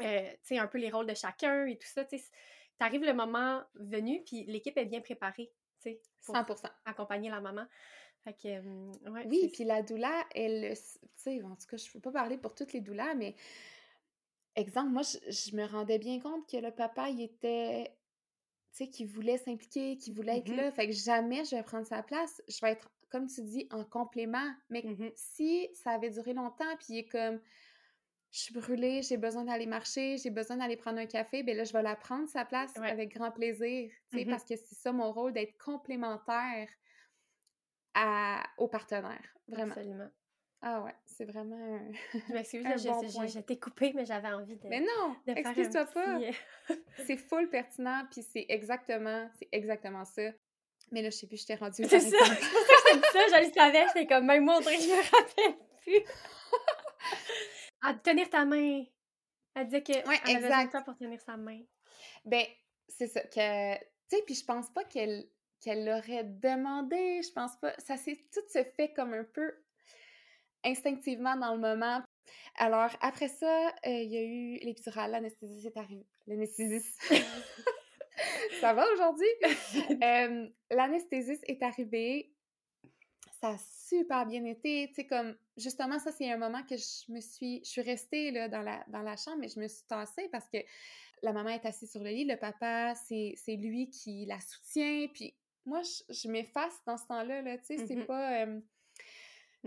euh, 0.00 0.30
tu 0.30 0.38
sais, 0.42 0.58
un 0.58 0.66
peu 0.68 0.78
les 0.78 0.90
rôles 0.90 1.06
de 1.06 1.14
chacun 1.14 1.66
et 1.66 1.76
tout 1.78 1.86
ça, 1.88 2.04
tu 2.04 2.18
sais, 2.18 2.24
t'arrives 2.78 3.04
le 3.04 3.14
moment 3.14 3.62
venu, 3.74 4.22
puis 4.24 4.44
l'équipe 4.44 4.76
est 4.78 4.86
bien 4.86 5.00
préparée, 5.00 5.52
tu 5.82 5.90
sais, 5.90 6.00
pour 6.24 6.34
100 6.36 6.68
accompagner 6.84 7.30
la 7.30 7.40
maman. 7.40 7.66
Fait 8.24 8.34
que, 8.34 8.48
euh, 8.48 9.10
ouais, 9.10 9.28
Oui, 9.28 9.48
puis 9.52 9.64
la 9.64 9.82
doula, 9.82 10.26
elle, 10.34 10.74
tu 10.76 10.82
sais, 11.16 11.42
en 11.42 11.54
tout 11.56 11.66
cas, 11.68 11.76
je 11.76 11.86
ne 11.88 11.92
peux 11.92 12.00
pas 12.00 12.12
parler 12.12 12.38
pour 12.38 12.54
toutes 12.54 12.72
les 12.72 12.80
doulas, 12.80 13.14
mais 13.14 13.36
exemple, 14.56 14.90
moi, 14.90 15.02
je, 15.02 15.18
je 15.30 15.56
me 15.56 15.64
rendais 15.64 15.98
bien 15.98 16.20
compte 16.20 16.48
que 16.48 16.56
le 16.56 16.70
papa, 16.70 17.08
il 17.10 17.20
était, 17.22 17.96
tu 18.72 18.84
sais, 18.86 18.88
qu'il 18.90 19.08
voulait 19.08 19.38
s'impliquer, 19.38 19.98
qu'il 19.98 20.14
voulait 20.14 20.38
être 20.38 20.50
Mhm. 20.50 20.56
là. 20.56 20.72
Fait 20.72 20.88
que 20.88 20.94
jamais 20.94 21.44
je 21.44 21.56
vais 21.56 21.62
prendre 21.64 21.86
sa 21.86 22.02
place. 22.02 22.42
Je 22.48 22.58
vais 22.62 22.72
être, 22.72 22.90
comme 23.10 23.28
tu 23.28 23.42
dis, 23.42 23.68
en 23.72 23.84
complément. 23.84 24.52
Mais 24.70 24.84
Mhm. 24.84 25.12
si 25.14 25.70
ça 25.74 25.92
avait 25.92 26.10
duré 26.10 26.34
longtemps, 26.34 26.76
puis 26.78 26.88
il 26.90 26.98
est 27.00 27.08
comme, 27.08 27.40
je 28.32 28.40
suis 28.40 28.54
brûlée, 28.54 29.02
j'ai 29.02 29.18
besoin 29.18 29.44
d'aller 29.44 29.66
marcher, 29.66 30.18
j'ai 30.18 30.30
besoin 30.30 30.58
d'aller 30.58 30.76
prendre 30.76 30.98
un 31.00 31.06
café, 31.06 31.42
ben 31.42 31.56
là, 31.56 31.64
je 31.64 31.72
vais 31.72 31.82
la 31.82 31.96
prendre 31.96 32.28
sa 32.28 32.44
place 32.46 32.74
Ouais. 32.76 32.88
avec 32.88 33.14
grand 33.14 33.32
plaisir, 33.32 33.90
tu 34.12 34.20
sais, 34.20 34.26
Mhm. 34.26 34.26
parce 34.26 34.44
que 34.44 34.56
c'est 34.56 34.74
ça 34.76 34.92
mon 34.92 35.12
rôle, 35.12 35.32
d'être 35.34 35.56
complémentaire 35.58 36.68
à, 37.94 38.42
au 38.58 38.68
partenaire, 38.68 39.22
vraiment. 39.48 39.72
Absolument. 39.72 40.08
Ah 40.64 40.80
ouais, 40.82 40.94
c'est 41.04 41.24
vraiment 41.24 41.56
un... 41.56 41.92
Je 42.28 42.32
m'excuse, 42.32 42.62
je, 42.78 42.88
bon 42.88 43.02
je- 43.08 43.12
point. 43.12 43.26
je 43.26 43.40
t'ai 43.40 43.58
coupé, 43.58 43.92
mais 43.94 44.04
j'avais 44.06 44.28
envie 44.28 44.56
de, 44.56 44.68
Mais 44.68 44.80
non, 44.80 45.16
excuse-toi 45.26 45.86
pas. 45.86 46.18
petit, 46.18 46.36
euh, 46.70 46.74
C'est 47.04 47.16
full 47.16 47.50
pertinent, 47.50 48.04
puis 48.10 48.22
c'est 48.22 48.46
exactement, 48.48 49.28
c'est 49.38 49.48
exactement 49.50 50.04
ça. 50.04 50.22
Mais 50.92 51.02
là, 51.02 51.10
je 51.10 51.16
sais 51.16 51.26
plus, 51.26 51.40
je 51.40 51.46
t'ai 51.46 51.54
rendu. 51.56 51.82
C'est 51.88 52.00
ça, 52.00 52.00
c'est 52.00 52.10
ça 52.10 52.34
que 52.36 53.30
je 53.30 53.42
je 53.42 53.46
le 53.48 53.52
savais, 53.52 53.84
j'étais 53.88 54.06
comme, 54.06 54.26
même 54.26 54.44
moi, 54.44 54.58
que 54.60 54.64
je 54.64 54.88
me 54.88 55.02
rappelle 55.10 55.58
plus. 55.80 56.02
à 57.82 57.94
tenir 57.94 58.28
ta 58.30 58.44
main. 58.44 58.84
Elle 59.54 59.64
disait 59.66 59.82
qu'elle 59.82 60.06
Ouais, 60.06 60.18
avait 60.24 60.34
besoin 60.34 60.40
de 60.40 60.44
exact. 60.46 60.70
toi 60.70 60.80
pour 60.82 60.96
tenir 60.96 61.20
sa 61.20 61.36
main. 61.36 61.60
Ben, 62.24 62.44
c'est 62.88 63.08
ça, 63.08 63.20
que... 63.22 63.74
Tu 63.78 64.16
sais, 64.18 64.22
puis 64.26 64.34
je 64.34 64.44
pense 64.44 64.70
pas 64.70 64.84
qu'elle 64.84 65.26
qu'elle 65.62 65.86
l'aurait 65.86 66.24
demandé, 66.24 67.20
je 67.22 67.32
pense 67.32 67.56
pas... 67.56 67.72
Ça 67.78 67.96
s'est... 67.96 68.18
Tout 68.32 68.42
se 68.52 68.62
fait 68.76 68.92
comme 68.92 69.14
un 69.14 69.24
peu 69.24 69.54
instinctivement 70.64 71.36
dans 71.36 71.54
le 71.54 71.60
moment. 71.60 72.02
Alors, 72.56 72.90
après 73.00 73.28
ça, 73.28 73.68
euh, 73.68 73.90
il 73.90 74.10
y 74.10 74.16
a 74.16 74.22
eu 74.22 74.58
l'épidural, 74.64 75.12
l'anesthésie 75.12 75.66
est 75.66 75.76
arrivée. 75.76 76.06
L'anesthésiste... 76.26 77.00
ça 78.60 78.74
va 78.74 78.84
aujourd'hui? 78.92 79.26
Euh, 80.02 80.48
L'anesthésiste 80.70 81.44
est 81.46 81.62
arrivée. 81.62 82.32
Ça 83.40 83.50
a 83.50 83.58
super 83.58 84.26
bien 84.26 84.44
été. 84.44 84.88
Tu 84.88 84.94
sais, 84.94 85.06
comme, 85.06 85.36
justement, 85.56 85.98
ça, 85.98 86.12
c'est 86.12 86.30
un 86.30 86.36
moment 86.36 86.62
que 86.64 86.76
je 86.76 87.12
me 87.12 87.20
suis... 87.20 87.60
Je 87.64 87.70
suis 87.70 87.82
restée, 87.82 88.30
là, 88.30 88.48
dans 88.48 88.62
la, 88.62 88.84
dans 88.88 89.02
la 89.02 89.16
chambre, 89.16 89.38
mais 89.40 89.48
je 89.48 89.60
me 89.60 89.68
suis 89.68 89.84
tassée 89.86 90.28
parce 90.30 90.48
que 90.48 90.58
la 91.22 91.32
maman 91.32 91.50
est 91.50 91.64
assise 91.64 91.90
sur 91.90 92.02
le 92.02 92.10
lit, 92.10 92.24
le 92.24 92.36
papa, 92.36 92.94
c'est 92.94 93.34
c'est 93.36 93.56
lui 93.56 93.88
qui 93.90 94.26
la 94.26 94.40
soutient, 94.40 95.06
puis 95.14 95.34
moi, 95.64 95.82
je, 95.82 96.12
je 96.14 96.28
m'efface 96.28 96.74
dans 96.86 96.96
ce 96.96 97.06
temps-là, 97.06 97.42
là, 97.42 97.58
tu 97.58 97.64
sais, 97.66 97.86
c'est 97.86 97.96
Mhm. 97.96 98.06
pas... 98.06 98.42
euh, 98.44 98.60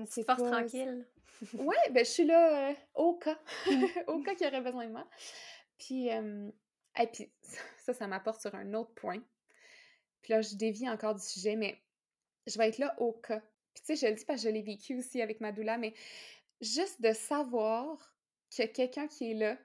C'est 0.08 0.24
force 0.26 0.42
pas- 0.42 0.52
tranquille. 0.52 1.08
Ouais, 1.54 1.76
ben 1.92 2.06
je 2.06 2.10
suis 2.10 2.24
là 2.26 2.70
euh, 2.70 2.74
au 2.94 3.16
cas, 3.18 3.38
au 4.08 4.22
cas 4.22 4.36
qu'il 4.36 4.46
y 4.46 4.50
aurait 4.50 4.62
besoin 4.62 4.86
de 4.88 4.92
moi. 4.92 5.08
Puis, 5.78 6.10
euh, 6.12 6.50
et 7.00 7.08
puis 7.08 7.30
ça, 7.84 7.94
ça 7.94 8.08
m'apporte 8.08 8.40
sur 8.42 8.56
un 8.56 8.74
autre 8.74 8.94
point. 8.94 9.22
Puis 10.22 10.32
là, 10.34 10.42
je 10.42 10.56
dévie 10.56 10.90
encore 10.90 11.14
du 11.16 11.22
sujet, 11.22 11.56
mais 11.58 11.82
je 12.48 12.58
vais 12.58 12.70
être 12.70 12.78
là 12.78 12.96
au 13.02 13.12
cas. 13.12 13.42
Puis 13.74 13.84
tu 13.86 13.96
sais, 13.96 13.96
je 13.96 14.08
le 14.12 14.18
dis 14.18 14.24
parce 14.26 14.42
que 14.44 14.48
je 14.50 14.54
l'ai 14.54 14.62
vécu 14.62 14.98
aussi 14.98 15.22
avec 15.22 15.42
ma 15.42 15.52
doula, 15.52 15.78
mais 15.78 15.94
juste 16.62 17.02
de 17.02 17.12
savoir 17.12 18.16
qu'il 18.50 18.64
y 18.64 18.68
a 18.68 18.72
quelqu'un 18.72 19.08
qui 19.10 19.32
est 19.32 19.36
là 19.36 19.58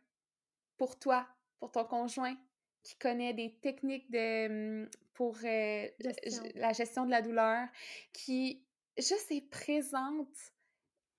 pour 0.77 0.99
toi, 0.99 1.29
pour 1.61 1.71
ton 1.71 1.85
conjoint, 1.85 2.37
qui 2.83 2.97
connaît 2.97 3.35
des 3.35 3.55
techniques 3.61 4.11
de, 4.11 4.83
hum, 4.85 4.91
pour 5.15 5.37
euh, 5.45 5.89
Gestion. 6.01 6.43
la 6.55 6.73
gestion 6.73 7.05
de 7.07 7.11
la 7.11 7.23
douleur, 7.23 7.69
qui 8.13 8.65
juste 8.99 9.31
est 9.31 9.49
présente. 9.51 10.35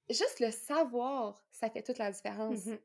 Juste 0.10 0.39
le 0.39 0.52
savoir, 0.52 1.43
ça 1.52 1.69
fait 1.69 1.84
toute 1.84 1.97
la 2.00 2.12
différence. 2.12 2.67
S- 2.67 2.80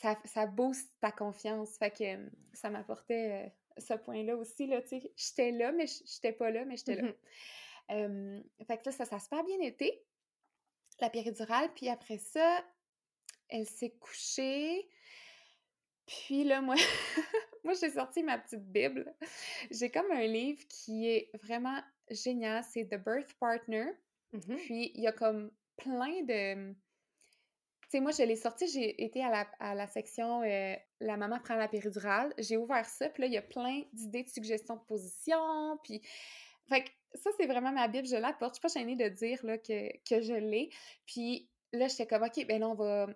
Ça, 0.00 0.16
ça 0.24 0.46
booste 0.46 0.90
ta 1.00 1.12
confiance. 1.12 1.76
Fait 1.76 1.90
que 1.90 2.14
hum, 2.16 2.30
ça 2.54 2.70
m'apportait 2.70 3.46
euh, 3.76 3.80
ce 3.80 3.94
point-là 3.94 4.36
aussi. 4.36 4.66
Là, 4.66 4.80
j'étais 5.16 5.50
là, 5.52 5.72
mais 5.72 5.86
j'étais 5.86 6.32
pas 6.32 6.50
là, 6.50 6.64
mais 6.64 6.76
j'étais 6.76 6.96
là. 6.96 7.08
Euh, 7.92 8.40
fait 8.66 8.78
que 8.78 8.82
là, 8.86 8.92
ça, 8.92 9.04
ça 9.04 9.16
a 9.16 9.20
super 9.20 9.44
bien 9.44 9.60
été, 9.60 10.02
la 11.00 11.10
péridurale. 11.10 11.72
Puis 11.74 11.88
après 11.88 12.18
ça, 12.18 12.64
elle 13.48 13.66
s'est 13.66 13.90
couchée. 14.00 14.88
Puis 16.06 16.44
là, 16.44 16.62
moi, 16.62 16.74
moi 17.66 17.74
j'ai 17.74 17.90
sorti 17.90 18.22
ma 18.22 18.38
petite 18.38 18.64
Bible. 18.64 19.14
J'ai 19.70 19.90
comme 19.90 20.10
un 20.10 20.26
livre 20.26 20.62
qui 20.68 21.08
est 21.08 21.30
vraiment 21.42 21.78
génial. 22.10 22.64
C'est 22.64 22.86
The 22.86 22.96
Birth 22.96 23.34
Partner. 23.38 23.90
Mhm. 24.32 24.56
Puis 24.56 24.92
il 24.94 25.02
y 25.02 25.06
a 25.06 25.12
comme 25.12 25.50
plein 25.76 26.22
de... 26.22 26.72
Tu 26.72 27.90
sais, 27.90 28.00
moi, 28.00 28.10
je 28.10 28.22
l'ai 28.24 28.34
sorti, 28.34 28.66
j'ai 28.66 29.04
été 29.04 29.22
à 29.22 29.30
la, 29.30 29.46
à 29.60 29.74
la 29.74 29.86
section 29.86 30.42
euh, 30.42 30.74
La 31.00 31.16
maman 31.16 31.38
prend 31.38 31.54
la 31.54 31.68
péridurale. 31.68 32.34
J'ai 32.38 32.56
ouvert 32.56 32.84
ça, 32.84 33.08
puis 33.10 33.22
là, 33.22 33.26
il 33.28 33.32
y 33.32 33.36
a 33.36 33.42
plein 33.42 33.82
d'idées 33.92 34.24
de 34.24 34.28
suggestions 34.28 34.74
de 34.74 34.84
position. 34.88 35.78
Puis, 35.84 36.02
fait 36.68 36.82
que 36.82 36.90
ça, 37.14 37.30
c'est 37.38 37.46
vraiment 37.46 37.70
ma 37.70 37.86
Bible, 37.86 38.08
je 38.08 38.16
l'apporte. 38.16 38.56
Je 38.56 38.68
suis 38.68 38.74
pas 38.74 38.80
gênée 38.80 38.96
de 38.96 39.08
dire 39.08 39.38
là, 39.44 39.56
que, 39.58 39.88
que 39.98 40.20
je 40.20 40.34
l'ai. 40.34 40.70
Puis 41.06 41.48
là, 41.72 41.86
j'étais 41.86 42.06
comme, 42.06 42.24
OK, 42.24 42.44
ben 42.46 42.60
là, 42.60 42.68
on 42.68 42.74
va. 42.74 43.06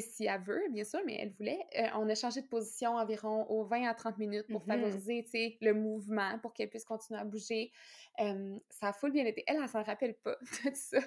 Si 0.00 0.26
elle 0.26 0.40
veut, 0.42 0.62
bien 0.70 0.84
sûr, 0.84 1.00
mais 1.06 1.16
elle 1.20 1.32
voulait. 1.32 1.58
euh, 1.78 1.88
on 1.96 2.08
a 2.08 2.14
changé 2.14 2.42
de 2.42 2.46
position 2.46 2.96
environ 2.96 3.46
aux 3.50 3.64
20 3.64 3.86
à 3.88 3.94
30 3.94 4.18
minutes 4.18 4.46
pour 4.50 4.62
Mhm. 4.62 4.66
favoriser, 4.68 5.24
tu 5.24 5.30
sais, 5.30 5.58
le 5.60 5.74
mouvement, 5.74 6.38
pour 6.40 6.52
qu'elle 6.54 6.68
puisse 6.70 6.84
continuer 6.84 7.20
à 7.20 7.24
bouger. 7.24 7.72
Euh, 8.20 8.58
ça 8.70 8.88
a 8.88 8.92
full 8.92 9.12
bien 9.12 9.24
été. 9.26 9.44
Elle, 9.46 9.58
elle 9.62 9.68
s'en 9.68 9.82
rappelle 9.82 10.14
pas 10.14 10.36
de 10.72 10.74
ça. 10.74 10.98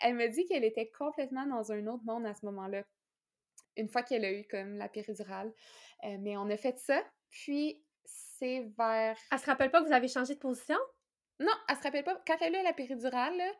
Elle 0.00 0.14
me 0.14 0.28
dit 0.28 0.44
qu'elle 0.46 0.64
était 0.64 0.90
complètement 0.90 1.46
dans 1.46 1.72
un 1.72 1.86
autre 1.86 2.04
monde 2.04 2.26
à 2.26 2.34
ce 2.34 2.44
moment-là, 2.46 2.82
une 3.76 3.88
fois 3.88 4.02
qu'elle 4.02 4.24
a 4.24 4.32
eu 4.32 4.44
comme 4.48 4.76
la 4.78 4.88
péridurale. 4.88 5.52
Euh, 6.04 6.16
mais 6.20 6.36
on 6.36 6.48
a 6.50 6.56
fait 6.56 6.78
ça, 6.78 7.02
puis 7.30 7.82
c'est 8.04 8.60
vers... 8.78 9.16
Elle 9.32 9.38
se 9.38 9.46
rappelle 9.46 9.70
pas 9.70 9.82
que 9.82 9.86
vous 9.86 9.92
avez 9.92 10.08
changé 10.08 10.34
de 10.34 10.38
position? 10.40 10.78
Non, 11.40 11.52
elle 11.68 11.76
se 11.76 11.82
rappelle 11.82 12.04
pas. 12.04 12.22
Quand 12.26 12.36
elle 12.40 12.54
a 12.56 12.60
eu 12.60 12.64
la 12.64 12.72
péridurale, 12.72 13.36
là, 13.36 13.52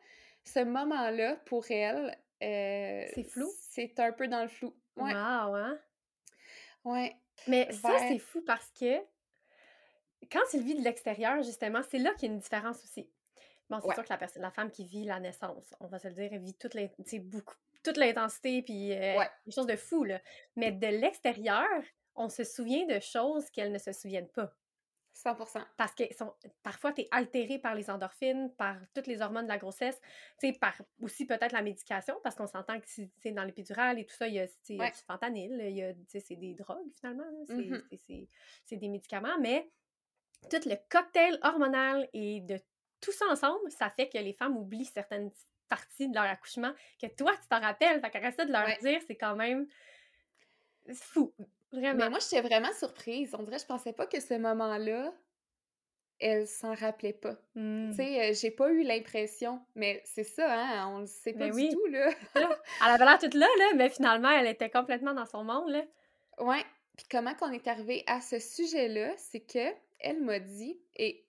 ce 0.43 0.63
moment-là, 0.63 1.35
pour 1.45 1.69
elle... 1.69 2.17
euh, 2.43 3.05
C'est 3.13 3.23
flou? 3.23 3.51
C'est 3.69 3.99
un 3.99 4.11
peu 4.11 4.27
dans 4.27 4.41
le 4.43 4.47
flou. 4.49 4.75
Ouais, 4.97 5.13
Wow, 5.13 5.55
hein? 5.55 5.79
ouais. 6.85 7.15
Mais 7.47 7.71
ça, 7.71 7.97
c'est 8.07 8.19
fou 8.19 8.41
parce 8.41 8.71
que 8.71 8.99
quand 10.31 10.41
tu 10.49 10.57
le 10.57 10.63
vis 10.63 10.75
de 10.75 10.81
l'extérieur, 10.83 11.41
justement, 11.43 11.81
c'est 11.89 11.99
là 11.99 12.13
qu'il 12.13 12.29
y 12.29 12.31
a 12.31 12.33
une 12.33 12.39
différence 12.39 12.83
aussi. 12.83 13.09
Bon, 13.69 13.79
c'est 13.81 13.87
Ouais. 13.87 13.95
sûr 13.95 14.03
que 14.03 14.09
la, 14.09 14.17
personne, 14.17 14.41
la 14.41 14.51
femme 14.51 14.71
qui 14.71 14.85
vit 14.85 15.05
la 15.05 15.19
naissance, 15.19 15.75
on 15.79 15.87
va 15.87 15.99
se 15.99 16.07
le 16.07 16.13
dire, 16.13 16.29
elle 16.31 16.41
vit 16.41 16.55
toute 16.55 16.75
beaucoup, 17.21 17.55
toute 17.83 17.97
l'intensité, 17.97 18.61
puis 18.63 18.93
euh, 18.93 19.17
Ouais. 19.17 19.29
choses 19.49 19.67
de 19.67 19.75
fou, 19.75 20.03
là. 20.03 20.21
Mais 20.55 20.71
de 20.71 20.87
l'extérieur, 20.87 21.67
on 22.15 22.29
se 22.29 22.43
souvient 22.43 22.85
de 22.85 22.99
choses 22.99 23.49
qu'elles 23.51 23.71
ne 23.71 23.77
se 23.79 23.91
souviennent 23.91 24.29
pas. 24.29 24.53
100%. 25.23 25.65
Parce 25.77 25.95
que 25.95 26.03
sont, 26.13 26.33
parfois, 26.63 26.93
tu 26.93 27.01
es 27.01 27.07
altéré 27.11 27.57
par 27.59 27.73
les 27.75 27.89
endorphines, 27.89 28.53
par 28.55 28.77
toutes 28.93 29.07
les 29.07 29.21
hormones 29.21 29.45
de 29.45 29.49
la 29.51 29.57
grossesse, 29.57 29.99
tu 30.39 30.53
par 30.53 30.75
aussi 31.01 31.25
peut-être 31.25 31.53
la 31.53 31.61
médication, 31.61 32.19
parce 32.23 32.35
qu'on 32.35 32.47
s'entend 32.47 32.79
que 32.79 32.87
si, 32.87 33.09
sais, 33.19 33.31
dans 33.31 33.43
l'épidurale 33.43 33.97
et 33.99 34.05
tout 34.05 34.15
ça, 34.15 34.27
il 34.27 34.35
y 34.35 34.39
a, 34.39 34.47
Ouais. 34.69 34.91
du 34.91 34.97
fentanyl, 35.07 35.59
il 35.59 35.75
y 35.75 35.83
a, 35.83 35.93
tu 35.93 35.99
sais, 36.07 36.19
c'est 36.19 36.35
des 36.35 36.53
drogues 36.53 36.91
finalement, 36.99 37.23
là, 37.23 37.45
c'est 37.47 37.69
c'est- 37.89 37.97
c'est- 38.07 38.27
c'est 38.65 38.75
des 38.77 38.89
médicaments, 38.89 39.37
mais 39.39 39.69
tout 40.49 40.61
le 40.69 40.75
cocktail 40.89 41.39
hormonal 41.41 42.07
et 42.13 42.41
de 42.41 42.59
tout 43.01 43.11
ça 43.11 43.25
ensemble, 43.27 43.71
ça 43.71 43.89
fait 43.89 44.09
que 44.09 44.17
les 44.19 44.33
femmes 44.33 44.55
oublient 44.57 44.85
certaines 44.85 45.31
parties 45.67 46.09
de 46.09 46.15
leur 46.15 46.23
accouchement 46.25 46.73
que 47.01 47.07
toi, 47.07 47.33
tu 47.41 47.47
t'en 47.49 47.59
rappelles. 47.59 47.99
Fait 48.01 48.09
qu'après 48.11 48.31
ça, 48.31 48.45
de 48.45 48.51
leur 48.51 48.65
Ouais. 48.65 48.77
dire, 48.77 49.01
c'est 49.07 49.17
quand 49.17 49.35
même 49.35 49.67
fou. 50.93 51.33
Vraiment. 51.71 52.05
Mais 52.05 52.09
moi, 52.09 52.19
j'étais 52.19 52.41
vraiment 52.41 52.71
surprise. 52.73 53.35
On 53.37 53.43
dirait 53.43 53.59
je 53.59 53.65
pensais 53.65 53.93
pas 53.93 54.07
que 54.07 54.19
ce 54.19 54.35
moment-là 54.35 55.13
elle 56.19 56.47
s'en 56.47 56.73
rappelait 56.73 57.13
pas. 57.13 57.35
Tu 57.53 57.59
Mmh. 57.59 57.91
sais, 57.93 58.33
j'ai 58.33 58.51
pas 58.51 58.71
eu 58.71 58.83
l'impression, 58.83 59.61
mais 59.75 60.01
c'est 60.05 60.23
ça, 60.23 60.51
hein, 60.51 60.87
on 60.95 60.99
le 60.99 61.05
sait 61.05 61.33
pas 61.33 61.49
du 61.49 61.69
tout, 61.69 61.85
là. 61.87 62.09
Elle 62.35 62.91
avait 62.91 63.05
l'air 63.05 63.19
toute 63.19 63.33
là, 63.33 63.47
là, 63.59 63.73
mais 63.75 63.89
finalement, 63.89 64.31
elle 64.31 64.47
était 64.47 64.69
complètement 64.69 65.13
dans 65.13 65.25
son 65.25 65.43
monde, 65.43 65.69
là. 65.69 65.83
Ouais. 66.39 66.63
Puis 66.97 67.05
comment 67.11 67.35
qu'on 67.35 67.51
est 67.51 67.67
arrivé 67.67 68.03
à 68.07 68.21
ce 68.21 68.39
sujet-là, 68.39 69.13
c'est 69.17 69.41
que 69.41 69.73
elle 69.99 70.21
m'a 70.21 70.39
dit 70.39 70.79
et 70.95 71.23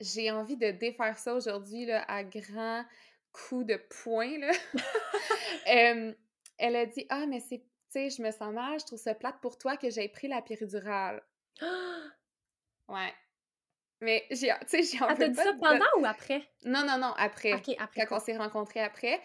j'ai 0.00 0.30
envie 0.30 0.56
de 0.56 0.70
défaire 0.72 1.18
ça 1.18 1.34
aujourd'hui, 1.34 1.86
là, 1.86 2.04
à 2.08 2.24
grands 2.24 2.84
coups 3.32 3.66
de 3.66 3.80
poing, 4.02 4.38
là. 4.38 4.50
elle 6.58 6.76
a 6.76 6.86
dit: 6.86 7.06
«Ah, 7.08 7.26
mais 7.28 7.40
c'est 7.40 7.62
sais, 7.94 8.10
je 8.10 8.22
me 8.22 8.30
sens 8.30 8.52
mal, 8.52 8.78
je 8.80 8.86
trouve 8.86 8.98
ça 8.98 9.14
plate 9.14 9.40
pour 9.40 9.58
toi 9.58 9.76
que 9.76 9.90
j'aie 9.90 10.08
pris 10.08 10.28
la 10.28 10.42
péridurale». 10.42 11.22
Ouais. 12.88 13.14
Mais 14.02 14.26
j'ai 14.30 14.52
tu 14.60 14.66
sais, 14.66 14.82
j'ai 14.82 14.98
Elle 15.08 15.16
t'a 15.16 15.28
dit 15.28 15.36
ça 15.36 15.54
pendant 15.58 15.86
ou 15.98 16.04
après? 16.04 16.42
Non, 16.64 16.84
non, 16.84 16.98
non, 16.98 17.14
après. 17.16 17.54
OK, 17.54 17.74
après. 17.78 18.04
Quand 18.06 18.16
on 18.16 18.20
s'est 18.20 18.36
rencontrés 18.36 18.80
après. 18.80 19.22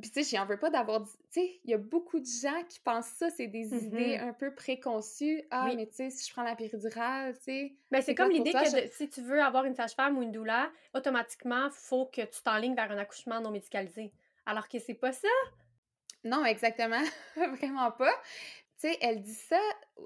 Puis 0.00 0.10
tu 0.10 0.24
sais, 0.24 0.36
j'en 0.36 0.46
veux 0.46 0.58
pas 0.58 0.70
d'avoir 0.70 1.00
dit 1.02 1.12
tu 1.30 1.40
sais, 1.40 1.60
il 1.64 1.70
y 1.70 1.74
a 1.74 1.78
beaucoup 1.78 2.18
de 2.18 2.26
gens 2.26 2.64
qui 2.68 2.80
pensent 2.80 3.08
ça, 3.18 3.30
c'est 3.30 3.46
des 3.46 3.84
idées 3.84 4.18
Mmh 4.18 4.28
un 4.28 4.32
peu 4.32 4.54
préconçues. 4.54 5.42
«Ah, 5.50 5.70
mais 5.76 5.86
tu 5.86 5.94
sais, 5.94 6.10
si 6.10 6.26
je 6.26 6.32
prends 6.32 6.42
la 6.42 6.56
péridurale, 6.56 7.34
tu 7.36 7.44
sais, 7.44 7.76
Ben, 7.90 8.02
c'est 8.02 8.14
comme 8.14 8.30
l'idée 8.30 8.52
que 8.52 8.64
je» 8.64 8.86
de 8.86 8.90
si 8.90 9.08
tu 9.08 9.20
veux 9.20 9.42
avoir 9.42 9.64
une 9.64 9.74
sage-femme 9.74 10.18
ou 10.18 10.22
une 10.22 10.32
doula, 10.32 10.70
automatiquement, 10.94 11.68
faut 11.70 12.06
que 12.06 12.22
tu 12.22 12.42
t'enlignes 12.42 12.74
vers 12.74 12.90
un 12.90 12.98
accouchement 12.98 13.40
non 13.40 13.50
médicalisé. 13.50 14.12
Alors 14.46 14.68
que 14.68 14.78
c'est 14.78 14.94
pas 14.94 15.12
ça. 15.12 15.28
Non, 16.24 16.44
exactement, 16.44 17.02
vraiment 17.36 17.90
pas. 17.92 18.12
Tu 18.80 18.88
sais, 18.88 18.98
elle 19.00 19.22
dit 19.22 19.34
ça 19.34 19.58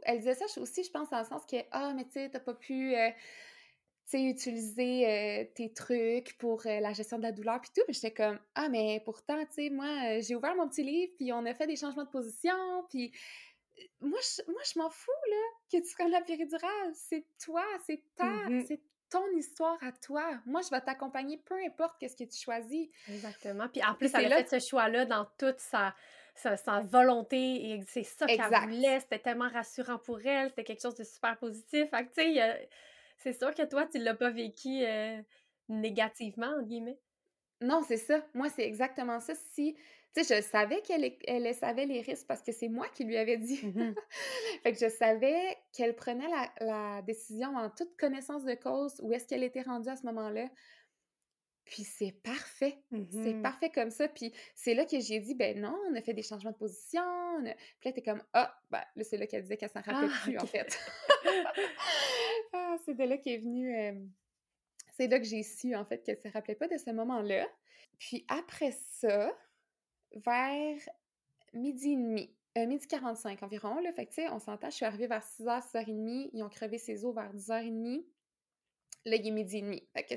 elle 0.05 0.19
disait 0.19 0.35
ça 0.35 0.47
aussi, 0.61 0.85
je 0.85 0.91
pense, 0.91 1.11
dans 1.11 1.19
le 1.19 1.25
sens 1.25 1.45
que: 1.47 1.57
«Ah, 1.73 1.93
mais 1.95 2.05
tu 2.05 2.13
sais, 2.13 2.31
tu 2.31 2.41
pas 2.41 2.55
pu, 2.55 2.95
heu, 2.95 3.11
tu 3.13 4.19
sais, 4.19 4.23
utiliser, 4.25 5.43
heu, 5.45 5.53
tes 5.55 5.73
trucs 5.73 6.39
pour, 6.39 6.67
heu, 6.67 6.81
la 6.81 6.93
gestion 6.95 7.19
de 7.19 7.23
la 7.25 7.33
douleur 7.33 7.61
puis 7.61 7.71
tout». 7.75 7.83
Puis 7.87 7.95
j'étais 7.95 8.13
comme: 8.15 8.41
«Ah, 8.55 8.69
mais 8.69 9.03
pourtant, 9.05 9.45
tu 9.47 9.53
sais, 9.55 9.71
moi, 9.71 10.21
j'ai 10.21 10.35
ouvert 10.37 10.57
mon 10.57 10.69
petit 10.69 10.85
livre, 10.85 11.13
puis 11.17 11.33
on 11.33 11.45
a 11.47 11.55
fait 11.55 11.67
des 11.67 11.77
changements 11.77 12.05
de 12.05 12.11
position, 12.11 12.57
puis 12.91 13.13
moi, 14.01 14.19
je 14.23 14.43
moi, 14.53 14.63
je 14.73 14.79
m'en 14.79 14.91
fous, 14.91 15.11
là, 15.31 15.37
que 15.73 15.87
tu 15.89 15.95
prennes 15.95 16.11
la 16.11 16.23
péridurale. 16.23 16.93
C'est 16.95 17.27
toi, 17.43 17.65
c'est 17.87 18.03
ta 18.17 18.25
Mmh 18.25 18.67
c'est 18.67 18.83
ton 19.11 19.27
histoire 19.37 19.79
à 19.83 19.93
toi. 19.93 20.41
Moi, 20.47 20.61
je 20.63 20.71
vais 20.71 20.81
t'accompagner 20.81 21.39
peu 21.39 21.55
importe 21.65 21.97
qu'est-ce 21.99 22.17
que 22.17 22.25
tu 22.25 22.39
choisis». 22.39 22.89
Exactement. 23.09 23.69
Puis 23.69 23.83
en 23.85 23.95
plus, 23.95 24.13
elle 24.15 24.27
a 24.27 24.31
là 24.31 24.43
fait 24.43 24.49
ce 24.49 24.59
choix-là 24.59 25.07
dans 25.07 25.27
toute 25.39 25.61
sa 25.61 25.95
sa 26.35 26.57
sa 26.57 26.81
volonté 26.81 27.71
et 27.71 27.83
c'est 27.87 28.03
ça 28.03 28.29
qu'elle 28.29 28.53
voulait. 28.53 29.01
C'était 29.01 29.19
tellement 29.21 29.49
rassurant 29.49 29.99
pour 29.99 30.21
elle, 30.27 30.51
c'était 30.51 30.65
quelque 30.65 30.83
chose 30.83 30.97
de 30.97 31.05
super 31.05 31.39
positif. 31.39 31.89
Fait 31.91 32.07
que, 32.07 32.13
tu 32.15 32.35
sais, 32.35 32.69
c'est 33.17 33.33
sûr 33.33 33.55
que 33.55 33.63
toi, 33.65 33.87
tu 33.87 33.99
l'as 33.99 34.15
pas 34.15 34.31
vécu, 34.31 34.83
heu, 34.85 35.25
«négativement» 35.69 36.49
entre 36.49 36.65
guillemets. 36.65 36.99
Non, 37.63 37.83
c'est 37.83 37.97
ça. 37.97 38.23
Moi, 38.35 38.49
c'est 38.51 38.67
exactement 38.67 39.19
ça. 39.21 39.35
Si 39.35 39.77
tu 40.17 40.25
sais, 40.25 40.37
je 40.37 40.43
savais 40.43 40.81
qu'elle 40.83 41.13
elle 41.27 41.55
savait 41.55 41.87
les 41.87 42.01
risques 42.01 42.27
parce 42.27 42.43
que 42.43 42.53
c'est 42.53 42.69
moi 42.69 42.89
qui 42.89 43.05
lui 43.05 43.17
avais 43.17 43.37
dit. 43.37 43.61
Mmh 43.63 43.95
Fait 44.63 44.73
que 44.73 44.79
je 44.79 44.89
savais 44.89 45.59
qu'elle 45.73 45.95
prenait 45.95 46.29
la 46.29 46.51
la 46.61 47.03
décision 47.03 47.55
en 47.57 47.71
toute 47.71 47.97
connaissance 47.97 48.45
de 48.45 48.55
cause, 48.55 48.99
où 49.03 49.13
est-ce 49.13 49.27
qu'elle 49.27 49.43
était 49.43 49.63
rendue 49.63 49.89
à 49.91 49.97
ce 49.97 50.07
moment-là. 50.07 50.49
Puis 51.65 51.83
c'est 51.83 52.13
parfait, 52.23 52.79
c'est 53.11 53.35
Mmh 53.35 53.43
parfait 53.43 53.71
comme 53.71 53.91
ça. 53.91 54.09
Puis 54.09 54.33
c'est 54.55 54.75
là 54.75 54.85
que 54.87 55.01
j'ai 55.01 55.19
dit: 55.19 55.35
«Ben 55.35 55.61
non, 55.61 55.77
on 55.91 55.95
a 55.97 56.01
fait 56.01 56.15
des 56.15 56.23
changements 56.23 56.53
de 56.53 56.57
position, 56.57 57.03
on 57.03 57.45
a» 57.47 57.55
puis 57.81 57.91
là, 57.91 57.93
tu 57.93 58.03
comme: 58.03 58.23
«Ah!» 58.33 58.57
ben, 58.71 58.83
là, 58.95 59.05
c'est 59.05 59.17
là 59.17 59.27
qu'elle 59.27 59.43
disait 59.43 59.57
qu'elle 59.57 59.71
s'en 59.71 59.81
rappelait 59.81 60.09
Ah, 60.13 60.21
plus, 60.23 60.39
en 60.39 60.47
fait. 60.47 60.79
Ah, 62.53 62.77
c'est 62.85 62.95
de 62.95 63.05
là 63.05 63.19
qu'est 63.19 63.39
venu, 63.39 63.75
hem, 63.75 64.11
c'est 64.97 65.09
là 65.09 65.19
que 65.19 65.25
j'ai 65.27 65.43
su, 65.43 65.75
en 65.75 65.85
fait, 65.85 66.03
qu'elle 66.03 66.19
se 66.19 66.29
rappelait 66.29 66.55
pas 66.55 66.69
de 66.69 66.79
ce 66.79 66.91
moment-là. 66.93 67.47
Puis 67.99 68.25
après 68.29 68.73
ça, 68.73 69.37
vers 70.15 70.79
12:30, 71.55 72.31
heu, 72.59 72.67
12:45 72.67 73.43
environ, 73.43 73.79
là, 73.81 73.93
fait 73.93 74.07
que 74.07 74.11
tu 74.11 74.23
sais, 74.23 74.29
on 74.31 74.39
s'entend, 74.39 74.71
je 74.71 74.77
suis 74.77 74.85
arrivée 74.85 75.07
vers 75.07 75.23
6:00, 75.23 75.63
6:30, 75.65 76.31
ils 76.33 76.43
ont 76.43 76.49
crevé 76.49 76.79
ses 76.79 77.05
os 77.05 77.15
vers 77.15 77.33
10:30. 77.35 78.05
Là, 79.05 79.17
il 79.17 79.27
est 79.27 79.31
12:30. 79.31 79.89
Fait 79.95 80.05
que 80.05 80.15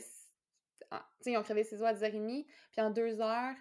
ah, 0.92 1.08
tu 1.20 1.26
sais, 1.26 1.32
ils 1.34 1.38
ont 1.38 1.44
crevé 1.44 1.64
ses 1.64 1.78
os 1.82 1.88
à 1.88 1.94
10:30, 1.94 2.46
puis 2.72 2.82
en 2.82 2.92
2 2.92 3.22
heures, 3.22 3.56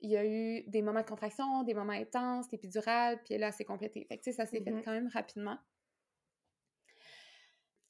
il 0.00 0.10
y 0.10 0.16
a 0.16 0.26
eu 0.26 0.64
des 0.68 0.82
moments 0.82 1.02
de 1.02 1.06
contraction, 1.08 1.62
des 1.64 1.74
moments 1.74 1.92
intenses, 1.92 2.50
l'épidurale, 2.52 3.22
puis 3.24 3.38
là, 3.38 3.48
elle 3.48 3.52
s'est 3.52 3.64
complétée. 3.64 4.06
Fait 4.06 4.18
que 4.18 4.24
tu 4.24 4.30
sais, 4.32 4.36
ça 4.36 4.46
s'est 4.46 4.60
fait 4.62 4.72
Mmh 4.72 4.82
quand 4.84 4.92
même 4.92 5.08
rapidement. 5.08 5.58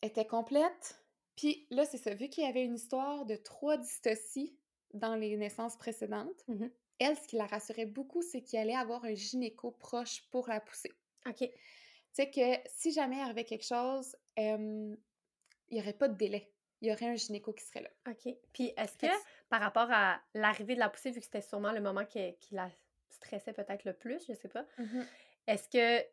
Elle 0.03 0.11
était 0.11 0.27
complète, 0.27 1.07
puis 1.37 1.67
là, 1.71 1.85
c'est 1.87 1.97
ça, 1.99 2.15
vu 2.15 2.29
qu'il 2.29 2.45
y 2.45 2.47
avait 2.47 2.65
une 2.65 2.75
histoire 2.75 3.25
de 3.27 3.37
3 3.37 3.77
dystocies 3.79 4.59
dans 4.93 5.15
les 5.15 5.37
naissances 5.39 5.77
précédentes, 5.79 6.49
Mmh 6.49 6.71
elle, 7.01 7.17
ce 7.17 7.27
qui 7.27 7.37
la 7.37 7.47
rassurait 7.47 7.87
beaucoup, 7.87 8.23
c'est 8.23 8.43
qu'il 8.43 8.59
allait 8.59 8.77
avoir 8.77 9.05
un 9.05 9.15
gynéco 9.15 9.73
proche 9.73 10.23
pour 10.31 10.49
la 10.49 10.61
pousser. 10.61 10.93
OK. 11.27 11.39
Tu 11.39 11.51
sais 12.13 12.31
que 12.31 12.69
si 12.69 12.93
jamais 12.93 13.17
il 13.17 13.23
arrivait 13.23 13.45
quelque 13.45 13.67
chose, 13.67 14.17
il 14.37 14.97
y 15.71 15.81
aurait 15.81 15.93
pas 15.93 16.09
de 16.09 16.15
délai. 16.15 16.53
Il 16.81 16.89
y 16.89 16.93
aurait 16.93 17.07
un 17.07 17.15
gynéco 17.17 17.53
qui 17.53 17.65
serait 17.65 17.83
là. 17.83 17.91
OK. 18.09 18.35
Puis 18.53 18.73
est-ce 18.77 18.97
que, 18.97 19.07
par 19.49 19.61
rapport 19.61 19.89
à 19.91 20.23
l'arrivée 20.35 20.75
de 20.75 20.81
la 20.81 20.89
poussée, 20.89 21.11
vu 21.11 21.21
que 21.21 21.25
c'était 21.27 21.43
sûrement 21.43 21.73
le 21.73 21.81
moment 21.81 22.05
qui 22.05 22.37
qui 22.39 22.55
la 22.55 22.71
stressait 23.11 23.53
peut-être 23.53 23.85
le 23.85 23.93
plus, 23.93 24.25
je 24.27 24.35
sais 24.35 24.49
pas, 24.49 24.67
Mmh 24.79 25.05
est-ce 25.47 25.69
que 25.69 26.07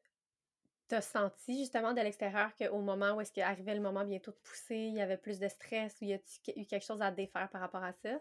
tu 0.89 0.95
as 0.95 1.01
senti 1.01 1.59
justement 1.59 1.93
de 1.93 2.01
l'extérieur 2.01 2.55
qu'au 2.55 2.79
moment 2.81 3.13
où 3.13 3.21
est-ce 3.21 3.31
qu'arrivait 3.31 3.75
le 3.75 3.81
moment 3.81 4.05
bientôt 4.05 4.31
de 4.31 4.37
pousser, 4.37 4.75
il 4.75 4.95
y 4.95 5.01
avait 5.01 5.17
plus 5.17 5.39
de 5.39 5.47
stress 5.47 5.97
ou 6.01 6.05
y 6.05 6.13
a-tu 6.13 6.39
eu 6.55 6.65
quelque 6.65 6.85
chose 6.85 7.01
à 7.01 7.11
défaire 7.11 7.49
par 7.49 7.61
rapport 7.61 7.83
à 7.83 7.93
ça? 7.93 8.19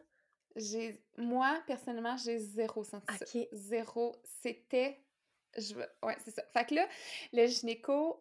J'ai 0.56 1.04
moi, 1.16 1.62
personnellement, 1.66 2.16
j'ai 2.16 2.38
zéro 2.38 2.82
senti 2.82 3.14
ça. 3.18 3.24
0. 3.52 4.16
C'était 4.24 5.02
je 5.58 5.74
ouais, 5.74 6.16
c'est 6.24 6.30
ça. 6.30 6.42
Fait 6.52 6.66
que 6.66 6.74
là, 6.74 6.88
le 7.32 7.46
gynéco, 7.46 8.18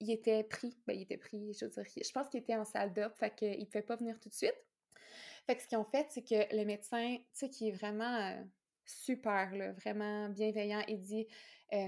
il 0.00 0.10
était 0.10 0.44
pris. 0.44 0.76
Ben, 0.86 0.94
il 0.94 1.02
était 1.02 1.16
pris, 1.16 1.52
je 1.54 1.64
veux 1.64 1.70
dire, 1.70 1.84
je 1.84 2.12
pense 2.12 2.28
qu'il 2.28 2.40
était 2.40 2.54
en 2.54 2.64
salle 2.64 2.92
d'op, 2.92 3.16
fait 3.16 3.34
qu'il 3.34 3.66
pouvait 3.66 3.82
pas 3.82 3.96
venir 3.96 4.18
tout 4.20 4.28
de 4.28 4.34
suite. 4.34 4.56
Fait 5.46 5.56
que 5.56 5.62
ce 5.62 5.68
qu'ils 5.68 5.78
ont 5.78 5.84
fait, 5.84 6.06
c'est 6.10 6.22
que 6.22 6.54
le 6.54 6.64
médecin, 6.64 7.16
tu 7.18 7.24
sais, 7.32 7.50
qui 7.50 7.68
est 7.68 7.72
vraiment, 7.72 8.30
heu, 8.30 8.46
super, 8.84 9.54
là, 9.54 9.72
vraiment 9.72 10.28
bienveillant, 10.28 10.82
il 10.88 11.00
dit, 11.00 11.26
«Tu 11.70 11.78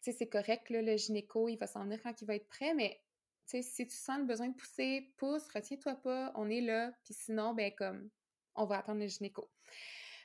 sais, 0.00 0.12
c'est 0.12 0.28
correct, 0.28 0.70
là, 0.70 0.82
le 0.82 0.96
gynéco, 0.96 1.48
il 1.48 1.56
va 1.56 1.66
s'en 1.66 1.84
venir 1.84 2.00
quand 2.02 2.20
il 2.20 2.26
va 2.26 2.36
être 2.36 2.48
prêt, 2.48 2.74
mais 2.74 3.00
tu 3.46 3.60
sais, 3.60 3.62
si 3.62 3.86
tu 3.86 3.96
sens 3.96 4.18
le 4.18 4.24
besoin 4.24 4.48
de 4.48 4.54
pousser, 4.54 5.12
pousse, 5.16 5.48
retiens-toi 5.52 5.96
pas, 5.96 6.32
on 6.36 6.48
est 6.48 6.60
là, 6.60 6.92
puis 7.04 7.14
sinon, 7.14 7.52
ben, 7.54 7.72
comme, 7.76 8.10
on 8.54 8.66
va 8.66 8.78
attendre 8.78 9.00
le 9.00 9.06
gynéco». 9.08 9.50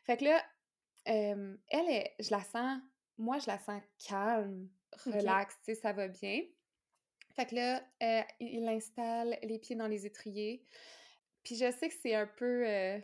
Fait 0.05 0.17
que 0.17 0.25
là, 0.25 0.43
elle 1.05 1.59
est 1.89 2.15
je 2.19 2.31
la 2.31 2.43
sens 2.43 2.81
moi, 3.17 3.39
je 3.39 3.47
la 3.47 3.57
sens 3.59 3.81
calme, 4.07 4.69
OK. 5.05 5.11
relax, 5.11 5.55
tu 5.59 5.73
sais, 5.73 5.75
ça 5.75 5.93
va 5.93 6.07
bien. 6.07 6.41
Fait 7.35 7.45
que 7.45 7.55
là, 7.55 7.83
heu, 8.03 8.23
il 8.39 8.67
installe 8.67 9.37
les 9.43 9.59
pieds 9.59 9.75
dans 9.75 9.87
les 9.87 10.05
étriers. 10.05 10.65
Puis 11.43 11.55
je 11.55 11.71
sais 11.71 11.89
que 11.89 11.95
c'est 12.01 12.15
un 12.15 12.27
peu, 12.27 12.67
heu, 12.67 13.03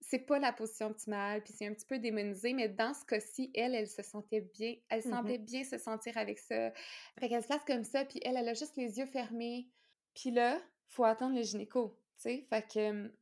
c'est 0.00 0.20
pas 0.20 0.38
la 0.38 0.52
position 0.52 0.86
optimale, 0.88 1.42
puis 1.42 1.52
c'est 1.52 1.66
un 1.66 1.74
petit 1.74 1.86
peu 1.86 1.98
démonisé, 1.98 2.52
mais 2.54 2.68
dans 2.68 2.94
ce 2.94 3.04
cas-ci, 3.04 3.50
elle, 3.54 3.74
elle 3.74 3.88
se 3.88 4.02
sentait 4.02 4.40
bien. 4.42 4.76
Elle 4.88 5.02
Mmh 5.04 5.10
semblait 5.10 5.38
bien 5.38 5.64
se 5.64 5.78
sentir 5.78 6.16
avec 6.16 6.38
ça. 6.38 6.72
Fait 7.18 7.28
qu'elle 7.28 7.42
se 7.42 7.48
place 7.48 7.64
comme 7.66 7.84
ça, 7.84 8.04
puis 8.04 8.20
elle, 8.24 8.36
elle 8.36 8.48
a 8.48 8.54
juste 8.54 8.76
les 8.76 8.98
yeux 8.98 9.06
fermés. 9.06 9.68
Puis 10.14 10.30
là, 10.30 10.60
faut 10.88 11.04
attendre 11.04 11.36
le 11.36 11.42
gynéco, 11.42 12.00
tu 12.16 12.22
sais? 12.22 12.46
Fait 12.48 12.66
que, 12.66 13.12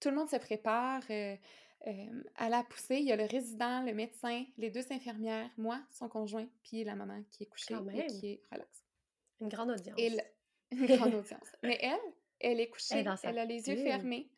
tout 0.00 0.10
le 0.10 0.16
monde 0.16 0.28
se 0.28 0.36
prépare, 0.36 1.02
heu, 1.10 1.36
hem, 1.82 2.24
à 2.36 2.48
la 2.48 2.62
poussée. 2.64 2.96
Il 2.96 3.04
y 3.06 3.12
a 3.12 3.16
le 3.16 3.24
résident, 3.24 3.82
le 3.84 3.94
médecin, 3.94 4.44
les 4.56 4.70
2 4.70 4.92
infirmières, 4.92 5.50
moi, 5.56 5.80
son 5.90 6.08
conjoint, 6.08 6.48
puis 6.62 6.84
la 6.84 6.94
maman 6.96 7.22
qui 7.30 7.44
est 7.44 7.46
couchée 7.46 7.86
et 7.92 8.04
qui 8.04 8.26
est 8.28 8.42
relax. 8.52 8.84
Une 9.40 9.48
grande 9.48 9.70
Et 9.96 10.10
audience. 10.10 10.22
une 10.72 10.86
grande 10.86 11.14
audience. 11.14 11.52
Mais 11.62 11.78
elle, 11.82 12.14
elle 12.40 12.60
est 12.60 12.68
couchée, 12.70 13.16
elle 13.22 13.38
a 13.38 13.44
les 13.44 13.68
yeux 13.68 13.76
fermés. 13.76 14.30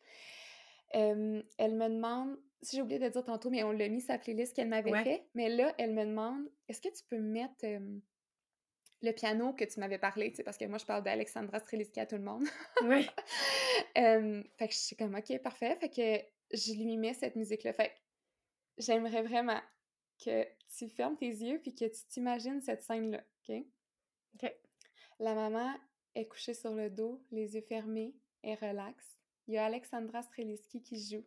Elle 0.91 1.75
me 1.75 1.87
demande 1.89 2.39
si 2.61 2.75
j'ai 2.75 2.81
oublié 2.81 2.99
de 2.99 3.07
dire 3.07 3.23
tantôt, 3.23 3.49
mais 3.49 3.63
on 3.63 3.71
l'a 3.71 3.87
mis 3.87 4.01
sa 4.01 4.17
playlist 4.17 4.55
qu'elle 4.55 4.67
m'avait 4.67 4.93
Ouais. 4.93 5.03
fait, 5.03 5.29
mais 5.33 5.49
là, 5.49 5.73
elle 5.77 5.93
me 5.93 6.03
demande: 6.05 6.49
«Est-ce 6.67 6.81
que 6.81 6.89
tu 6.89 7.03
peux 7.05 7.19
mettre, 7.19 7.65
le 9.01 9.11
piano 9.11 9.53
que 9.53 9.63
tu 9.63 9.79
m'avais 9.79 9.97
parlé?» 9.97 10.31
tu 10.31 10.37
sais, 10.37 10.43
parce 10.43 10.57
que 10.57 10.65
moi, 10.65 10.77
je 10.77 10.85
parle 10.85 11.03
d'Alexandra 11.03 11.59
Strelitzky 11.59 11.99
à 11.99 12.05
tout 12.05 12.17
le 12.17 12.23
monde. 12.23 12.45
Ouais. 12.83 13.07
Hem, 13.95 14.43
fait 14.57 14.67
que 14.67 14.73
je 14.73 14.79
suis 14.79 14.95
comme: 14.95 15.15
«OK, 15.15 15.37
parfait». 15.41 15.75
Fait 15.79 15.89
que 15.89 16.57
je 16.57 16.73
lui 16.73 16.97
mets 16.97 17.13
cette 17.13 17.35
musique-là. 17.35 17.73
Fait 17.73 17.89
que 17.89 17.93
j'aimerais 18.77 19.21
vraiment 19.23 19.61
que 20.23 20.45
tu 20.75 20.89
fermes 20.89 21.17
tes 21.17 21.27
yeux 21.27 21.59
puis 21.61 21.73
que 21.73 21.85
tu 21.85 22.05
t'imagines 22.07 22.61
cette 22.61 22.81
scène-là, 22.81 23.23
OK? 23.47 23.55
OK. 24.35 24.55
La 25.19 25.33
maman 25.33 25.73
est 26.15 26.27
couchée 26.27 26.53
sur 26.53 26.73
le 26.73 26.89
dos, 26.89 27.23
les 27.31 27.55
yeux 27.55 27.61
fermés, 27.61 28.15
elle 28.43 28.57
relaxe. 28.59 29.17
Il 29.47 29.53
y 29.53 29.57
a 29.57 29.65
Alexandra 29.65 30.21
Strelitzky 30.21 30.81
qui 30.81 30.99
joue. 31.01 31.25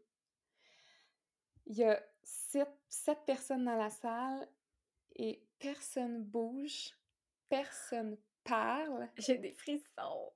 Il 1.66 1.76
y 1.76 1.84
a 1.84 2.02
7 2.22 2.68
7 2.88 3.18
personnes 3.26 3.64
dans 3.64 3.76
la 3.76 3.90
salle 3.90 4.48
et 5.16 5.42
personne 5.58 6.22
bouge, 6.22 6.92
personne 7.52 8.16
parle. 8.44 9.10
J'ai 9.18 9.36
des 9.36 9.52
frissons. 9.52 10.32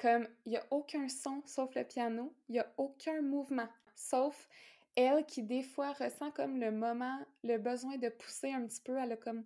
comme, 0.00 0.26
il 0.46 0.52
n'y 0.52 0.56
a 0.56 0.66
aucun 0.70 1.08
son 1.08 1.42
sauf 1.44 1.74
le 1.74 1.84
piano, 1.84 2.34
il 2.48 2.52
n'y 2.52 2.58
a 2.58 2.72
aucun 2.78 3.20
mouvement, 3.20 3.68
sauf 3.94 4.48
elle 4.96 5.24
qui, 5.26 5.42
des 5.42 5.62
fois, 5.62 5.92
ressent 5.92 6.30
comme 6.30 6.58
le 6.58 6.72
moment, 6.72 7.18
le 7.44 7.58
besoin 7.58 7.96
de 7.98 8.08
pousser 8.08 8.50
un 8.50 8.66
petit 8.66 8.80
peu, 8.80 8.96
elle 8.96 9.12
a 9.12 9.16
comme... 9.16 9.44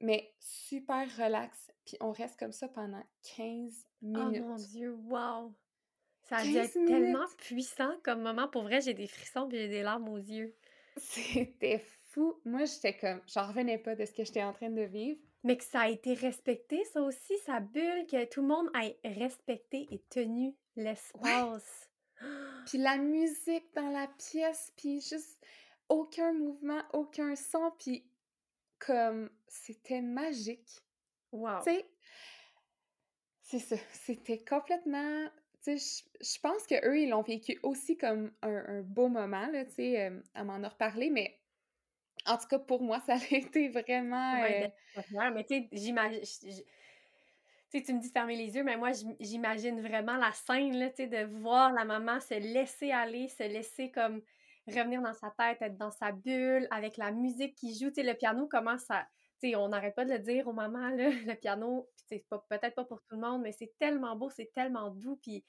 Mais 0.00 0.34
super 0.38 1.08
relax, 1.16 1.72
puis 1.86 1.96
on 2.00 2.12
reste 2.12 2.38
comme 2.38 2.52
ça 2.52 2.68
pendant 2.68 3.02
15 3.36 3.86
minutes. 4.02 4.42
Oh 4.44 4.48
mon 4.48 4.56
Dieu, 4.56 4.92
wow! 4.92 5.54
Ça 6.24 6.44
être 6.44 6.72
tellement 6.86 7.26
puissant 7.38 7.96
comme 8.02 8.20
moment. 8.20 8.48
Pour 8.48 8.64
vrai, 8.64 8.80
j'ai 8.80 8.94
des 8.94 9.06
frissons 9.06 9.48
puis 9.48 9.58
j'ai 9.58 9.68
des 9.68 9.82
larmes 9.82 10.08
aux 10.08 10.18
yeux. 10.18 10.54
C'était 10.96 11.78
fou. 12.08 12.40
Moi, 12.44 12.64
j'étais 12.64 12.96
comme, 12.98 13.22
j'en 13.28 13.46
revenais 13.46 13.78
pas 13.78 13.94
de 13.94 14.04
ce 14.04 14.12
que 14.12 14.24
j'étais 14.24 14.42
en 14.42 14.52
train 14.52 14.70
de 14.70 14.82
vivre. 14.82 15.20
Mais 15.46 15.56
que 15.56 15.64
ça 15.64 15.82
a 15.82 15.88
été 15.88 16.14
respecté, 16.14 16.84
ça 16.92 17.00
aussi, 17.02 17.38
sa 17.44 17.60
bulle, 17.60 18.06
que 18.10 18.24
tout 18.24 18.42
le 18.42 18.48
monde 18.48 18.68
ait 18.82 18.98
respecté 19.04 19.86
et 19.92 20.00
tenu 20.10 20.54
l'espace. 20.74 21.88
Puis 22.66 22.78
la 22.78 22.98
musique 22.98 23.72
dans 23.74 23.90
la 23.90 24.08
pièce, 24.08 24.72
puis 24.76 25.00
juste 25.00 25.40
aucun 25.88 26.32
mouvement, 26.32 26.82
aucun 26.92 27.36
son, 27.36 27.70
puis 27.78 28.04
comme 28.80 29.30
c'était 29.46 30.02
magique. 30.02 30.82
Wow. 31.30 31.58
Tu 31.58 31.70
sais, 31.70 31.86
c'est 33.42 33.58
ça. 33.60 33.76
C'était 33.92 34.42
complètement 34.42 35.28
je 35.74 36.40
pense 36.40 36.66
qu'eux, 36.66 36.98
ils 36.98 37.08
l'ont 37.08 37.22
vécu 37.22 37.58
aussi 37.62 37.96
comme 37.96 38.32
un, 38.42 38.82
beau 38.82 39.08
moment, 39.08 39.46
là, 39.48 39.64
tu 39.64 39.74
sais, 39.74 40.06
euh, 40.06 40.20
elle 40.34 40.44
m'en 40.44 40.62
a 40.62 40.68
reparlé, 40.68 41.10
mais 41.10 41.38
en 42.26 42.36
tout 42.36 42.46
cas, 42.48 42.58
pour 42.58 42.82
moi, 42.82 43.00
ça 43.06 43.14
a 43.14 43.34
été 43.34 43.68
vraiment... 43.68 44.40
Ouais, 44.40 44.72
euh 44.96 45.30
mais 45.32 45.44
tu 45.44 45.54
sais, 45.54 45.68
j'imagine... 45.72 46.20
Tu 46.20 47.78
sais, 47.78 47.82
tu 47.82 47.94
me 47.94 48.00
dis 48.00 48.08
de 48.08 48.12
fermer 48.12 48.36
les 48.36 48.54
yeux, 48.54 48.62
mais 48.62 48.76
moi, 48.76 48.90
j'imagine 49.18 49.80
vraiment 49.80 50.16
la 50.16 50.32
scène, 50.32 50.78
là, 50.78 50.88
tu 50.90 50.96
sais, 50.96 51.06
de 51.08 51.24
voir 51.38 51.72
la 51.72 51.84
maman 51.84 52.20
se 52.20 52.34
laisser 52.34 52.92
aller, 52.92 53.28
se 53.28 53.42
laisser 53.42 53.90
comme 53.90 54.22
revenir 54.68 55.02
dans 55.02 55.14
sa 55.14 55.32
tête, 55.36 55.62
être 55.62 55.76
dans 55.76 55.90
sa 55.90 56.12
bulle, 56.12 56.68
avec 56.70 56.96
la 56.96 57.10
musique 57.10 57.54
qui 57.56 57.76
joue, 57.76 57.88
tu 57.88 57.96
sais, 57.96 58.02
le 58.02 58.14
piano, 58.14 58.48
comment 58.48 58.78
ça... 58.78 59.06
Tu 59.40 59.50
sais, 59.50 59.56
on 59.56 59.68
n'arrête 59.68 59.94
pas 59.94 60.04
de 60.04 60.12
le 60.12 60.18
dire 60.18 60.46
aux 60.46 60.52
mamans, 60.52 60.88
là, 60.90 61.10
le 61.26 61.34
piano, 61.34 61.88
c'est 62.08 62.24
peut-être 62.28 62.74
pas 62.74 62.84
pour 62.84 63.02
tout 63.02 63.16
le 63.16 63.20
monde, 63.20 63.42
mais 63.42 63.52
c'est 63.52 63.74
tellement 63.78 64.16
beau, 64.16 64.30
c'est 64.30 64.52
tellement 64.54 64.90
doux, 64.90 65.18
puis 65.20 65.44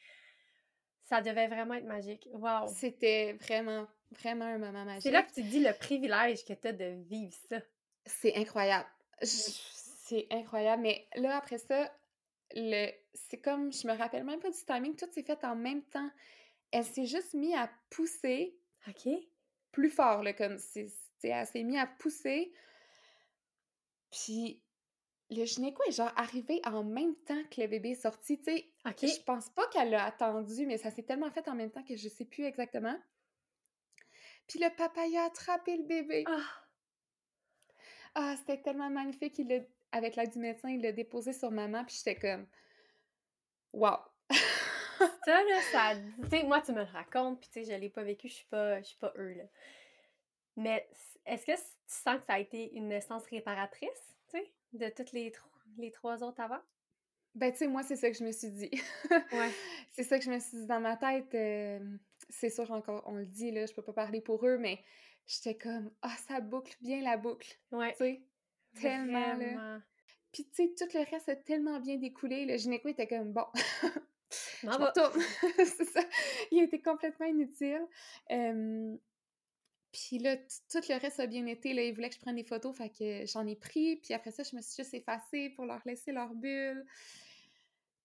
ça 1.08 1.22
devait 1.22 1.47
vraiment 1.47 1.76
être 1.76 1.86
magique. 1.86 2.28
Wow! 2.34 2.68
C'était 2.68 3.34
vraiment, 3.34 3.88
vraiment 4.12 4.45
un 4.45 4.58
moment 4.58 4.84
magique. 4.84 5.03
C'est 5.03 5.12
là 5.12 5.24
que 5.24 5.34
tu 5.34 5.43
dis 5.43 5.60
le 5.60 5.74
privilège 5.74 6.43
que 6.43 6.53
tu 6.53 6.68
as 6.68 6.74
de 6.74 7.01
vivre 7.08 7.36
ça. 7.49 7.58
C'est 8.05 8.36
incroyable. 8.36 8.88
C'est 9.22 10.28
incroyable, 10.32 10.82
mais 10.82 11.08
là, 11.16 11.38
après 11.38 11.58
ça, 11.58 11.91
le... 12.55 12.91
c'est 13.14 13.39
comme, 13.39 13.72
je 13.72 13.88
me 13.88 13.93
rappelle 13.93 14.24
même 14.24 14.39
pas 14.39 14.49
du 14.49 14.64
timing, 14.66 14.95
tout 14.95 15.08
s'est 15.12 15.24
fait 15.24 15.43
en 15.43 15.55
même 15.55 15.84
temps. 15.84 16.10
Elle 16.72 16.86
s'est 16.86 17.05
juste 17.05 17.34
mise 17.34 17.55
à 17.55 17.70
pousser. 17.89 18.58
OK. 18.88 19.10
Plus 19.72 19.89
fort, 19.89 20.24
là, 20.24 20.34
comme, 20.34 20.58
c'est, 20.58 20.89
elle 21.24 21.47
s'est 21.47 21.64
mise 21.64 21.78
à 21.78 21.88
pousser. 21.88 22.51
Puis 24.12 24.62
le 25.30 25.45
gynéco 25.45 25.82
est 25.88 25.91
genre 25.91 26.11
arrivé 26.15 26.61
en 26.65 26.84
même 26.84 27.15
temps 27.15 27.41
que 27.51 27.61
le 27.61 27.67
bébé 27.67 27.91
est 27.91 28.01
sorti, 28.01 28.38
tu 28.38 28.45
sais. 28.45 28.69
Je 28.86 29.23
pense 29.23 29.49
pas 29.49 29.67
qu'elle 29.67 29.89
l'a 29.89 30.05
attendu, 30.05 30.65
mais 30.65 30.78
ça 30.78 30.91
s'est 30.91 31.03
tellement 31.03 31.32
fait 31.32 31.47
en 31.47 31.55
même 31.55 31.71
temps 31.71 31.84
que 31.84 31.95
je 31.95 32.07
sais 32.07 32.25
plus 32.25 32.45
exactement. 32.45 32.97
Puis 34.47 34.59
le 34.59 34.73
papa 34.75 35.01
a 35.01 35.25
attrapé 35.25 35.75
le 35.75 35.84
bébé. 35.84 36.23
Ah, 36.28 36.41
ah 38.15 38.36
c'était 38.38 38.61
tellement 38.61 38.89
magnifique. 38.89 39.38
Il 39.39 39.67
avec 39.91 40.15
l'aide 40.15 40.32
du 40.32 40.39
médecin, 40.39 40.69
il 40.69 40.82
l'a 40.82 40.91
déposé 40.91 41.34
sur 41.34 41.51
maman, 41.51 41.84
puis 41.86 41.95
j'étais 41.97 42.15
comme, 42.15 42.45
wow. 43.73 43.97
ça, 44.30 45.43
là, 45.43 45.61
ça. 45.71 45.93
Tu 46.23 46.30
sais, 46.30 46.43
moi, 46.43 46.61
tu 46.61 46.71
me 46.71 46.80
le 46.80 46.91
racontes, 46.91 47.39
puis 47.39 47.49
tu 47.49 47.63
sais, 47.63 47.71
je 47.71 47.80
l'ai 47.80 47.89
pas 47.89 48.03
vécu, 48.03 48.28
je 48.28 48.34
suis 48.34 48.45
pas, 48.45 48.80
je 48.82 48.88
suis 48.88 48.97
pas 48.97 49.13
eux, 49.17 49.34
là. 49.34 49.43
Mais 50.58 50.86
est-ce 51.26 51.45
que 51.45 51.55
tu 51.55 51.62
sens 51.88 52.18
que 52.20 52.26
ça 52.26 52.34
a 52.34 52.39
été 52.39 52.74
une 52.74 52.89
naissance 52.89 53.26
réparatrice? 53.28 53.89
de 54.74 54.89
toutes 54.89 55.14
les, 55.14 55.32
les 55.78 55.91
trois 55.91 56.24
autres 56.24 56.41
avant? 56.41 56.60
Ben, 57.36 57.51
tu 57.51 57.60
sais, 57.60 57.68
moi, 57.68 57.84
c'est 57.84 57.95
ça 57.95 58.10
que 58.10 58.18
je 58.18 58.24
me 58.24 58.32
suis 58.32 58.51
dit. 58.51 58.70
ouais. 59.12 59.49
C'est 59.91 60.03
ça 60.03 60.20
que 60.20 60.26
je 60.26 60.30
me 60.30 60.39
suis 60.39 60.58
dit 60.58 60.66
dans 60.68 60.80
ma 60.80 60.95
tête. 60.97 61.32
c'est 62.30 62.49
sûr, 62.49 62.70
encore, 62.72 63.03
on 63.08 63.16
le 63.16 63.26
dit, 63.26 63.51
là, 63.51 63.66
je 63.66 63.74
peux 63.74 63.82
pas 63.82 63.93
parler 63.93 64.22
pour 64.22 64.45
eux, 64.45 64.58
mais 64.58 64.84
j'étais 65.26 65.55
comme, 65.55 65.91
ah, 66.01 66.16
ça 66.28 66.39
boucle 66.39 66.76
bien 66.82 67.01
la 67.01 67.18
boucle. 67.18 67.58
Ouais. 67.72 67.93
Tu 67.93 67.97
sais, 67.97 68.22
tellement, 68.80 69.36
là. 69.36 69.80
Puis, 70.32 70.45
tu 70.45 70.68
sais, 70.68 70.74
tout 70.78 70.97
le 70.97 71.10
reste 71.10 71.30
a 71.30 71.36
tellement 71.36 71.80
bien 71.80 71.97
découlé. 71.97 72.45
Le 72.45 72.58
gynéco 72.58 72.89
était 72.89 73.08
comme, 73.08 73.34
bon, 73.34 73.45
je 74.30 74.68
c'est 75.66 75.86
ça. 75.86 76.01
Il 76.51 76.62
était 76.62 76.82
complètement 76.82 77.26
inutile. 77.26 77.88
Puis 79.92 80.20
là, 80.20 80.36
tout 80.38 80.82
le 80.90 81.00
reste 81.00 81.20
a 81.20 81.28
bien 81.28 81.46
été. 81.46 81.74
Là, 81.74 81.84
ils 81.84 81.94
voulaient 81.94 82.10
que 82.10 82.16
je 82.16 82.20
prenne 82.20 82.36
des 82.36 82.44
photos, 82.44 82.76
fait 82.76 82.90
que 82.90 83.26
j'en 83.26 83.46
ai 83.48 83.56
pris. 83.56 83.98
Puis 83.98 84.14
après 84.14 84.32
ça, 84.32 84.44
je 84.44 84.56
me 84.56 84.62
suis 84.62 84.84
juste 84.84 84.94
effacée 84.94 85.50
pour 85.52 85.66
leur 85.66 85.82
laisser 85.86 86.12
leur 86.12 86.34
bulle. 86.34 86.86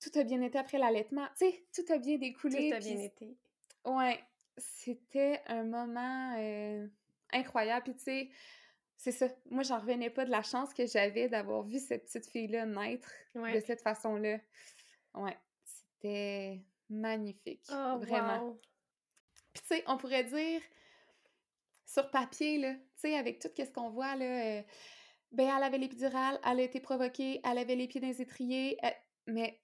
Tout 0.00 0.18
a 0.18 0.24
bien 0.24 0.40
été 0.42 0.58
après 0.58 0.78
l'allaitement. 0.78 1.26
Tu 1.38 1.50
sais, 1.50 1.64
tout 1.74 1.92
a 1.92 1.98
bien 1.98 2.18
découlé. 2.18 2.70
Tout 2.70 2.76
a 2.76 2.80
bien 2.80 3.00
été. 3.00 3.36
Ouais, 3.84 4.20
c'était 4.56 5.40
un 5.46 5.64
moment 5.64 6.36
euh, 6.38 6.86
incroyable. 7.32 7.84
Puis 7.84 7.96
tu 7.96 8.04
sais, 8.04 8.30
c'est 8.96 9.12
ça. 9.12 9.28
Moi, 9.50 9.62
j'en 9.62 9.80
revenais 9.80 10.10
pas 10.10 10.24
de 10.24 10.30
la 10.30 10.42
chance 10.42 10.72
que 10.72 10.86
j'avais 10.86 11.28
d'avoir 11.28 11.62
vu 11.64 11.78
cette 11.78 12.04
petite 12.04 12.26
fille-là 12.26 12.66
naître 12.66 13.10
de 13.34 13.60
cette 13.60 13.82
façon-là. 13.82 14.38
Ouais, 15.14 15.36
c'était 15.64 16.62
magnifique. 16.88 17.64
Oh, 17.70 17.98
vraiment. 17.98 18.56
Puis 19.52 19.62
tu 19.62 19.74
sais, 19.74 19.84
on 19.86 19.96
pourrait 19.96 20.24
dire 20.24 20.62
sur 21.92 22.10
papier, 22.10 22.58
là, 22.58 22.74
tu 22.74 22.80
sais, 22.96 23.18
avec 23.18 23.38
tout 23.38 23.50
ce 23.54 23.70
qu'on 23.70 23.90
voit, 23.90 24.16
là, 24.16 24.24
euh, 24.24 24.62
ben, 25.32 25.50
elle 25.56 25.62
avait 25.62 25.78
l'épidurale, 25.78 26.40
elle 26.44 26.60
a 26.60 26.62
été 26.62 26.80
provoquée, 26.80 27.40
elle 27.44 27.58
avait 27.58 27.76
les 27.76 27.86
pieds 27.86 28.00
dans 28.00 28.08
les 28.08 28.22
étriers, 28.22 28.78
euh, 28.82 28.90
mais 29.26 29.60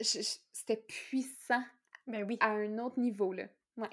c'était 0.00 0.84
puissant 0.88 1.62
ben 2.06 2.24
oui. 2.24 2.38
à 2.40 2.50
un 2.50 2.78
autre 2.78 2.98
niveau, 2.98 3.32
là. 3.32 3.44
Ouais. 3.76 3.90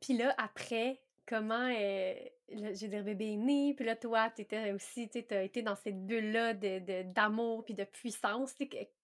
Puis 0.00 0.16
là, 0.16 0.34
après, 0.38 1.02
comment, 1.26 1.70
euh, 1.74 2.14
j'ai 2.48 2.88
dit, 2.88 3.02
bébé 3.02 3.32
est 3.32 3.36
né, 3.36 3.74
puis 3.74 3.84
là, 3.84 3.94
toi, 3.94 4.30
t'étais 4.30 4.72
aussi, 4.72 5.10
tu 5.10 5.22
as 5.34 5.42
été 5.42 5.60
dans 5.60 5.76
cette 5.76 6.06
bulle-là 6.06 6.54
d'amour 6.54 7.58
de, 7.58 7.64
puis 7.64 7.74
de 7.74 7.84
puissance, 7.84 8.54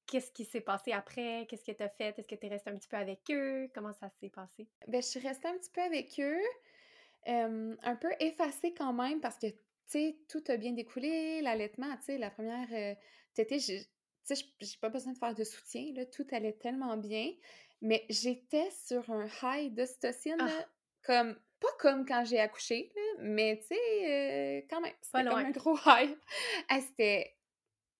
Qu'est-ce 0.06 0.30
qui 0.30 0.46
s'est 0.46 0.62
passé 0.62 0.92
après? 0.92 1.46
Qu'est-ce 1.50 1.70
que 1.70 1.76
tu 1.76 1.82
as 1.82 1.90
fait? 1.90 2.18
Est-ce 2.18 2.26
que 2.26 2.34
tu 2.34 2.46
es 2.46 2.48
restée 2.48 2.70
un 2.70 2.76
petit 2.78 2.88
peu 2.88 2.96
avec 2.96 3.20
eux? 3.30 3.70
Comment 3.74 3.92
ça 3.92 4.08
s'est 4.08 4.30
passé? 4.30 4.66
Ben, 4.86 5.02
je 5.02 5.06
suis 5.06 5.20
restée 5.20 5.48
un 5.48 5.58
petit 5.58 5.68
peu 5.68 5.82
avec 5.82 6.18
eux 6.18 6.40
un 7.28 7.96
peu 7.96 8.10
effacée 8.20 8.74
quand 8.74 8.92
même 8.92 9.20
parce 9.20 9.38
que, 9.38 9.46
tu 9.46 9.56
sais, 9.86 10.18
tout 10.28 10.42
a 10.48 10.56
bien 10.56 10.72
découlé, 10.72 11.40
l'allaitement, 11.42 11.94
tu 11.98 12.04
sais, 12.04 12.18
la 12.18 12.30
première 12.30 12.68
euh, 12.72 12.94
tétée, 13.34 13.58
tu 13.58 13.78
sais, 14.24 14.44
j'ai 14.60 14.78
pas 14.80 14.88
besoin 14.88 15.12
de 15.12 15.18
faire 15.18 15.34
de 15.34 15.44
soutien, 15.44 15.92
là, 15.94 16.06
tout 16.06 16.26
allait 16.32 16.54
tellement 16.54 16.96
bien, 16.96 17.32
mais 17.80 18.04
j'étais 18.08 18.70
sur 18.70 19.08
un 19.10 19.28
high 19.42 19.72
d'ocytocine, 19.74 20.36
ah! 20.40 20.66
comme, 21.02 21.38
pas 21.60 21.68
comme 21.78 22.06
quand 22.06 22.24
j'ai 22.24 22.40
accouché, 22.40 22.92
mais 23.20 23.58
tu 23.60 23.74
sais, 23.74 24.60
euh, 24.60 24.66
quand 24.70 24.80
même, 24.80 24.94
c'était 25.02 25.24
comme 25.24 25.38
un 25.38 25.50
gros 25.50 25.78
high. 25.86 26.16
c'était, 26.80 27.36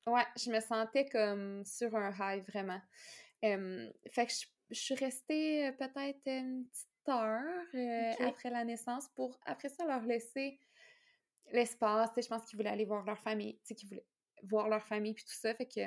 ouais, 0.06 0.26
je 0.36 0.50
me 0.50 0.60
sentais 0.60 1.06
comme 1.06 1.64
sur 1.64 1.94
un 1.96 2.14
high, 2.18 2.44
vraiment. 2.48 2.80
fait 3.40 4.26
que 4.26 4.32
je 4.70 4.80
suis 4.80 4.94
restée 4.94 5.72
peut-être 5.72 6.20
une 6.26 6.66
petite 6.66 6.88
euh, 7.12 8.12
après 8.26 8.50
la 8.50 8.64
naissance 8.64 9.08
pour, 9.14 9.38
après 9.46 9.68
ça, 9.68 9.86
leur 9.86 10.02
laisser 10.02 10.58
l'espace. 11.52 12.10
Je 12.16 12.28
pense 12.28 12.44
qu'ils 12.44 12.56
voulaient 12.56 12.70
aller 12.70 12.84
voir 12.84 13.04
leur 13.04 13.18
famille, 13.18 13.58
qu'ils 13.64 13.88
voulaient 13.88 14.06
voir 14.44 14.68
leur 14.68 14.84
famille, 14.84 15.14
puis 15.14 15.24
tout 15.24 15.34
ça. 15.34 15.54
Fait 15.54 15.66
que 15.66 15.80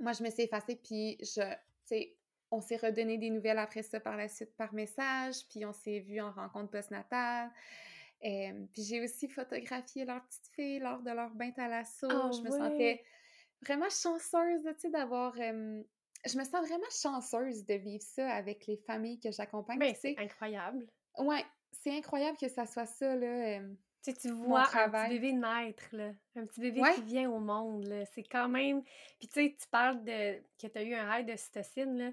moi, 0.00 0.12
je 0.12 0.22
me 0.22 0.30
suis 0.30 0.42
effacée, 0.42 0.76
puis 0.76 1.18
je, 1.20 1.42
tu 1.86 2.12
on 2.54 2.60
s'est 2.60 2.76
redonné 2.76 3.16
des 3.16 3.30
nouvelles 3.30 3.58
après 3.58 3.82
ça 3.82 3.98
par 3.98 4.16
la 4.16 4.28
suite 4.28 4.54
par 4.56 4.74
message, 4.74 5.36
puis 5.48 5.64
on 5.64 5.72
s'est 5.72 6.00
vu 6.00 6.20
en 6.20 6.30
rencontre 6.30 6.70
postnatale. 6.70 7.50
Euh, 8.24 8.66
puis 8.72 8.82
j'ai 8.82 9.02
aussi 9.02 9.26
photographié 9.26 10.04
leur 10.04 10.22
petite 10.26 10.46
fille 10.54 10.78
lors 10.78 11.00
de 11.00 11.10
leur 11.10 11.30
bain 11.30 11.50
à 11.56 11.66
la 11.66 11.82
oh, 12.02 12.30
je 12.30 12.42
me 12.42 12.50
sentais 12.50 13.02
vraiment 13.62 13.88
chanceuse, 13.88 14.62
tu 14.64 14.80
sais, 14.80 14.90
d'avoir 14.90 15.34
je 16.24 16.38
me 16.38 16.44
sens 16.44 16.66
vraiment 16.66 16.90
chanceuse 16.90 17.64
de 17.64 17.74
vivre 17.74 18.02
ça 18.02 18.28
avec 18.30 18.66
les 18.66 18.76
familles 18.76 19.18
que 19.18 19.30
j'accompagne. 19.30 19.78
Ben, 19.78 19.94
c'est 19.94 20.16
incroyable. 20.18 20.86
Ouais, 21.18 21.44
c'est 21.72 21.96
incroyable 21.96 22.36
que 22.38 22.48
ça 22.48 22.66
soit 22.66 22.86
ça, 22.86 23.14
là. 23.16 23.60
tu 24.04 24.14
tu 24.14 24.30
vois 24.30 24.68
un 24.74 24.90
petit 24.90 25.18
bébé 25.18 25.32
naître, 25.32 25.88
là. 25.92 26.12
Un 26.36 26.46
petit 26.46 26.60
bébé 26.60 26.82
qui 26.94 27.02
vient 27.02 27.30
au 27.30 27.40
monde, 27.40 27.84
là. 27.86 28.04
C'est 28.06 28.22
quand 28.22 28.48
même... 28.48 28.82
Puis 29.18 29.28
tu 29.28 29.34
sais, 29.34 29.56
tu 29.60 29.68
parles 29.68 30.02
de... 30.04 30.40
que 30.60 30.66
tu 30.66 30.78
as 30.78 30.82
eu 30.82 30.94
un 30.94 31.10
rêve 31.10 31.26
de 31.26 31.36
cytocine, 31.36 31.98
là. 31.98 32.10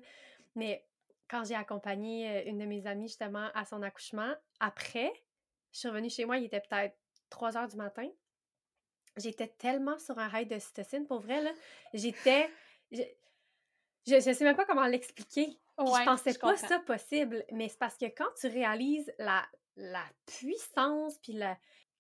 Mais 0.56 0.86
quand 1.28 1.44
j'ai 1.44 1.56
accompagné 1.56 2.48
une 2.48 2.58
de 2.58 2.66
mes 2.66 2.88
amies, 2.88 3.08
justement, 3.08 3.50
à 3.54 3.64
son 3.66 3.84
accouchement, 3.84 4.34
après, 4.60 5.14
je 5.72 5.80
suis 5.80 5.88
revenue 5.88 6.10
chez 6.10 6.26
moi, 6.26 6.38
il 6.38 6.46
était 6.46 6.62
peut-être 6.62 6.96
3 7.30 7.58
heures 7.58 7.68
du 7.68 7.78
matin. 7.78 8.10
J'étais 9.18 9.48
tellement 9.48 10.00
sur 10.00 10.18
un 10.18 10.28
rêve 10.28 10.48
de 10.48 10.58
cytocine, 10.58 11.06
pour 11.06 11.20
vrai, 11.20 11.42
là. 11.44 11.52
J'étais 11.94 12.50
je, 14.10 14.16
je 14.16 14.34
sais 14.34 14.44
même 14.44 14.56
pas 14.56 14.66
comment 14.66 14.86
l'expliquer. 14.86 15.58
je 15.78 16.06
pensais 16.06 16.34
pas 16.38 16.56
ça 16.58 16.80
possible, 16.80 17.46
mais 17.52 17.70
c'est 17.70 17.80
parce 17.80 17.98
que 17.98 18.06
quand 18.06 18.30
tu 18.40 18.48
réalises 18.48 19.12
la, 19.18 19.46
la 19.76 20.04
puissance 20.26 21.18
puis 21.20 21.34
la, 21.34 21.58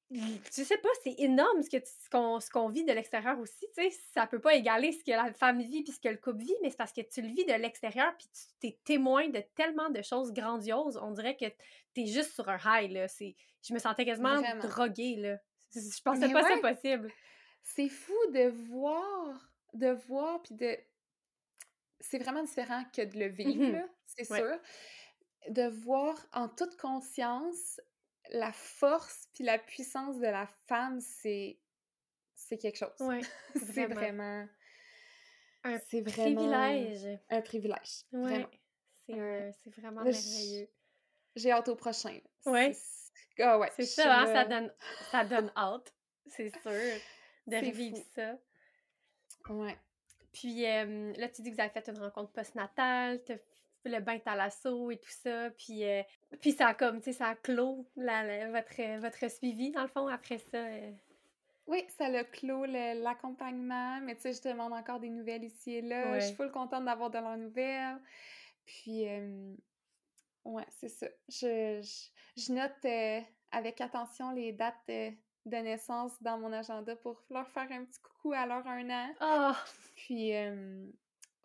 tu 0.09 0.65
sais 0.65 0.77
pas, 0.77 0.89
c'est 1.03 1.15
énorme 1.19 1.61
ce 1.61 2.09
qu'on 2.09 2.39
ce 2.39 2.49
qu'on 2.49 2.69
vit 2.69 2.83
de 2.83 2.91
l'extérieur 2.91 3.37
aussi, 3.39 3.67
tu 3.77 3.83
sais, 3.83 3.95
ça 4.13 4.25
peut 4.25 4.39
pas 4.39 4.55
égaler 4.55 4.91
ce 4.91 5.03
que 5.03 5.11
la 5.11 5.31
femme 5.33 5.61
vit 5.61 5.83
puis 5.83 5.93
ce 5.93 5.99
que 5.99 6.09
le 6.09 6.17
couple 6.17 6.43
vit, 6.43 6.55
mais 6.63 6.71
c'est 6.71 6.77
parce 6.77 6.93
que 6.93 7.01
tu 7.01 7.21
le 7.21 7.27
vis 7.27 7.45
de 7.45 7.53
l'extérieur 7.53 8.11
puis 8.17 8.27
tu 8.59 8.67
es 8.67 8.79
témoin 8.83 9.29
de 9.29 9.43
tellement 9.55 9.89
de 9.89 10.01
choses 10.01 10.33
grandioses, 10.33 10.97
on 11.01 11.11
dirait 11.11 11.37
que 11.37 11.45
tu 11.93 12.01
es 12.01 12.05
juste 12.07 12.33
sur 12.33 12.49
un 12.49 12.57
high 12.65 12.91
là, 12.91 13.07
c'est 13.07 13.35
je 13.61 13.73
me 13.73 13.79
sentais 13.79 14.05
quasiment 14.05 14.41
droguée 14.61 15.15
là. 15.17 15.37
Je 15.75 16.01
pensais 16.01 16.31
pas 16.31 16.41
ça 16.41 16.57
possible. 16.57 17.11
C'est 17.61 17.89
fou 17.89 18.17
de 18.33 18.49
voir 18.49 19.51
de 19.73 19.91
voir 20.07 20.41
puis 20.41 20.55
de 20.55 20.75
c'est 21.99 22.19
vraiment 22.19 22.43
différent 22.43 22.83
que 22.95 23.01
de 23.01 23.19
le 23.19 23.27
vivre, 23.27 23.63
mmh 23.63 23.87
c'est 24.05 24.25
sûr. 24.25 24.59
De 25.49 25.67
voir 25.67 26.15
en 26.33 26.49
toute 26.49 26.75
conscience 26.77 27.79
la 28.31 28.51
force 28.51 29.27
puis 29.33 29.43
la 29.43 29.57
puissance 29.57 30.17
de 30.17 30.27
la 30.27 30.47
femme, 30.67 30.99
c'est 30.99 31.59
c'est 32.35 32.57
quelque 32.57 32.77
chose. 32.77 32.89
Ouais, 32.99 33.21
c'est 33.73 33.85
vraiment 33.85 34.47
un 35.63 35.79
c'est 35.89 36.01
vraiment 36.01 36.35
privilège. 36.35 37.19
Un 37.29 37.41
privilège. 37.41 38.03
Ouais. 38.11 38.47
C'est 39.07 39.69
vraiment 39.77 40.03
merveilleux. 40.03 40.69
J'ai 41.35 41.51
hâte 41.51 41.69
au 41.69 41.75
prochain. 41.75 42.19
Ouais. 42.45 42.75
Ah 43.39 43.57
ouais. 43.57 43.69
C'est 43.75 43.85
ça, 43.85 44.21
hein, 44.21 44.25
ça 44.25 44.45
donne 44.45 44.73
ça 45.11 45.23
donne 45.23 45.51
hâte, 45.55 45.93
c'est 46.27 46.49
sûr, 46.49 46.71
de 47.47 47.55
revivre 47.55 47.97
ça. 48.15 48.37
Ouais. 49.49 49.77
Puis 50.31 50.61
là, 50.63 51.27
tu 51.29 51.41
dis 51.41 51.49
que 51.49 51.55
vous 51.55 51.61
avez 51.61 51.69
fait 51.69 51.87
une 51.89 51.99
rencontre 51.99 52.31
postnatale, 52.31 53.19
le 53.85 53.99
bain 53.99 54.19
l'assaut 54.25 54.91
et 54.91 54.97
tout 54.97 55.09
ça. 55.09 55.49
Puis, 55.51 55.83
euh, 55.85 56.03
puis 56.41 56.51
ça 56.51 56.67
a 56.67 56.73
comme, 56.73 56.99
tu 56.99 57.11
sais, 57.11 57.13
ça 57.13 57.27
a 57.29 57.35
clos 57.35 57.87
votre, 57.95 58.99
votre 58.99 59.31
suivi, 59.31 59.71
dans 59.71 59.83
le 59.83 59.87
fond, 59.87 60.07
après 60.07 60.37
ça. 60.37 60.57
Euh. 60.57 60.91
Oui, 61.67 61.85
ça 61.97 62.05
a 62.05 62.23
clos 62.23 62.65
l'accompagnement, 62.65 64.01
mais 64.01 64.15
tu 64.15 64.21
sais, 64.21 64.33
je 64.33 64.49
demande 64.49 64.73
encore 64.73 64.99
des 64.99 65.09
nouvelles 65.09 65.43
ici 65.43 65.75
et 65.75 65.81
là. 65.81 66.19
Je 66.19 66.25
suis 66.25 66.35
full 66.35 66.51
contente 66.51 66.85
d'avoir 66.85 67.09
de 67.09 67.19
leurs 67.19 67.37
nouvelles. 67.37 67.99
Puis, 68.65 69.05
ouais, 70.45 70.65
c'est 70.79 70.89
ça. 70.89 71.07
Je, 71.27 71.79
je, 72.35 72.53
note 72.53 72.71
euh, 72.85 73.21
avec 73.51 73.81
attention 73.81 74.31
les 74.31 74.51
dates 74.51 74.89
de 75.45 75.57
naissance 75.57 76.11
dans 76.21 76.37
mon 76.37 76.51
agenda 76.51 76.95
pour 76.95 77.23
leur 77.29 77.47
faire 77.49 77.71
un 77.71 77.85
petit 77.85 77.99
coucou 77.99 78.33
à 78.33 78.45
leur 78.45 78.65
un 78.67 78.89
an. 78.89 79.13
Oh. 79.21 79.51
Puis, 79.95 80.33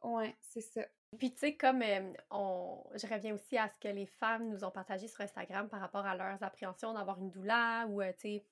ouais, 0.03 0.37
c'est 0.41 0.61
ça. 0.61 0.83
Puis, 1.19 1.33
tu 1.33 1.39
sais, 1.39 1.57
comme 1.57 1.83
on, 2.31 2.83
je 2.95 3.07
reviens 3.07 3.35
aussi 3.35 3.57
à 3.57 3.69
ce 3.69 3.79
que 3.79 3.93
les 3.93 4.07
femmes 4.07 4.49
nous 4.49 4.65
ont 4.65 4.71
partagé 4.71 5.07
sur 5.07 5.21
Instagram 5.21 5.69
par 5.69 5.81
rapport 5.81 6.05
à 6.05 6.17
leurs 6.17 6.43
appréhensions 6.43 6.93
d'avoir 6.93 7.19
une 7.21 7.31
doula 7.31 7.87
ou, 7.89 8.03
tu 8.03 8.13
sais, 8.19 8.45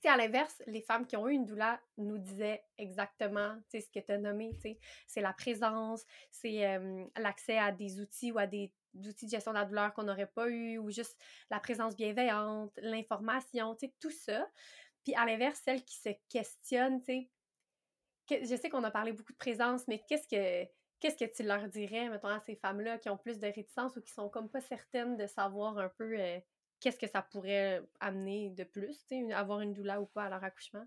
puis 0.00 0.08
à 0.10 0.16
l'inverse, 0.16 0.62
les 0.66 0.80
femmes 0.80 1.06
qui 1.06 1.16
ont 1.16 1.28
eu 1.28 1.32
une 1.32 1.44
doula 1.44 1.80
nous 1.98 2.18
disaient 2.18 2.64
exactement 2.78 3.56
ce 3.70 3.78
que 3.78 4.00
tu 4.00 4.12
as 4.12 4.18
nommé. 4.18 4.52
C'est 5.06 5.20
la 5.20 5.32
présence, 5.32 6.04
c'est 6.30 6.78
l'accès 7.16 7.58
à 7.58 7.70
des 7.72 8.00
outils 8.00 8.32
ou 8.32 8.38
à 8.38 8.46
des 8.46 8.72
outils 8.96 9.26
de 9.26 9.30
gestion 9.30 9.52
de 9.52 9.58
la 9.58 9.64
douleur 9.64 9.92
qu'on 9.94 10.04
n'aurait 10.04 10.26
pas 10.26 10.48
eu, 10.48 10.78
ou 10.78 10.90
juste 10.90 11.18
la 11.50 11.60
présence 11.60 11.96
bienveillante, 11.96 12.72
l'information, 12.82 13.76
tout 14.00 14.10
ça. 14.10 14.48
Puis 15.04 15.14
à 15.14 15.24
l'inverse, 15.26 15.60
celles 15.64 15.84
qui 15.84 15.96
se 15.96 16.10
questionnent, 16.28 17.00
tu 17.00 17.28
sais, 18.30 18.42
je 18.42 18.56
sais 18.56 18.70
qu'on 18.70 18.84
a 18.84 18.90
parlé 18.90 19.12
beaucoup 19.12 19.32
de 19.32 19.38
présence, 19.38 19.86
mais 19.86 20.02
qu'est-ce 20.08 20.28
que 20.28 20.68
qu'est-ce 21.00 21.22
que 21.22 21.30
tu 21.30 21.42
leur 21.42 21.68
dirais, 21.68 22.08
mettons, 22.08 22.28
à 22.28 22.40
ces 22.40 22.56
femmes-là 22.56 22.96
qui 22.96 23.10
ont 23.10 23.18
plus 23.18 23.38
de 23.38 23.46
réticence 23.46 23.94
ou 23.96 24.00
qui 24.00 24.10
sont 24.10 24.30
comme 24.30 24.48
pas 24.48 24.62
certaines 24.62 25.18
de 25.18 25.26
savoir 25.26 25.76
un 25.76 25.90
peu 25.90 26.18
euh, 26.18 26.40
qu'est-ce 26.80 26.98
que 26.98 27.06
ça 27.06 27.20
pourrait 27.20 27.82
amener 28.00 28.48
de 28.50 28.64
plus, 28.64 29.04
tu 29.06 29.26
sais, 29.26 29.32
avoir 29.34 29.60
une 29.60 29.74
douleur 29.74 30.00
ou 30.00 30.06
pas 30.06 30.24
à 30.24 30.28
leur 30.30 30.42
accouchement? 30.42 30.86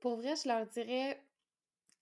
Pour 0.00 0.16
vrai, 0.16 0.36
je 0.36 0.48
leur 0.48 0.66
dirais, 0.66 1.22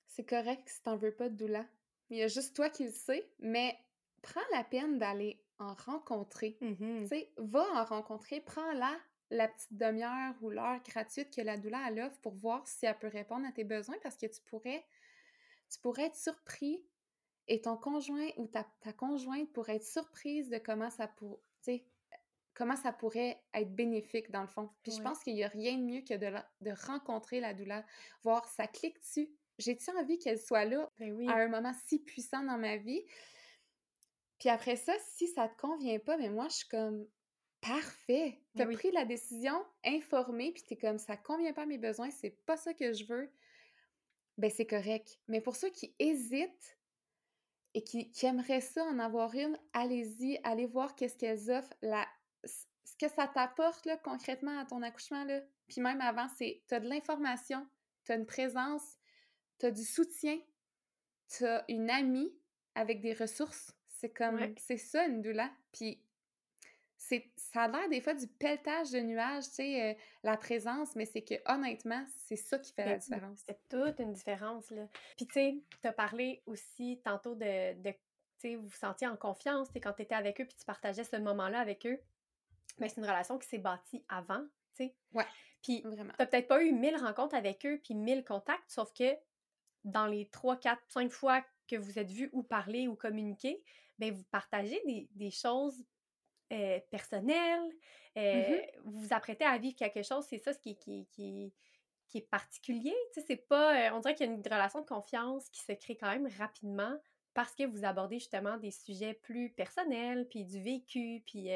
c'est 0.06 0.24
correct 0.24 0.68
si 0.68 0.82
t'en 0.82 0.96
veux 0.96 1.14
pas 1.14 1.28
de 1.28 1.34
doula. 1.34 1.66
Il 2.08 2.18
y 2.18 2.22
a 2.22 2.28
juste 2.28 2.54
toi 2.54 2.70
qui 2.70 2.84
le 2.84 2.92
sais, 2.92 3.28
mais 3.40 3.76
prends 4.22 4.40
la 4.52 4.64
peine 4.64 4.98
d'aller 4.98 5.42
en 5.58 5.74
rencontrer. 5.74 6.56
Mmh 6.60 7.02
tu 7.02 7.06
sais, 7.08 7.32
va 7.36 7.66
en 7.74 7.84
rencontrer, 7.84 8.40
prends-la 8.40 8.96
la 9.30 9.46
petite 9.46 9.72
demi-heure 9.76 10.34
ou 10.40 10.50
l'heure 10.50 10.82
gratuite 10.82 11.34
que 11.34 11.40
la 11.40 11.56
doula 11.56 11.78
a 11.78 11.90
l'offre 11.90 12.20
pour 12.20 12.34
voir 12.34 12.66
si 12.66 12.86
elle 12.86 12.98
peut 12.98 13.08
répondre 13.08 13.46
à 13.46 13.52
tes 13.52 13.64
besoins 13.64 13.96
parce 14.02 14.16
que 14.16 14.26
tu 14.26 14.40
pourrais 14.42 14.84
tu 15.70 15.78
pourrais 15.78 16.06
être 16.06 16.16
surpris 16.16 16.84
et 17.46 17.60
ton 17.60 17.76
conjoint 17.76 18.28
ou 18.36 18.46
ta, 18.46 18.64
conjointe 18.92 19.52
pourrait 19.52 19.76
être 19.76 19.86
surprise 19.86 20.50
de 20.50 20.58
comment 20.58 20.90
ça, 20.90 21.08
pour, 21.08 21.40
comment 22.54 22.76
ça 22.76 22.92
pourrait 22.92 23.40
être 23.54 23.74
bénéfique 23.74 24.30
dans 24.30 24.42
le 24.42 24.48
fond. 24.48 24.70
Puis 24.82 24.92
je 24.92 25.00
pense 25.00 25.20
qu'il 25.22 25.34
n'y 25.34 25.44
a 25.44 25.48
rien 25.48 25.76
de 25.76 25.82
mieux 25.82 26.00
que 26.02 26.14
de, 26.14 26.36
de 26.60 26.74
rencontrer 26.86 27.40
la 27.40 27.54
douleur, 27.54 27.82
voir 28.22 28.46
ça 28.48 28.66
clique 28.66 29.00
dessus. 29.00 29.30
J'ai-tu 29.58 29.90
envie 29.90 30.18
qu'elle 30.18 30.40
soit 30.40 30.64
là 30.64 30.90
ben 30.98 31.28
à 31.28 31.36
un 31.36 31.48
moment 31.48 31.72
si 31.86 31.98
puissant 31.98 32.42
dans 32.42 32.58
ma 32.58 32.76
vie? 32.76 33.04
Puis 34.40 34.48
après 34.48 34.76
ça, 34.76 34.92
si 35.14 35.28
ça 35.28 35.48
te 35.48 35.56
convient 35.60 36.00
pas, 36.00 36.16
mais 36.16 36.28
moi, 36.28 36.48
je 36.48 36.56
suis 36.56 36.68
comme 36.68 37.06
parfait. 37.60 38.40
Tu 38.56 38.62
as 38.62 38.66
pris 38.66 38.90
la 38.90 39.04
décision 39.04 39.64
informée, 39.84 40.50
puis 40.52 40.64
tu 40.66 40.74
es 40.74 40.76
comme 40.76 40.98
ça 40.98 41.16
convient 41.16 41.52
pas 41.52 41.62
à 41.62 41.66
mes 41.66 41.78
besoins, 41.78 42.10
c'est 42.10 42.44
pas 42.46 42.56
ça 42.56 42.74
que 42.74 42.92
je 42.92 43.04
veux 43.04 43.30
ben 44.40 44.50
c'est 44.50 44.66
correct. 44.66 45.20
Mais 45.28 45.40
pour 45.40 45.54
ceux 45.54 45.70
qui 45.70 45.94
hésitent 45.98 46.78
et 47.74 47.84
qui, 47.84 48.10
aimeraient 48.22 48.62
ça 48.62 48.82
en 48.84 48.98
avoir 48.98 49.34
une, 49.34 49.56
allez-y, 49.72 50.40
allez 50.42 50.66
voir 50.66 50.96
qu'est-ce 50.96 51.16
qu'elles 51.16 51.50
offrent, 51.50 51.74
la, 51.82 52.08
ce 52.44 52.96
que 52.98 53.08
ça 53.08 53.28
t'apporte 53.28 53.86
là, 53.86 53.96
concrètement 53.98 54.58
à 54.58 54.64
ton 54.64 54.82
accouchement. 54.82 55.24
Là. 55.24 55.40
Puis 55.68 55.80
même 55.80 56.00
avant, 56.00 56.26
c'est 56.36 56.64
tu 56.66 56.74
as 56.74 56.80
de 56.80 56.88
l'information, 56.88 57.64
tu 58.04 58.12
as 58.12 58.16
une 58.16 58.26
présence, 58.26 58.82
tu 59.58 59.66
as 59.66 59.70
du 59.70 59.84
soutien, 59.84 60.36
tu 61.28 61.46
as 61.46 61.64
une 61.68 61.90
amie 61.90 62.34
avec 62.74 63.00
des 63.02 63.12
ressources. 63.12 63.72
C'est 64.00 64.10
comme, 64.10 64.40
c'est 64.56 64.78
ça 64.78 65.04
une 65.04 65.20
doula. 65.20 65.50
Puis 65.72 66.02
ça 66.96 67.62
a 67.62 67.68
l'air 67.68 67.88
des 67.88 68.00
fois 68.00 68.14
du 68.14 68.26
pelletage 68.26 68.90
de 68.90 69.00
nuages, 69.00 69.44
tu 69.44 69.54
sais, 69.56 69.90
euh, 69.90 69.94
la 70.22 70.36
présence, 70.36 70.94
mais 70.96 71.06
c'est 71.06 71.22
que 71.22 71.34
honnêtement, 71.46 72.04
c'est 72.26 72.36
ça 72.36 72.58
qui 72.58 72.72
fait 72.72 72.84
la 72.84 72.98
différence. 72.98 73.42
C'est 73.46 73.58
toute 73.68 73.98
une 73.98 74.12
différence, 74.12 74.70
là. 74.70 74.86
Puis 75.16 75.26
tu 75.26 75.34
sais, 75.34 75.54
tu 75.82 75.88
as 75.88 75.92
parlé 75.92 76.42
aussi 76.46 77.00
tantôt 77.04 77.34
de, 77.34 77.74
de 77.74 77.90
tu 77.90 77.98
sais, 78.38 78.54
vous 78.56 78.68
vous 78.68 78.76
sentiez 78.76 79.06
en 79.06 79.16
confiance, 79.16 79.70
tu 79.72 79.80
quand 79.80 79.92
tu 79.92 80.02
étais 80.02 80.14
avec 80.14 80.40
eux, 80.40 80.46
puis 80.46 80.56
tu 80.58 80.64
partageais 80.64 81.04
ce 81.04 81.16
moment-là 81.16 81.60
avec 81.60 81.84
eux. 81.86 82.00
Mais 82.78 82.88
c'est 82.88 82.98
une 83.00 83.06
relation 83.06 83.38
qui 83.38 83.48
s'est 83.48 83.58
bâtie 83.58 84.02
avant, 84.08 84.42
tu 84.74 84.84
sais. 84.84 84.94
Ouais. 85.12 85.26
Puis 85.62 85.82
vraiment. 85.82 86.12
Tu 86.18 86.26
peut-être 86.26 86.48
pas 86.48 86.62
eu 86.62 86.72
mille 86.72 86.96
rencontres 86.96 87.34
avec 87.34 87.66
eux, 87.66 87.80
puis 87.82 87.94
mille 87.94 88.24
contacts, 88.24 88.70
sauf 88.70 88.92
que 88.94 89.14
dans 89.84 90.06
les 90.06 90.26
trois, 90.26 90.56
quatre, 90.56 90.82
cinq 90.88 91.10
fois 91.10 91.44
que 91.68 91.76
vous 91.76 91.98
êtes 91.98 92.10
vus 92.10 92.30
ou 92.32 92.42
parlé 92.42 92.88
ou 92.88 92.94
communiqué, 92.94 93.62
ben 93.98 94.12
vous 94.12 94.24
partagez 94.30 94.80
des, 94.86 95.08
des 95.12 95.30
choses 95.30 95.84
euh, 96.52 96.80
personnel, 96.90 97.60
mmh 98.16 98.18
euh, 98.18 98.60
vous 98.84 99.02
vous 99.02 99.14
apprêtez 99.14 99.44
à 99.44 99.56
vivre 99.56 99.76
quelque 99.76 100.02
chose, 100.02 100.26
c'est 100.28 100.38
ça 100.38 100.52
ce 100.52 100.58
qui, 100.58 100.76
qui, 100.76 101.06
qui, 101.12 101.54
qui 102.08 102.18
est 102.18 102.28
particulier. 102.28 102.94
Tu 103.14 103.20
sais, 103.20 103.26
c'est 103.28 103.48
pas. 103.48 103.88
Euh, 103.88 103.94
on 103.94 104.00
dirait 104.00 104.16
qu'il 104.16 104.26
y 104.26 104.28
a 104.28 104.32
une 104.32 104.42
relation 104.42 104.80
de 104.80 104.86
confiance 104.86 105.48
qui 105.50 105.60
se 105.60 105.72
crée 105.72 105.96
quand 105.96 106.10
même 106.10 106.28
rapidement 106.38 106.96
parce 107.34 107.54
que 107.54 107.64
vous 107.64 107.84
abordez 107.84 108.18
justement 108.18 108.56
des 108.56 108.72
sujets 108.72 109.14
plus 109.14 109.50
personnels, 109.50 110.26
puis 110.28 110.44
du 110.44 110.60
vécu, 110.60 111.22
puis 111.24 111.50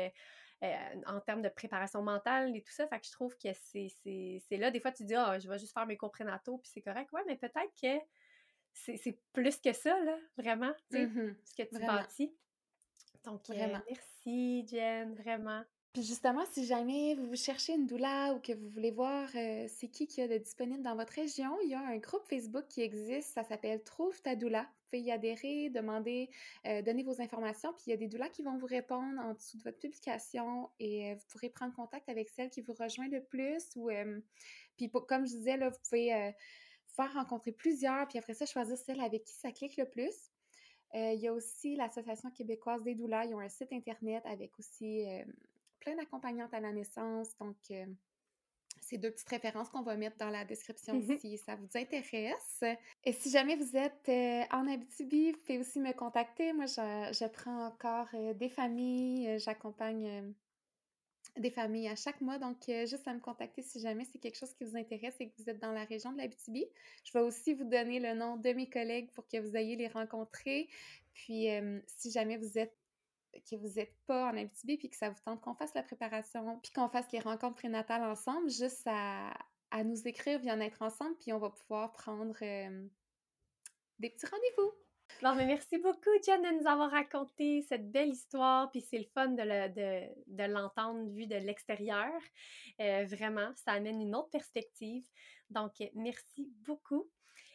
en 0.62 1.20
termes 1.20 1.42
de 1.42 1.48
préparation 1.48 2.02
mentale 2.02 2.57
et 2.57 2.62
tout 2.62 2.72
ça. 2.72 2.86
Fait 2.86 3.00
que 3.00 3.07
je 3.07 3.12
trouve 3.12 3.36
que 3.36 3.48
c'est 3.52 4.57
là, 4.57 4.70
des 4.70 4.80
fois, 4.80 4.92
tu 4.92 5.05
dis, 5.05 5.14
ah, 5.14 5.38
je 5.38 5.48
vais 5.48 5.59
juste 5.59 5.74
faire 5.74 5.86
mes 5.86 5.96
cours 5.96 6.11
prénataux, 6.11 6.59
puis 6.59 6.70
c'est 6.72 6.82
correct. 6.82 7.12
Ouais, 7.12 7.22
mais 7.26 7.36
peut-être 7.36 7.72
que 7.80 7.98
c'est 8.72 9.18
plus 9.32 9.61
que 9.61 9.72
ça, 9.72 9.98
là, 10.00 10.18
vraiment, 10.36 10.72
tu 10.90 10.96
sais, 10.96 11.07
mmh 11.07 11.36
ce 11.44 11.55
que 11.55 11.68
tu 11.68 11.86
bâtis. 11.86 12.34
Donc, 13.24 13.48
euh, 13.48 13.55
vraiment. 13.55 13.80
merci, 13.88 14.66
Jen, 14.68 15.14
vraiment. 15.14 15.62
Puis 15.92 16.02
justement, 16.02 16.44
si 16.46 16.66
jamais 16.66 17.14
vous 17.14 17.36
cherchez 17.36 17.72
une 17.72 17.86
doula 17.86 18.34
ou 18.34 18.40
que 18.40 18.52
vous 18.52 18.68
voulez 18.68 18.90
voir 18.90 19.28
euh, 19.36 19.66
c'est 19.68 19.86
qui 19.86 20.09
qui 20.09 20.20
a 20.20 20.26
de 20.26 20.38
disponible 20.38 20.82
dans 20.82 20.96
votre 20.96 21.12
région, 21.12 21.57
il 21.62 21.70
y 21.70 21.74
a 21.74 21.80
un 21.80 21.98
groupe 21.98 22.26
Facebook 22.28 22.64
qui 22.68 22.82
existe, 22.82 23.32
ça 23.32 23.44
s'appelle 23.44 23.80
Trouve 23.84 24.20
ta 24.20 24.34
doula. 24.34 24.68
Y 24.99 25.11
adhérer, 25.11 25.70
demander, 25.70 26.30
euh, 26.66 26.82
donner 26.82 27.03
vos 27.03 27.20
informations, 27.20 27.72
puis 27.72 27.84
il 27.86 27.90
y 27.90 27.92
a 27.92 27.97
des 27.97 28.09
doulas 28.09 28.28
qui 28.28 28.42
vont 28.42 28.57
vous 28.57 28.66
répondre 28.66 29.20
en 29.20 29.34
dessous 29.34 29.59
de 29.59 29.62
votre 29.62 29.78
publication 29.78 30.70
et 30.78 31.14
vous 31.14 31.24
pourrez 31.30 31.51
prendre 31.51 31.74
contact 31.74 32.09
avec 32.09 32.28
celle 32.28 32.51
qui 32.51 32.61
vous 32.61 32.74
rejoint 32.74 33.09
le 33.09 33.22
plus. 33.22 33.64
Ou, 33.76 33.90
puis 34.76 34.90
comme 34.90 35.26
je 35.26 35.32
disais, 35.32 35.57
là, 35.57 35.70
vous 35.70 35.78
pouvez 35.88 36.32
faire 36.86 37.12
rencontrer 37.14 37.53
plusieurs, 37.53 38.07
puis 38.09 38.18
après 38.18 38.34
ça, 38.34 38.47
choisir 38.47 38.76
celle 38.76 39.01
avec 39.01 39.24
qui 39.24 39.34
ça 39.34 39.51
clique 39.51 39.76
le 39.76 39.88
plus. 39.88 40.30
Euh, 40.95 41.12
il 41.12 41.20
y 41.20 41.28
a 41.28 41.32
aussi 41.32 41.74
l'Association 41.74 42.30
québécoise 42.30 42.82
des 42.82 42.95
doulas. 42.95 43.24
Ils 43.24 43.34
ont 43.34 43.40
un 43.40 43.49
site 43.49 43.72
Internet 43.72 44.22
avec 44.26 44.57
aussi 44.59 45.05
euh, 45.09 45.24
plein 45.80 45.97
d'accompagnantes 45.97 46.55
à 46.55 46.61
la 46.61 46.72
naissance. 46.72 47.36
Donc, 47.38 47.57
euh, 47.72 47.86
C'est 48.87 48.99
deux 48.99 49.11
petites 49.11 49.28
références 49.28 49.70
qu'on 49.70 49.82
va 49.82 49.97
mettre 49.97 50.16
dans 50.18 50.28
la 50.28 50.45
description 50.45 50.95
mmh 50.95 51.18
si 51.18 51.39
ça 51.39 51.57
vous 51.57 51.68
intéresse. 51.74 52.62
Et 53.05 53.12
si 53.12 53.30
jamais 53.30 53.57
vous 53.57 53.76
êtes 53.76 54.09
en 54.53 54.66
Abitibi, 54.68 55.32
vous 55.32 55.39
pouvez 55.39 55.59
aussi 55.59 55.80
me 55.80 55.93
contacter. 55.93 56.53
Moi, 56.53 56.66
je, 56.66 57.26
prends 57.28 57.66
encore 57.66 58.09
des 58.35 58.49
familles, 58.51 59.39
j'accompagne 59.39 60.35
des 61.39 61.51
familles 61.51 61.89
à 61.89 61.97
chaque 61.97 62.20
mois. 62.20 62.39
Donc, 62.39 62.59
juste 62.66 63.09
à 63.09 63.14
me 63.14 63.20
contacter 63.20 63.62
si 63.62 63.80
jamais 63.80 64.05
c'est 64.05 64.18
quelque 64.18 64.39
chose 64.39 64.53
qui 64.53 64.64
vous 64.64 64.76
intéresse 64.76 65.16
et 65.18 65.30
que 65.30 65.35
vous 65.39 65.49
êtes 65.49 65.61
dans 65.61 65.72
la 65.72 65.85
région 65.85 66.12
de 66.12 66.18
l'Abitibi. 66.18 66.66
Je 67.05 67.12
vais 67.12 67.24
aussi 67.24 67.55
vous 67.55 67.64
donner 67.64 68.01
le 68.01 68.14
nom 68.14 68.37
de 68.37 68.51
mes 68.53 68.68
collègues 68.68 69.11
pour 69.12 69.26
que 69.26 69.39
vous 69.39 69.57
ayez 69.57 69.76
les 69.76 69.89
rencontrer. 69.89 70.68
Puis, 71.14 71.49
si 71.87 72.11
jamais 72.11 72.37
vous 72.37 72.59
êtes 72.59 72.76
que 73.49 73.57
vous 73.57 73.74
n'êtes 73.74 73.97
pas 74.07 74.30
en 74.30 74.37
Abitibi 74.37 74.76
puis 74.76 74.89
que 74.89 74.97
ça 74.97 75.11
vous 75.11 75.20
tente 75.24 75.41
qu'on 75.41 75.55
fasse 75.55 75.74
la 75.74 75.82
préparation 75.82 76.59
puis 76.61 76.72
qu'on 76.72 76.89
fasse 76.89 77.11
les 77.12 77.20
rencontres 77.20 77.57
prénatales 77.57 78.05
ensemble, 78.05 78.51
juste 78.51 78.87
à, 78.87 79.35
nous 79.85 80.07
écrire, 80.07 80.39
bien 80.39 80.61
être 80.61 80.82
ensemble, 80.82 81.16
puis 81.18 81.32
on 81.32 81.39
va 81.39 81.51
pouvoir 81.51 81.93
prendre 81.93 82.39
des 83.99 84.11
petits 84.11 84.26
rendez-vous. 84.26 84.72
Bon, 85.22 85.35
mais 85.35 85.47
merci 85.47 85.78
beaucoup, 85.78 86.11
Jen, 86.24 86.43
de 86.43 86.61
nous 86.61 86.68
avoir 86.68 86.91
raconté 86.91 87.62
cette 87.62 87.91
belle 87.91 88.11
histoire. 88.11 88.70
Puis 88.70 88.82
c'est 88.82 88.99
le 88.99 89.07
fun 89.14 89.28
de, 89.28 90.53
l'entendre 90.53 91.09
vu 91.11 91.26
de 91.26 91.37
l'extérieur. 91.37 92.12
Euh, 92.80 93.05
vraiment, 93.07 93.53
ça 93.55 93.72
amène 93.72 94.01
une 94.01 94.14
autre 94.14 94.30
perspective. 94.30 95.05
Donc, 95.51 95.72
merci 95.95 96.53
beaucoup. 96.66 97.09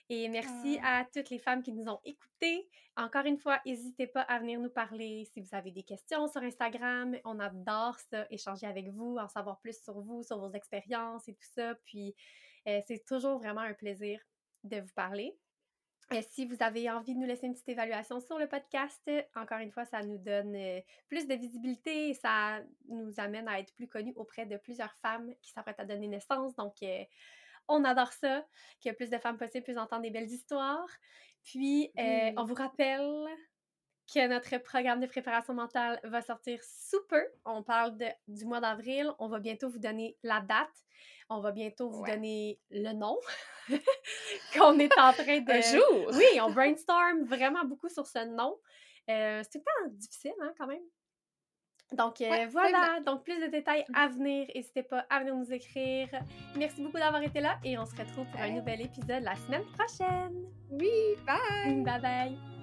Et 0.09 0.27
merci 0.27 0.79
ah. 0.81 0.99
à 0.99 1.05
toutes 1.05 1.29
les 1.29 1.37
femmes 1.37 1.61
qui 1.61 1.71
nous 1.71 1.87
ont 1.87 1.99
écoutées. 2.03 2.67
Encore 2.97 3.25
une 3.25 3.37
fois, 3.37 3.61
n'hésitez 3.63 4.07
pas 4.07 4.21
à 4.21 4.39
venir 4.39 4.59
nous 4.59 4.71
parler 4.71 5.29
si 5.31 5.39
vous 5.39 5.55
avez 5.55 5.71
des 5.71 5.83
questions 5.83 6.27
sur 6.27 6.41
Instagram. 6.41 7.15
On 7.25 7.39
adore 7.39 7.97
ça, 8.09 8.25
échanger 8.31 8.65
avec 8.65 8.89
vous, 8.89 9.17
en 9.17 9.27
savoir 9.27 9.59
plus 9.59 9.79
sur 9.81 10.01
vous, 10.01 10.23
sur 10.23 10.39
vos 10.39 10.51
expériences 10.51 11.27
et 11.29 11.33
tout 11.33 11.47
ça. 11.53 11.75
Puis, 11.85 12.15
euh, 12.67 12.81
c'est 12.87 13.05
toujours 13.05 13.37
vraiment 13.37 13.61
un 13.61 13.75
plaisir 13.75 14.19
de 14.63 14.81
vous 14.81 14.93
parler. 14.95 15.37
Euh, 16.11 16.21
si 16.31 16.47
vous 16.47 16.57
avez 16.59 16.89
envie 16.89 17.13
de 17.13 17.19
nous 17.19 17.27
laisser 17.27 17.45
une 17.45 17.53
petite 17.53 17.69
évaluation 17.69 18.19
sur 18.19 18.39
le 18.39 18.47
podcast, 18.47 19.07
encore 19.35 19.59
une 19.59 19.71
fois, 19.71 19.85
ça 19.85 20.01
nous 20.01 20.17
donne 20.17 20.55
euh, 20.55 20.81
plus 21.07 21.27
de 21.27 21.35
visibilité 21.35 22.09
et 22.09 22.13
ça 22.15 22.61
nous 22.87 23.13
amène 23.17 23.47
à 23.47 23.59
être 23.59 23.75
plus 23.75 23.87
connus 23.87 24.13
auprès 24.15 24.47
de 24.47 24.57
plusieurs 24.57 24.95
femmes 25.03 25.31
qui 25.43 25.51
s'apprêtent 25.51 25.79
à 25.79 25.85
donner 25.85 26.07
naissance. 26.07 26.55
Donc, 26.55 26.81
on 27.69 27.83
adore 27.85 28.11
ça, 28.13 28.45
que 28.83 28.91
plus 28.91 29.09
de 29.09 29.17
femmes 29.17 29.37
possibles 29.37 29.63
puissent 29.63 29.77
entendre 29.77 30.01
des 30.01 30.11
belles 30.11 30.29
histoires. 30.29 30.89
Puis, 31.43 31.91
euh, 31.97 32.31
on 32.37 32.43
vous 32.43 32.55
rappelle 32.55 33.27
que 34.13 34.27
notre 34.27 34.57
programme 34.57 34.99
de 34.99 35.07
préparation 35.07 35.53
mentale 35.53 35.99
va 36.03 36.21
sortir 36.21 36.59
sous 36.63 37.01
peu. 37.07 37.23
On 37.45 37.63
parle 37.63 37.95
du 38.27 38.45
mois 38.45 38.59
d'avril. 38.59 39.11
On 39.19 39.27
va 39.27 39.39
bientôt 39.39 39.69
vous 39.69 39.79
donner 39.79 40.17
la 40.23 40.41
date. 40.41 40.67
On 41.29 41.39
va 41.39 41.51
bientôt 41.51 41.89
vous 41.89 42.03
donner 42.03 42.59
le 42.71 42.91
nom 42.91 43.19
qu'on 44.53 44.79
est 44.79 44.97
en 44.97 45.13
train 45.13 45.39
de... 45.41 45.51
Un 45.51 45.61
jour! 45.61 46.11
Oui, 46.13 46.41
on 46.41 46.51
brainstorm 46.51 47.23
vraiment 47.25 47.63
beaucoup 47.65 47.89
sur 47.89 48.07
ce 48.07 48.25
nom. 48.25 48.59
Euh, 49.09 49.43
c'est 49.49 49.63
pas 49.63 49.89
difficile, 49.89 50.33
hein, 50.41 50.53
quand 50.57 50.67
même. 50.67 50.83
Donc 51.95 52.21
euh, 52.21 52.47
voilà, 52.51 52.99
donc 53.05 53.23
plus 53.23 53.39
de 53.41 53.47
détails 53.47 53.85
à 53.93 54.07
venir. 54.07 54.47
N'hésitez 54.53 54.83
pas 54.83 55.05
à 55.09 55.19
venir 55.19 55.35
nous 55.35 55.51
écrire. 55.51 56.07
Merci 56.55 56.81
beaucoup 56.83 56.97
d'avoir 56.97 57.21
été 57.23 57.41
là 57.41 57.57
et 57.63 57.77
on 57.77 57.85
se 57.85 57.95
retrouve 57.95 58.27
pour 58.31 58.41
un 58.41 58.51
nouvel 58.51 58.81
épisode 58.81 59.23
la 59.23 59.35
semaine 59.35 59.65
prochaine. 59.77 60.45
Oui, 60.71 60.91
bye! 61.25 61.81
Bye 61.83 62.01
bye! 62.01 62.58